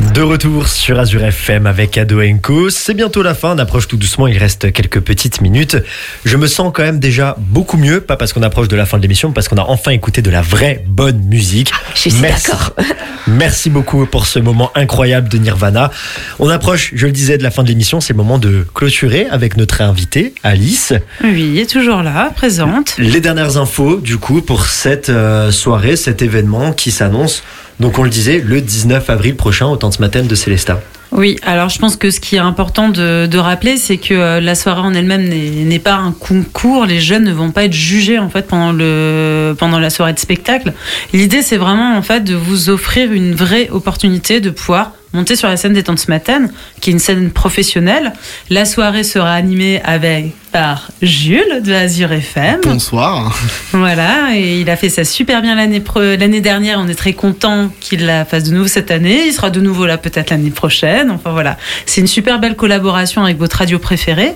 De 0.00 0.22
retour 0.22 0.66
sur 0.66 0.98
Azure 0.98 1.22
FM 1.24 1.66
avec 1.66 1.96
Ado 1.98 2.20
Co. 2.42 2.70
C'est 2.70 2.94
bientôt 2.94 3.22
la 3.22 3.34
fin, 3.34 3.54
on 3.54 3.58
approche 3.58 3.86
tout 3.86 3.98
doucement, 3.98 4.26
il 4.26 4.38
reste 4.38 4.72
quelques 4.72 5.00
petites 5.00 5.40
minutes. 5.42 5.76
Je 6.24 6.36
me 6.36 6.46
sens 6.46 6.72
quand 6.74 6.82
même 6.82 6.98
déjà 6.98 7.36
beaucoup 7.38 7.76
mieux, 7.76 8.00
pas 8.00 8.16
parce 8.16 8.32
qu'on 8.32 8.42
approche 8.42 8.68
de 8.68 8.76
la 8.76 8.86
fin 8.86 8.96
de 8.96 9.02
l'émission, 9.02 9.28
mais 9.28 9.34
parce 9.34 9.48
qu'on 9.48 9.58
a 9.58 9.62
enfin 9.62 9.92
écouté 9.92 10.22
de 10.22 10.30
la 10.30 10.40
vraie 10.42 10.82
bonne 10.88 11.20
musique. 11.26 11.70
Je 11.94 12.00
suis 12.00 12.12
Merci. 12.20 12.50
d'accord. 12.50 12.74
Merci 13.28 13.70
beaucoup 13.70 14.04
pour 14.06 14.26
ce 14.26 14.38
moment 14.38 14.72
incroyable 14.74 15.28
de 15.28 15.38
Nirvana. 15.38 15.90
On 16.38 16.48
approche, 16.48 16.92
je 16.94 17.06
le 17.06 17.12
disais, 17.12 17.38
de 17.38 17.42
la 17.42 17.50
fin 17.50 17.62
de 17.62 17.68
l'émission, 17.68 18.00
c'est 18.00 18.14
le 18.14 18.16
moment 18.16 18.38
de 18.38 18.66
clôturer 18.74 19.26
avec 19.30 19.56
notre 19.58 19.82
invitée, 19.82 20.34
Alice. 20.42 20.94
Oui, 21.22 21.58
est 21.60 21.70
toujours 21.70 22.02
là, 22.02 22.32
présente. 22.34 22.96
Les 22.98 23.20
dernières 23.20 23.58
infos, 23.58 23.98
du 24.00 24.16
coup, 24.16 24.40
pour 24.40 24.64
cette 24.66 25.10
euh, 25.10 25.52
soirée, 25.52 25.96
cet 25.96 26.22
événement 26.22 26.72
qui 26.72 26.90
s'annonce, 26.90 27.44
donc 27.80 27.98
on 27.98 28.02
le 28.02 28.10
disait, 28.10 28.42
le 28.44 28.60
19 28.60 29.08
avril 29.10 29.34
prochain 29.34 29.66
au 29.66 29.76
Tante 29.76 29.98
Matin 30.00 30.22
de 30.22 30.34
Célestat. 30.34 30.80
Oui, 31.12 31.36
alors 31.42 31.70
je 31.70 31.78
pense 31.78 31.96
que 31.96 32.10
ce 32.10 32.20
qui 32.20 32.36
est 32.36 32.40
important 32.40 32.88
de, 32.88 33.26
de 33.26 33.38
rappeler, 33.38 33.78
c'est 33.78 33.96
que 33.96 34.14
euh, 34.14 34.40
la 34.40 34.54
soirée 34.54 34.82
en 34.82 34.94
elle-même 34.94 35.28
n'est 35.28 35.78
pas 35.80 35.94
un 35.94 36.12
concours. 36.12 36.86
Les 36.86 37.00
jeunes 37.00 37.24
ne 37.24 37.32
vont 37.32 37.50
pas 37.50 37.64
être 37.64 37.72
jugés 37.72 38.18
en 38.18 38.28
fait 38.28 38.46
pendant 38.46 38.70
le 38.70 39.56
pendant 39.58 39.80
la 39.80 39.90
soirée 39.90 40.12
de 40.12 40.20
spectacle. 40.20 40.72
L'idée, 41.12 41.42
c'est 41.42 41.56
vraiment 41.56 41.96
en 41.96 42.02
fait 42.02 42.22
de 42.22 42.34
vous 42.34 42.70
offrir 42.70 43.12
une 43.12 43.34
vraie 43.34 43.68
opportunité 43.70 44.40
de 44.40 44.50
pouvoir 44.50 44.92
monter 45.12 45.34
sur 45.34 45.48
la 45.48 45.56
scène 45.56 45.72
des 45.72 45.82
Tantes 45.82 46.06
Matines, 46.06 46.52
qui 46.80 46.90
est 46.90 46.92
une 46.92 47.00
scène 47.00 47.30
professionnelle. 47.30 48.12
La 48.48 48.64
soirée 48.64 49.02
sera 49.02 49.32
animée 49.32 49.80
avec 49.82 50.34
par 50.52 50.90
Jules 51.02 51.62
de 51.62 51.72
Azure 51.72 52.12
FM. 52.12 52.60
Bonsoir. 52.64 53.36
Voilà, 53.72 54.36
et 54.36 54.60
il 54.60 54.68
a 54.68 54.76
fait 54.76 54.88
ça 54.88 55.04
super 55.04 55.42
bien 55.42 55.54
l'année 55.54 56.40
dernière. 56.40 56.78
On 56.80 56.88
est 56.88 56.94
très 56.94 57.12
content 57.12 57.70
qu'il 57.80 58.04
la 58.04 58.24
fasse 58.24 58.44
de 58.44 58.54
nouveau 58.54 58.66
cette 58.66 58.90
année. 58.90 59.26
Il 59.26 59.32
sera 59.32 59.50
de 59.50 59.60
nouveau 59.60 59.86
là 59.86 59.96
peut-être 59.96 60.30
l'année 60.30 60.50
prochaine. 60.50 61.10
Enfin 61.10 61.30
voilà, 61.30 61.56
c'est 61.86 62.00
une 62.00 62.06
super 62.06 62.40
belle 62.40 62.56
collaboration 62.56 63.22
avec 63.22 63.38
votre 63.38 63.56
radio 63.56 63.78
préférée. 63.78 64.34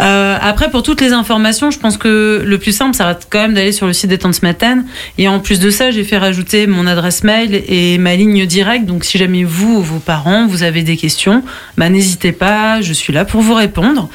Euh, 0.00 0.36
après, 0.40 0.70
pour 0.70 0.82
toutes 0.82 1.00
les 1.00 1.12
informations, 1.12 1.70
je 1.70 1.78
pense 1.78 1.96
que 1.96 2.42
le 2.44 2.58
plus 2.58 2.72
simple, 2.72 2.94
ça 2.94 3.04
va 3.04 3.18
quand 3.28 3.40
même 3.40 3.54
d'aller 3.54 3.72
sur 3.72 3.86
le 3.86 3.92
site 3.92 4.10
des 4.10 4.18
Tantes 4.18 4.42
Matines. 4.42 4.84
Et 5.16 5.28
en 5.28 5.40
plus 5.40 5.60
de 5.60 5.70
ça, 5.70 5.90
j'ai 5.90 6.04
fait 6.04 6.18
rajouter 6.18 6.66
mon 6.66 6.86
adresse 6.86 7.24
mail 7.24 7.62
et 7.68 7.98
ma 7.98 8.14
ligne 8.16 8.44
directe. 8.46 8.84
Donc 8.84 9.04
si 9.04 9.18
jamais 9.18 9.44
vous 9.44 9.78
ou 9.78 9.82
vos 9.82 9.98
parents, 9.98 10.46
vous 10.46 10.62
avez 10.62 10.82
des 10.82 10.96
questions, 10.96 11.42
bah, 11.76 11.88
n'hésitez 11.88 12.32
pas, 12.32 12.80
je 12.82 12.92
suis 12.92 13.12
là 13.12 13.24
pour 13.24 13.40
vous 13.40 13.54
répondre. 13.54 14.08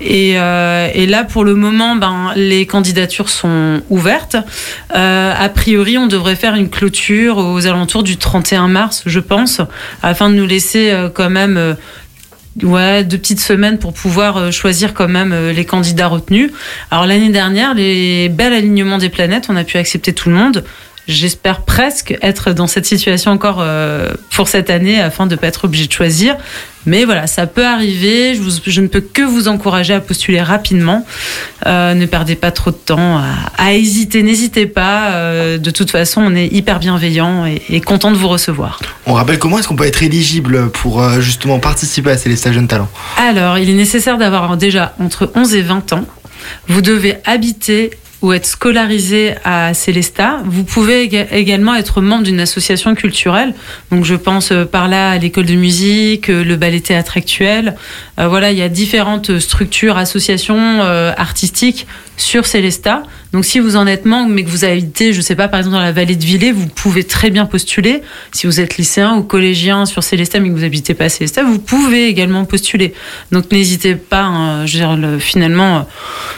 Et, 0.00 0.34
euh, 0.36 0.73
et 0.92 1.06
là, 1.06 1.24
pour 1.24 1.44
le 1.44 1.54
moment, 1.54 1.96
ben, 1.96 2.32
les 2.36 2.66
candidatures 2.66 3.28
sont 3.28 3.82
ouvertes. 3.90 4.36
Euh, 4.94 5.32
a 5.36 5.48
priori, 5.48 5.98
on 5.98 6.06
devrait 6.06 6.36
faire 6.36 6.54
une 6.54 6.70
clôture 6.70 7.38
aux 7.38 7.66
alentours 7.66 8.02
du 8.02 8.16
31 8.16 8.68
mars, 8.68 9.02
je 9.06 9.20
pense, 9.20 9.60
afin 10.02 10.30
de 10.30 10.34
nous 10.34 10.46
laisser 10.46 10.90
euh, 10.90 11.08
quand 11.08 11.30
même 11.30 11.56
euh, 11.56 11.74
ouais, 12.62 13.04
deux 13.04 13.18
petites 13.18 13.40
semaines 13.40 13.78
pour 13.78 13.92
pouvoir 13.92 14.36
euh, 14.36 14.50
choisir 14.50 14.94
quand 14.94 15.08
même 15.08 15.32
euh, 15.32 15.52
les 15.52 15.64
candidats 15.64 16.08
retenus. 16.08 16.50
Alors 16.90 17.06
l'année 17.06 17.30
dernière, 17.30 17.74
les 17.74 18.28
bel 18.28 18.52
alignement 18.52 18.98
des 18.98 19.08
planètes, 19.08 19.46
on 19.48 19.56
a 19.56 19.64
pu 19.64 19.78
accepter 19.78 20.12
tout 20.12 20.28
le 20.28 20.36
monde. 20.36 20.64
J'espère 21.06 21.60
presque 21.62 22.16
être 22.22 22.52
dans 22.52 22.66
cette 22.66 22.86
situation 22.86 23.30
encore 23.30 23.58
euh, 23.60 24.08
pour 24.34 24.48
cette 24.48 24.70
année 24.70 25.00
afin 25.00 25.26
de 25.26 25.34
ne 25.34 25.36
pas 25.38 25.48
être 25.48 25.66
obligé 25.66 25.86
de 25.86 25.92
choisir. 25.92 26.36
Mais 26.86 27.04
voilà, 27.04 27.26
ça 27.26 27.46
peut 27.46 27.64
arriver. 27.66 28.34
Je, 28.34 28.40
vous- 28.42 28.50
je 28.66 28.80
ne 28.80 28.86
peux 28.86 29.00
que 29.00 29.20
vous 29.22 29.48
encourager 29.48 29.92
à 29.94 30.00
postuler 30.00 30.40
rapidement. 30.40 31.04
Euh, 31.66 31.92
ne 31.94 32.06
perdez 32.06 32.36
pas 32.36 32.50
trop 32.50 32.70
de 32.70 32.76
temps 32.76 33.18
à, 33.18 33.24
à 33.58 33.72
hésiter. 33.74 34.22
N'hésitez 34.22 34.66
pas. 34.66 35.10
Euh, 35.12 35.58
de 35.58 35.70
toute 35.70 35.90
façon, 35.90 36.22
on 36.22 36.34
est 36.34 36.46
hyper 36.48 36.78
bienveillant 36.78 37.44
et, 37.46 37.60
et 37.68 37.80
content 37.82 38.10
de 38.10 38.16
vous 38.16 38.28
recevoir. 38.28 38.80
On 39.06 39.12
rappelle 39.14 39.38
comment 39.38 39.58
est-ce 39.58 39.68
qu'on 39.68 39.76
peut 39.76 39.86
être 39.86 40.02
éligible 40.02 40.70
pour 40.70 41.06
justement 41.20 41.58
participer 41.58 42.10
à 42.12 42.16
Célestat 42.16 42.52
Jeunes 42.52 42.68
Talents? 42.68 42.90
Alors, 43.18 43.58
il 43.58 43.68
est 43.68 43.74
nécessaire 43.74 44.16
d'avoir 44.16 44.56
déjà 44.56 44.94
entre 45.00 45.30
11 45.34 45.54
et 45.54 45.62
20 45.62 45.92
ans. 45.94 46.04
Vous 46.68 46.80
devez 46.82 47.16
habiter 47.24 47.90
ou 48.24 48.32
être 48.32 48.46
scolarisé 48.46 49.34
à 49.44 49.74
Célestat. 49.74 50.38
Vous 50.46 50.64
pouvez 50.64 51.06
éga- 51.06 51.26
également 51.30 51.74
être 51.74 52.00
membre 52.00 52.24
d'une 52.24 52.40
association 52.40 52.94
culturelle. 52.94 53.52
Donc, 53.92 54.06
je 54.06 54.14
pense 54.14 54.50
euh, 54.50 54.64
par 54.64 54.88
là 54.88 55.10
à 55.10 55.18
l'école 55.18 55.44
de 55.44 55.54
musique, 55.54 56.30
euh, 56.30 56.42
le 56.42 56.56
ballet 56.56 56.80
théâtre 56.80 57.18
actuel. 57.18 57.76
Euh, 58.18 58.26
voilà, 58.28 58.50
il 58.50 58.56
y 58.56 58.62
a 58.62 58.70
différentes 58.70 59.38
structures, 59.38 59.98
associations 59.98 60.80
artistiques 60.80 61.86
sur 62.16 62.46
Célestat. 62.46 63.02
Donc, 63.34 63.44
si 63.44 63.58
vous 63.58 63.74
en 63.74 63.86
êtes 63.86 64.04
membre, 64.06 64.30
mais 64.30 64.44
que 64.44 64.48
vous 64.48 64.64
habitez, 64.64 65.12
je 65.12 65.20
sais 65.20 65.34
pas, 65.34 65.48
par 65.48 65.58
exemple 65.58 65.74
dans 65.76 65.82
la 65.82 65.90
vallée 65.90 66.14
de 66.14 66.24
Villers, 66.24 66.52
vous 66.52 66.68
pouvez 66.68 67.02
très 67.02 67.30
bien 67.30 67.46
postuler. 67.46 68.00
Si 68.30 68.46
vous 68.46 68.60
êtes 68.60 68.76
lycéen 68.76 69.16
ou 69.16 69.22
collégien 69.24 69.86
sur 69.86 70.04
Célestat, 70.04 70.38
mais 70.38 70.50
que 70.50 70.54
vous 70.54 70.62
habitez 70.62 70.94
pas 70.94 71.06
à 71.06 71.08
Célestat, 71.08 71.42
vous 71.42 71.58
pouvez 71.58 72.06
également 72.06 72.44
postuler. 72.44 72.94
Donc, 73.32 73.50
n'hésitez 73.50 73.96
pas. 73.96 74.22
hein, 74.22 74.66
je 74.66 74.74
veux 74.74 74.78
dire, 74.78 74.96
le- 74.96 75.18
finalement, 75.18 75.78
euh, 75.78 75.80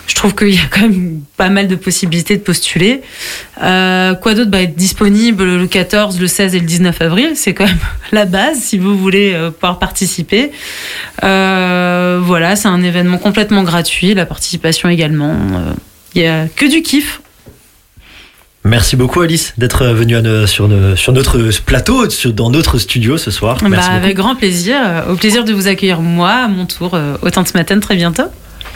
je 0.07 0.15
trouve 0.15 0.35
qu'il 0.35 0.55
y 0.55 0.59
a 0.59 0.67
quand 0.71 0.81
même 0.89 1.21
pas 1.37 1.51
mal 1.51 1.69
de 1.69 1.77
possibilités 1.77 2.39
de 2.39 2.43
postuler. 2.43 3.03
Euh, 3.63 4.15
quoi 4.15 4.33
d'autre? 4.35 4.51
Bah, 4.51 4.63
Être 4.63 4.75
disponible 4.77 5.45
le 5.45 5.67
14, 5.67 6.19
le 6.19 6.27
16 6.27 6.55
et 6.55 6.61
le 6.61 6.67
19 6.67 7.03
avril, 7.03 7.33
c'est 7.35 7.53
quand 7.53 7.67
même 7.67 7.77
la 8.13 8.25
base 8.25 8.59
si 8.59 8.79
vous 8.79 8.97
voulez 8.97 9.35
euh, 9.35 9.51
pouvoir 9.51 9.79
participer. 9.79 10.51
Voilà, 11.23 12.57
c'est 12.57 12.69
un 12.69 12.83
événement 12.83 13.19
complètement 13.19 13.63
gratuit, 13.65 14.15
la 14.15 14.25
participation 14.25 14.89
également. 14.89 15.35
Il 16.17 16.23
y 16.23 16.27
a 16.27 16.47
que 16.49 16.65
du 16.69 16.81
kiff. 16.83 17.21
Merci 18.65 18.97
beaucoup 18.97 19.21
Alice 19.21 19.53
d'être 19.59 19.85
venue 19.87 20.17
à 20.17 20.47
sur, 20.47 20.67
no- 20.67 20.97
sur 20.97 21.13
notre 21.13 21.39
plateau, 21.65 22.09
sur- 22.11 22.33
dans 22.33 22.51
notre 22.51 22.79
studio 22.79 23.19
ce 23.19 23.31
soir. 23.31 23.59
Bah, 23.61 23.69
Merci 23.69 23.91
avec 23.91 24.17
grand 24.17 24.35
plaisir. 24.35 24.77
Au 25.11 25.15
plaisir 25.15 25.45
de 25.45 25.53
vous 25.53 25.69
accueillir 25.69 26.01
moi, 26.01 26.31
à 26.33 26.49
mon 26.49 26.65
tour, 26.67 26.95
euh, 26.95 27.17
au 27.21 27.31
Tante 27.31 27.55
Matin 27.55 27.79
très 27.81 27.95
bientôt. 27.97 28.25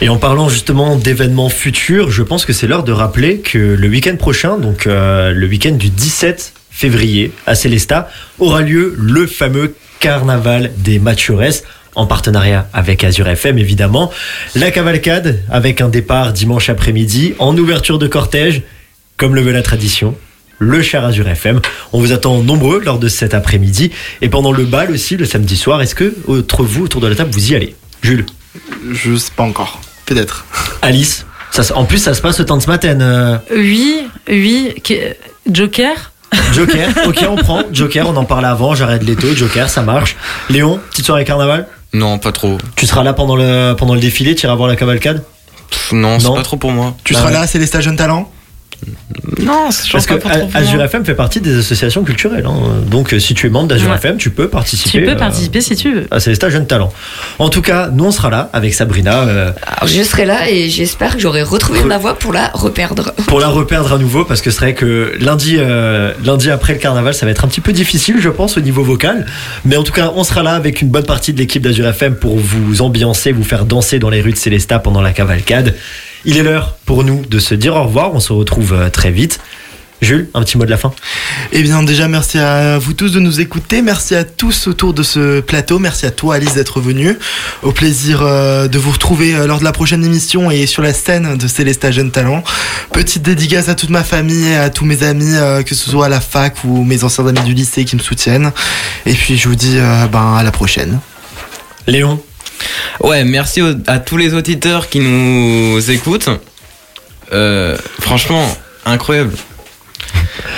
Et 0.01 0.07
en 0.07 0.17
parlant 0.17 0.49
justement 0.49 0.95
d'événements 0.95 1.49
futurs, 1.49 2.11
je 2.11 2.21
pense 2.23 2.45
que 2.45 2.53
c'est 2.53 2.67
l'heure 2.67 2.83
de 2.83 2.91
rappeler 2.91 3.39
que 3.39 3.57
le 3.57 3.87
week-end 3.87 4.15
prochain, 4.17 4.57
donc 4.57 4.85
euh, 4.87 5.31
le 5.31 5.47
week-end 5.47 5.71
du 5.73 5.89
17 5.89 6.53
février 6.69 7.31
à 7.47 7.55
Célestat, 7.55 8.09
aura 8.39 8.61
lieu 8.61 8.95
le 8.97 9.25
fameux 9.27 9.73
carnaval 9.99 10.71
des 10.77 10.99
Matures 10.99 11.41
en 11.95 12.05
partenariat 12.05 12.67
avec 12.73 13.03
Azure 13.03 13.27
FM 13.27 13.57
évidemment. 13.57 14.11
La 14.55 14.71
cavalcade 14.71 15.39
avec 15.49 15.81
un 15.81 15.89
départ 15.89 16.33
dimanche 16.33 16.69
après-midi 16.69 17.33
en 17.39 17.57
ouverture 17.57 17.99
de 17.99 18.07
cortège, 18.07 18.61
comme 19.17 19.35
le 19.35 19.41
veut 19.41 19.51
la 19.51 19.61
tradition. 19.61 20.15
Le 20.59 20.81
cher 20.83 21.03
Azure 21.03 21.27
FM. 21.27 21.59
On 21.91 21.99
vous 21.99 22.11
attend 22.13 22.37
nombreux 22.43 22.81
lors 22.85 22.99
de 22.99 23.07
cet 23.07 23.33
après-midi 23.33 23.91
et 24.21 24.29
pendant 24.29 24.51
le 24.51 24.63
bal 24.65 24.91
aussi 24.91 25.17
le 25.17 25.25
samedi 25.25 25.57
soir. 25.57 25.81
Est-ce 25.81 25.95
que 25.95 26.13
entre 26.27 26.63
vous 26.63 26.83
autour 26.85 27.01
de 27.01 27.07
la 27.07 27.15
table 27.15 27.31
vous 27.31 27.51
y 27.51 27.55
allez? 27.55 27.75
Jules? 28.03 28.25
Je 28.91 29.15
sais 29.15 29.31
pas 29.35 29.43
encore. 29.43 29.81
Peut-être. 30.05 30.45
Alice? 30.83 31.25
Ça, 31.51 31.63
En 31.75 31.83
plus 31.85 31.97
ça 31.97 32.13
se 32.13 32.21
passe 32.21 32.39
au 32.39 32.43
temps 32.43 32.57
de 32.57 32.61
ce 32.61 32.67
matin. 32.67 32.99
euh, 33.01 33.37
Oui, 33.55 34.07
oui. 34.29 34.73
Joker? 35.49 36.11
Joker, 36.53 36.89
ok 37.07 37.25
on 37.29 37.35
prend. 37.35 37.63
Joker, 37.73 38.07
on 38.07 38.15
en 38.15 38.23
parlait 38.23 38.47
avant, 38.47 38.73
j'arrête 38.75 39.03
l'étau, 39.03 39.33
Joker, 39.35 39.67
ça 39.69 39.81
marche. 39.81 40.15
Léon, 40.49 40.79
petite 40.91 41.05
soirée 41.05 41.25
carnaval? 41.25 41.67
Non, 41.93 42.17
pas 42.19 42.31
trop. 42.31 42.57
Tu 42.75 42.85
seras 42.87 43.03
là 43.03 43.13
pendant 43.13 43.35
le, 43.35 43.73
pendant 43.77 43.93
le 43.95 43.99
défilé, 43.99 44.35
tu 44.35 44.45
iras 44.45 44.55
voir 44.55 44.67
la 44.69 44.75
cavalcade? 44.75 45.23
Pff, 45.69 45.91
non, 45.93 46.19
c'est 46.19 46.27
pas 46.33 46.41
trop 46.43 46.57
pour 46.57 46.71
moi. 46.71 46.95
Tu 47.03 47.13
Ah 47.15 47.17
seras 47.19 47.27
ouais. 47.29 47.33
là 47.33 47.41
à 47.41 47.47
Célestat 47.47 47.81
Jeunes 47.81 47.95
Talents? 47.97 48.29
Non, 49.39 49.69
je 49.71 49.91
Parce 49.91 50.05
que 50.05 50.15
pas 50.15 50.29
trop 50.29 50.49
Azure. 50.53 50.81
FM 50.81 51.05
fait 51.05 51.13
partie 51.15 51.39
des 51.41 51.59
associations 51.59 52.03
culturelles. 52.03 52.45
hein. 52.45 52.81
Donc 52.89 53.13
euh, 53.13 53.19
si 53.19 53.33
tu 53.33 53.47
es 53.47 53.49
membre 53.49 53.67
d'Azure 53.67 53.89
Ouais. 53.91 53.95
FM, 53.97 54.17
tu 54.17 54.29
peux 54.29 54.47
participer. 54.47 54.99
Tu 54.99 55.05
peux 55.05 55.11
euh, 55.11 55.15
participer 55.15 55.61
si 55.61 55.75
tu 55.75 55.93
veux. 55.93 56.07
à 56.11 56.19
Célestat 56.19 56.49
Jeune 56.49 56.65
Talent. 56.67 56.91
En 57.39 57.49
tout 57.49 57.61
cas, 57.61 57.89
nous 57.91 58.05
on 58.05 58.11
sera 58.11 58.29
là 58.29 58.49
avec 58.53 58.73
Sabrina 58.73 59.21
euh, 59.21 59.51
Alors, 59.65 59.87
je 59.87 60.01
serai 60.03 60.25
là 60.25 60.49
et 60.49 60.69
j'espère 60.69 61.15
que 61.15 61.21
j'aurai 61.21 61.43
retrouvé 61.43 61.83
ma 61.83 61.97
voix 61.97 62.15
pour 62.17 62.33
la 62.33 62.47
reperdre. 62.53 63.13
pour 63.27 63.39
la 63.39 63.47
reperdre 63.49 63.93
à 63.93 63.97
nouveau 63.97 64.25
parce 64.25 64.41
que 64.41 64.49
c'est 64.51 64.59
vrai 64.59 64.73
que 64.73 65.13
lundi, 65.19 65.55
euh, 65.59 66.13
lundi 66.23 66.49
après 66.49 66.73
le 66.73 66.79
carnaval, 66.79 67.13
ça 67.13 67.25
va 67.25 67.31
être 67.31 67.45
un 67.45 67.47
petit 67.47 67.61
peu 67.61 67.73
difficile, 67.73 68.17
je 68.19 68.29
pense, 68.29 68.57
au 68.57 68.61
niveau 68.61 68.83
vocal. 68.83 69.25
Mais 69.65 69.75
en 69.77 69.83
tout 69.83 69.93
cas, 69.93 70.11
on 70.15 70.23
sera 70.23 70.41
là 70.43 70.53
avec 70.53 70.81
une 70.81 70.89
bonne 70.89 71.05
partie 71.05 71.33
de 71.33 71.37
l'équipe 71.39 71.61
d'Azure 71.61 71.87
FM 71.87 72.15
pour 72.15 72.37
vous 72.37 72.81
ambiancer, 72.81 73.31
vous 73.31 73.43
faire 73.43 73.65
danser 73.65 73.99
dans 73.99 74.09
les 74.09 74.21
rues 74.21 74.31
de 74.33 74.37
Célestat 74.37 74.79
pendant 74.79 75.01
la 75.01 75.11
cavalcade. 75.13 75.75
Il 76.23 76.37
est 76.37 76.43
l'heure 76.43 76.75
pour 76.85 77.03
nous 77.03 77.23
de 77.25 77.39
se 77.39 77.55
dire 77.55 77.75
au 77.75 77.83
revoir. 77.83 78.13
On 78.13 78.19
se 78.19 78.31
retrouve 78.31 78.73
euh, 78.73 78.89
très 78.89 79.11
vite. 79.11 79.39
Jules, 80.01 80.29
un 80.33 80.41
petit 80.41 80.57
mot 80.57 80.65
de 80.65 80.69
la 80.71 80.77
fin 80.77 80.91
Eh 81.51 81.61
bien, 81.61 81.83
déjà, 81.83 82.07
merci 82.07 82.39
à 82.39 82.79
vous 82.79 82.93
tous 82.93 83.11
de 83.11 83.19
nous 83.19 83.39
écouter. 83.39 83.83
Merci 83.83 84.15
à 84.15 84.23
tous 84.23 84.67
autour 84.67 84.95
de 84.95 85.03
ce 85.03 85.41
plateau. 85.41 85.77
Merci 85.77 86.07
à 86.07 86.11
toi, 86.11 86.35
Alice, 86.35 86.55
d'être 86.55 86.79
venue. 86.79 87.17
Au 87.61 87.71
plaisir 87.71 88.21
euh, 88.23 88.67
de 88.67 88.79
vous 88.79 88.89
retrouver 88.91 89.35
euh, 89.35 89.45
lors 89.45 89.59
de 89.59 89.63
la 89.63 89.71
prochaine 89.71 90.03
émission 90.03 90.49
et 90.49 90.65
sur 90.65 90.81
la 90.81 90.93
scène 90.93 91.37
de 91.37 91.47
Célestat 91.47 91.91
Jeunes 91.91 92.11
Talents. 92.11 92.43
Petite 92.91 93.21
dédicace 93.21 93.69
à 93.69 93.75
toute 93.75 93.91
ma 93.91 94.03
famille, 94.03 94.53
à 94.55 94.71
tous 94.71 94.85
mes 94.85 95.03
amis, 95.03 95.35
que 95.65 95.75
ce 95.75 95.89
soit 95.89 96.07
à 96.07 96.09
la 96.09 96.21
fac 96.21 96.63
ou 96.63 96.83
mes 96.83 97.03
anciens 97.03 97.27
amis 97.27 97.41
du 97.41 97.53
lycée 97.53 97.85
qui 97.85 97.95
me 97.95 98.01
soutiennent. 98.01 98.51
Et 99.05 99.13
puis, 99.13 99.37
je 99.37 99.47
vous 99.47 99.55
dis 99.55 99.77
ben, 100.11 100.35
à 100.35 100.43
la 100.43 100.51
prochaine. 100.51 100.99
Léon 101.87 102.21
Ouais, 102.99 103.23
merci 103.23 103.61
à 103.87 103.99
tous 103.99 104.17
les 104.17 104.33
auditeurs 104.33 104.89
qui 104.89 104.99
nous 104.99 105.91
écoutent. 105.91 106.29
Euh, 107.33 107.77
franchement, 107.99 108.45
incroyable. 108.85 109.33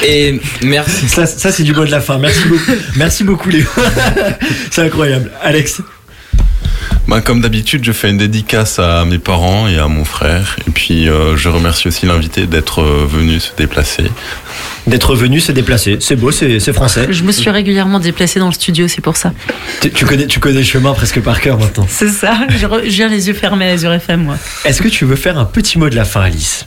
Et 0.03 0.39
merci. 0.61 1.07
Ça, 1.07 1.25
ça 1.25 1.51
c'est 1.51 1.63
du 1.63 1.73
mot 1.73 1.85
de 1.85 1.91
la 1.91 2.01
fin. 2.01 2.17
Merci 2.17 2.47
beaucoup. 2.47 2.71
Merci 2.95 3.23
beaucoup, 3.23 3.49
Léo. 3.49 3.67
c'est 4.71 4.81
incroyable. 4.81 5.31
Alex 5.41 5.81
Bah, 7.13 7.21
comme 7.21 7.41
d'habitude, 7.41 7.83
je 7.83 7.91
fais 7.91 8.09
une 8.09 8.17
dédicace 8.17 8.79
à 8.79 9.05
mes 9.05 9.19
parents 9.19 9.67
et 9.67 9.77
à 9.77 9.87
mon 9.87 10.03
frère. 10.03 10.55
Et 10.67 10.71
puis, 10.71 11.07
euh, 11.07 11.37
je 11.37 11.47
remercie 11.47 11.87
aussi 11.87 12.07
l'invité 12.07 12.47
d'être 12.47 12.81
euh, 12.81 13.05
venu 13.07 13.39
se 13.39 13.51
déplacer. 13.55 14.05
D'être 14.87 15.15
venu 15.15 15.39
se 15.39 15.51
déplacer. 15.51 15.97
C'est 15.99 16.15
beau, 16.15 16.31
c'est 16.31 16.59
c'est 16.59 16.73
français. 16.73 17.05
Je 17.11 17.21
me 17.23 17.31
suis 17.31 17.51
régulièrement 17.51 17.99
déplacée 17.99 18.39
dans 18.39 18.47
le 18.47 18.51
studio, 18.53 18.87
c'est 18.87 19.01
pour 19.01 19.15
ça. 19.15 19.31
Tu, 19.79 19.91
tu 19.91 20.05
connais, 20.05 20.25
tu 20.25 20.39
connais 20.39 20.57
le 20.57 20.63
chemin 20.63 20.91
presque 20.95 21.21
par 21.21 21.39
cœur 21.39 21.59
maintenant. 21.59 21.85
C'est 21.87 22.09
ça, 22.09 22.35
je, 22.49 22.65
re- 22.65 22.81
je 22.83 22.89
viens 22.89 23.09
les 23.09 23.27
yeux 23.27 23.35
fermés 23.35 23.69
à 23.69 23.73
Azure 23.73 23.93
FM, 23.93 24.23
moi. 24.23 24.37
Est-ce 24.65 24.81
que 24.81 24.87
tu 24.87 25.05
veux 25.05 25.15
faire 25.15 25.37
un 25.37 25.45
petit 25.45 25.77
mot 25.77 25.89
de 25.89 25.95
la 25.95 26.05
fin, 26.05 26.21
Alice? 26.21 26.65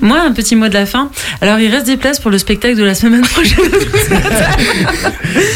Moi, 0.00 0.20
un 0.20 0.32
petit 0.32 0.56
mot 0.56 0.68
de 0.68 0.74
la 0.74 0.86
fin. 0.86 1.10
Alors, 1.40 1.58
il 1.60 1.70
reste 1.70 1.86
des 1.86 1.96
places 1.96 2.18
pour 2.20 2.30
le 2.30 2.38
spectacle 2.38 2.76
de 2.76 2.82
la 2.84 2.94
semaine 2.94 3.22
prochaine. 3.22 3.58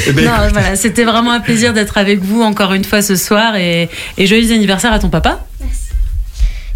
Eh 0.06 0.12
ben, 0.12 0.24
non, 0.24 0.30
voilà, 0.52 0.74
c'était 0.76 1.04
vraiment 1.04 1.32
un 1.32 1.40
plaisir 1.40 1.72
d'être 1.72 1.98
avec 1.98 2.20
vous 2.20 2.42
encore 2.42 2.72
une 2.72 2.84
fois 2.84 3.02
ce 3.02 3.14
soir 3.14 3.56
et, 3.56 3.88
et 4.16 4.26
joyeux 4.26 4.52
anniversaire 4.52 4.92
à 4.92 4.98
ton 4.98 5.08
papa. 5.10 5.44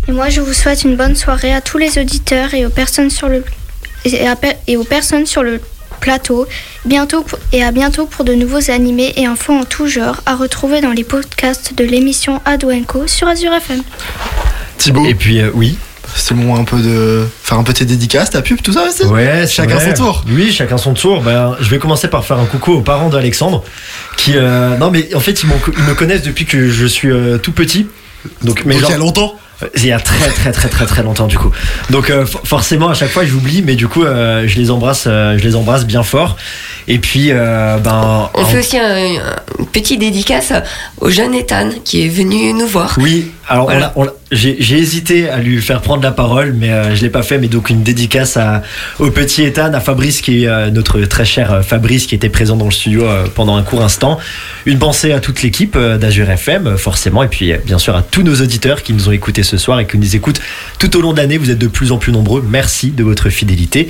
Et 0.09 0.13
moi, 0.13 0.29
je 0.29 0.41
vous 0.41 0.53
souhaite 0.53 0.85
une 0.85 0.97
bonne 0.97 1.17
soirée 1.17 1.53
à 1.53 1.61
tous 1.61 1.79
les 1.79 1.99
auditeurs 1.99 2.55
et 2.55 2.67
aux 2.67 2.71
personnes 2.71 3.11
sur 3.11 3.29
le 3.29 3.43
et, 4.05 4.27
à 4.27 4.37
per- 4.37 4.57
et 4.67 4.77
aux 4.77 4.85
personnes 4.85 5.27
sur 5.27 5.43
le 5.43 5.61
plateau. 6.01 6.47
Bientôt 6.85 7.23
pour- 7.23 7.39
et 7.53 7.63
à 7.65 7.71
bientôt 7.73 8.07
pour 8.07 8.25
de 8.25 8.35
nouveaux 8.35 8.71
animés 8.71 9.13
et 9.17 9.27
infos 9.27 9.53
en 9.55 9.65
tout 9.65 9.87
genre 9.87 10.21
à 10.27 10.35
retrouver 10.37 10.81
dans 10.81 10.91
les 10.93 11.05
podcasts 11.05 11.75
de 11.75 11.85
l'émission 11.85 12.41
Ado 12.45 12.71
Co 12.87 13.07
sur 13.07 13.29
Azure 13.29 13.55
FM. 13.55 13.83
Thibaut. 14.79 15.07
Et 15.07 15.15
puis, 15.15 15.41
euh, 15.41 15.51
oui. 15.55 15.77
C'est 16.15 16.35
le 16.35 16.41
moment 16.41 16.59
un 16.59 16.65
peu 16.65 16.79
de 16.81 17.27
faire 17.43 17.59
un 17.59 17.63
peu 17.65 17.73
tes 17.73 17.85
dédicaces, 17.85 18.31
ta 18.31 18.43
pub, 18.43 18.61
tout 18.63 18.73
ça 18.73 18.85
aussi 18.87 19.05
Ouais, 19.05 19.47
Chacun 19.47 19.77
vrai. 19.77 19.95
son 19.97 20.05
tour. 20.05 20.25
Oui, 20.29 20.53
chacun 20.53 20.77
son 20.79 20.95
tour. 20.95 21.21
Ben, 21.23 21.57
je 21.61 21.69
vais 21.71 21.79
commencer 21.79 22.09
par 22.09 22.25
faire 22.25 22.39
un 22.39 22.45
coucou 22.47 22.73
aux 22.73 22.81
parents 22.83 23.09
d'Alexandre, 23.09 23.65
qui, 24.17 24.33
euh, 24.37 24.77
non 24.77 24.91
mais 24.91 25.15
en 25.15 25.21
fait 25.21 25.43
ils, 25.43 25.49
me 25.49 25.95
connaissent 25.95 26.23
depuis 26.23 26.45
que 26.45 26.69
je 26.69 26.87
suis 26.87 27.11
euh, 27.11 27.39
tout 27.39 27.53
petit. 27.53 27.87
Donc, 28.43 28.63
mais 28.65 28.75
Donc, 28.75 28.83
il 28.83 28.85
y 28.85 28.89
genre- 28.89 28.93
a 28.93 28.97
longtemps 28.99 29.35
Il 29.77 29.87
y 29.87 29.93
a 29.93 30.01
très 30.01 30.29
très 30.31 30.53
très 30.53 30.69
très 30.69 30.87
très 30.87 31.03
longtemps 31.03 31.27
du 31.27 31.39
coup. 31.39 31.51
Donc 31.91 32.11
euh, 32.11 32.27
for- 32.27 32.41
forcément 32.45 32.89
à 32.89 32.95
chaque 32.95 33.11
fois 33.11 33.25
j'oublie, 33.25 33.63
mais 33.63 33.75
du 33.75 33.89
coup 33.89 34.05
euh, 34.05 34.45
je 34.47 34.57
les 34.59 34.71
embrasse, 34.71 35.05
euh, 35.07 35.37
je 35.39 35.43
les 35.45 35.55
embrasse 35.57 35.85
bien 35.87 36.03
fort. 36.03 36.37
Et 36.89 36.99
puis 36.99 37.31
ben 37.33 38.31
On 38.35 38.43
en- 38.43 38.45
fait 38.45 38.59
aussi 38.59 38.77
un, 38.79 38.97
un 38.97 39.65
petit 39.73 39.99
dédicace 39.99 40.53
au 41.01 41.11
jeune 41.11 41.35
Ethan 41.35 41.71
qui 41.85 42.05
est 42.05 42.09
venu 42.09 42.53
nous 42.53 42.67
voir. 42.67 42.97
Oui, 42.99 43.31
alors 43.49 43.67
Voilà. 43.67 43.93
on 43.97 44.07
j'ai 44.35 44.79
hésité 44.79 45.29
à 45.29 45.37
lui 45.41 45.61
faire 45.61 45.83
prendre 45.83 46.03
la 46.03 46.11
parole, 46.11 46.55
mais 46.59 46.71
euh, 46.71 46.97
je 46.97 47.03
l'ai 47.03 47.11
pas 47.11 47.23
fait. 47.23 47.37
Mais 47.37 47.49
donc 47.49 47.69
une 47.69 47.83
dédicace 47.83 48.39
à, 48.39 48.63
au 48.99 49.11
petit 49.11 49.43
Ethan, 49.43 49.75
à 49.75 49.81
Fabrice 49.81 50.23
qui 50.23 50.45
est 50.45 50.71
notre 50.71 51.01
très 51.03 51.27
cher 51.27 51.61
Fabrice 51.63 52.07
qui 52.07 52.15
était 52.15 52.31
présent 52.31 52.57
dans 52.57 52.65
le 52.65 52.71
studio 52.71 53.05
pendant 53.35 53.57
un 53.57 53.63
court 53.63 53.83
instant. 53.83 54.19
Une 54.65 54.79
pensée 54.79 55.13
à 55.13 55.21
toute 55.21 55.43
l'équipe 55.43 55.77
d'Azur 55.79 56.31
FM, 56.31 56.79
forcément, 56.79 57.23
et 57.23 57.29
puis 57.29 57.53
bien 57.67 57.79
sûr 57.79 57.95
à 57.95 58.03
tous 58.03 58.23
nos 58.23 58.35
auditeurs 58.41 58.83
qui 58.83 58.95
nous 58.95 59.09
ont 59.09 59.13
écoutés 59.13 59.43
ce 59.43 59.52
soir 59.57 59.81
et 59.81 59.87
qui 59.87 59.99
nous 59.99 60.17
écoutent 60.17 60.41
tout 60.79 60.97
au 60.97 61.01
long 61.01 61.13
de 61.13 61.19
l'année. 61.19 61.39
Vous 61.39 61.51
êtes 61.51 61.59
de 61.59 61.67
plus 61.69 61.93
en 61.93 61.99
plus 61.99 62.13
nombreux. 62.13 62.45
Merci 62.49 62.91
de 62.91 63.03
votre 63.05 63.29
fidélité. 63.31 63.89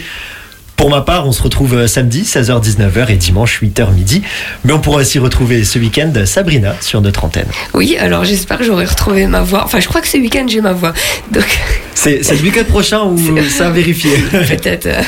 Pour 0.76 0.88
ma 0.90 1.02
part, 1.02 1.26
on 1.28 1.32
se 1.32 1.42
retrouve 1.42 1.74
euh, 1.74 1.86
samedi 1.86 2.22
16h-19h 2.22 3.10
et 3.10 3.16
dimanche 3.16 3.60
8h 3.62 3.92
midi. 3.92 4.22
Mais 4.64 4.72
on 4.72 4.80
pourra 4.80 5.02
aussi 5.02 5.18
retrouver 5.20 5.64
ce 5.64 5.78
week-end 5.78 6.10
Sabrina 6.24 6.74
sur 6.80 7.00
notre 7.02 7.24
antenne. 7.24 7.46
Oui, 7.74 7.96
alors 7.98 8.24
j'espère 8.24 8.58
que 8.58 8.64
j'aurai 8.64 8.86
retrouvé 8.86 9.26
ma 9.26 9.42
voix. 9.42 9.62
Enfin, 9.64 9.78
je 9.80 9.86
crois 9.86 10.00
que 10.00 10.08
ce 10.08 10.16
week-end 10.16 10.46
j'ai 10.48 10.60
ma 10.60 10.72
voix. 10.72 10.92
Donc, 11.30 11.44
C'est 11.94 12.24
c'est 12.24 12.34
le 12.36 12.42
week-end 12.42 12.64
prochain 12.64 13.02
ou 13.02 13.18
ça 13.48 13.68
a 13.68 13.70
vérifié 13.70 14.10
peut-être. 14.30 14.86
euh, 14.86 15.02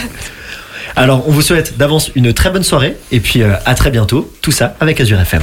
Alors, 0.94 1.26
on 1.26 1.32
vous 1.32 1.42
souhaite 1.42 1.76
d'avance 1.76 2.12
une 2.14 2.32
très 2.32 2.50
bonne 2.50 2.62
soirée 2.62 2.96
et 3.10 3.18
puis 3.18 3.42
euh, 3.42 3.54
à 3.64 3.74
très 3.74 3.90
bientôt. 3.90 4.30
Tout 4.42 4.52
ça 4.52 4.76
avec 4.80 5.00
Azure 5.00 5.18
FM. 5.20 5.42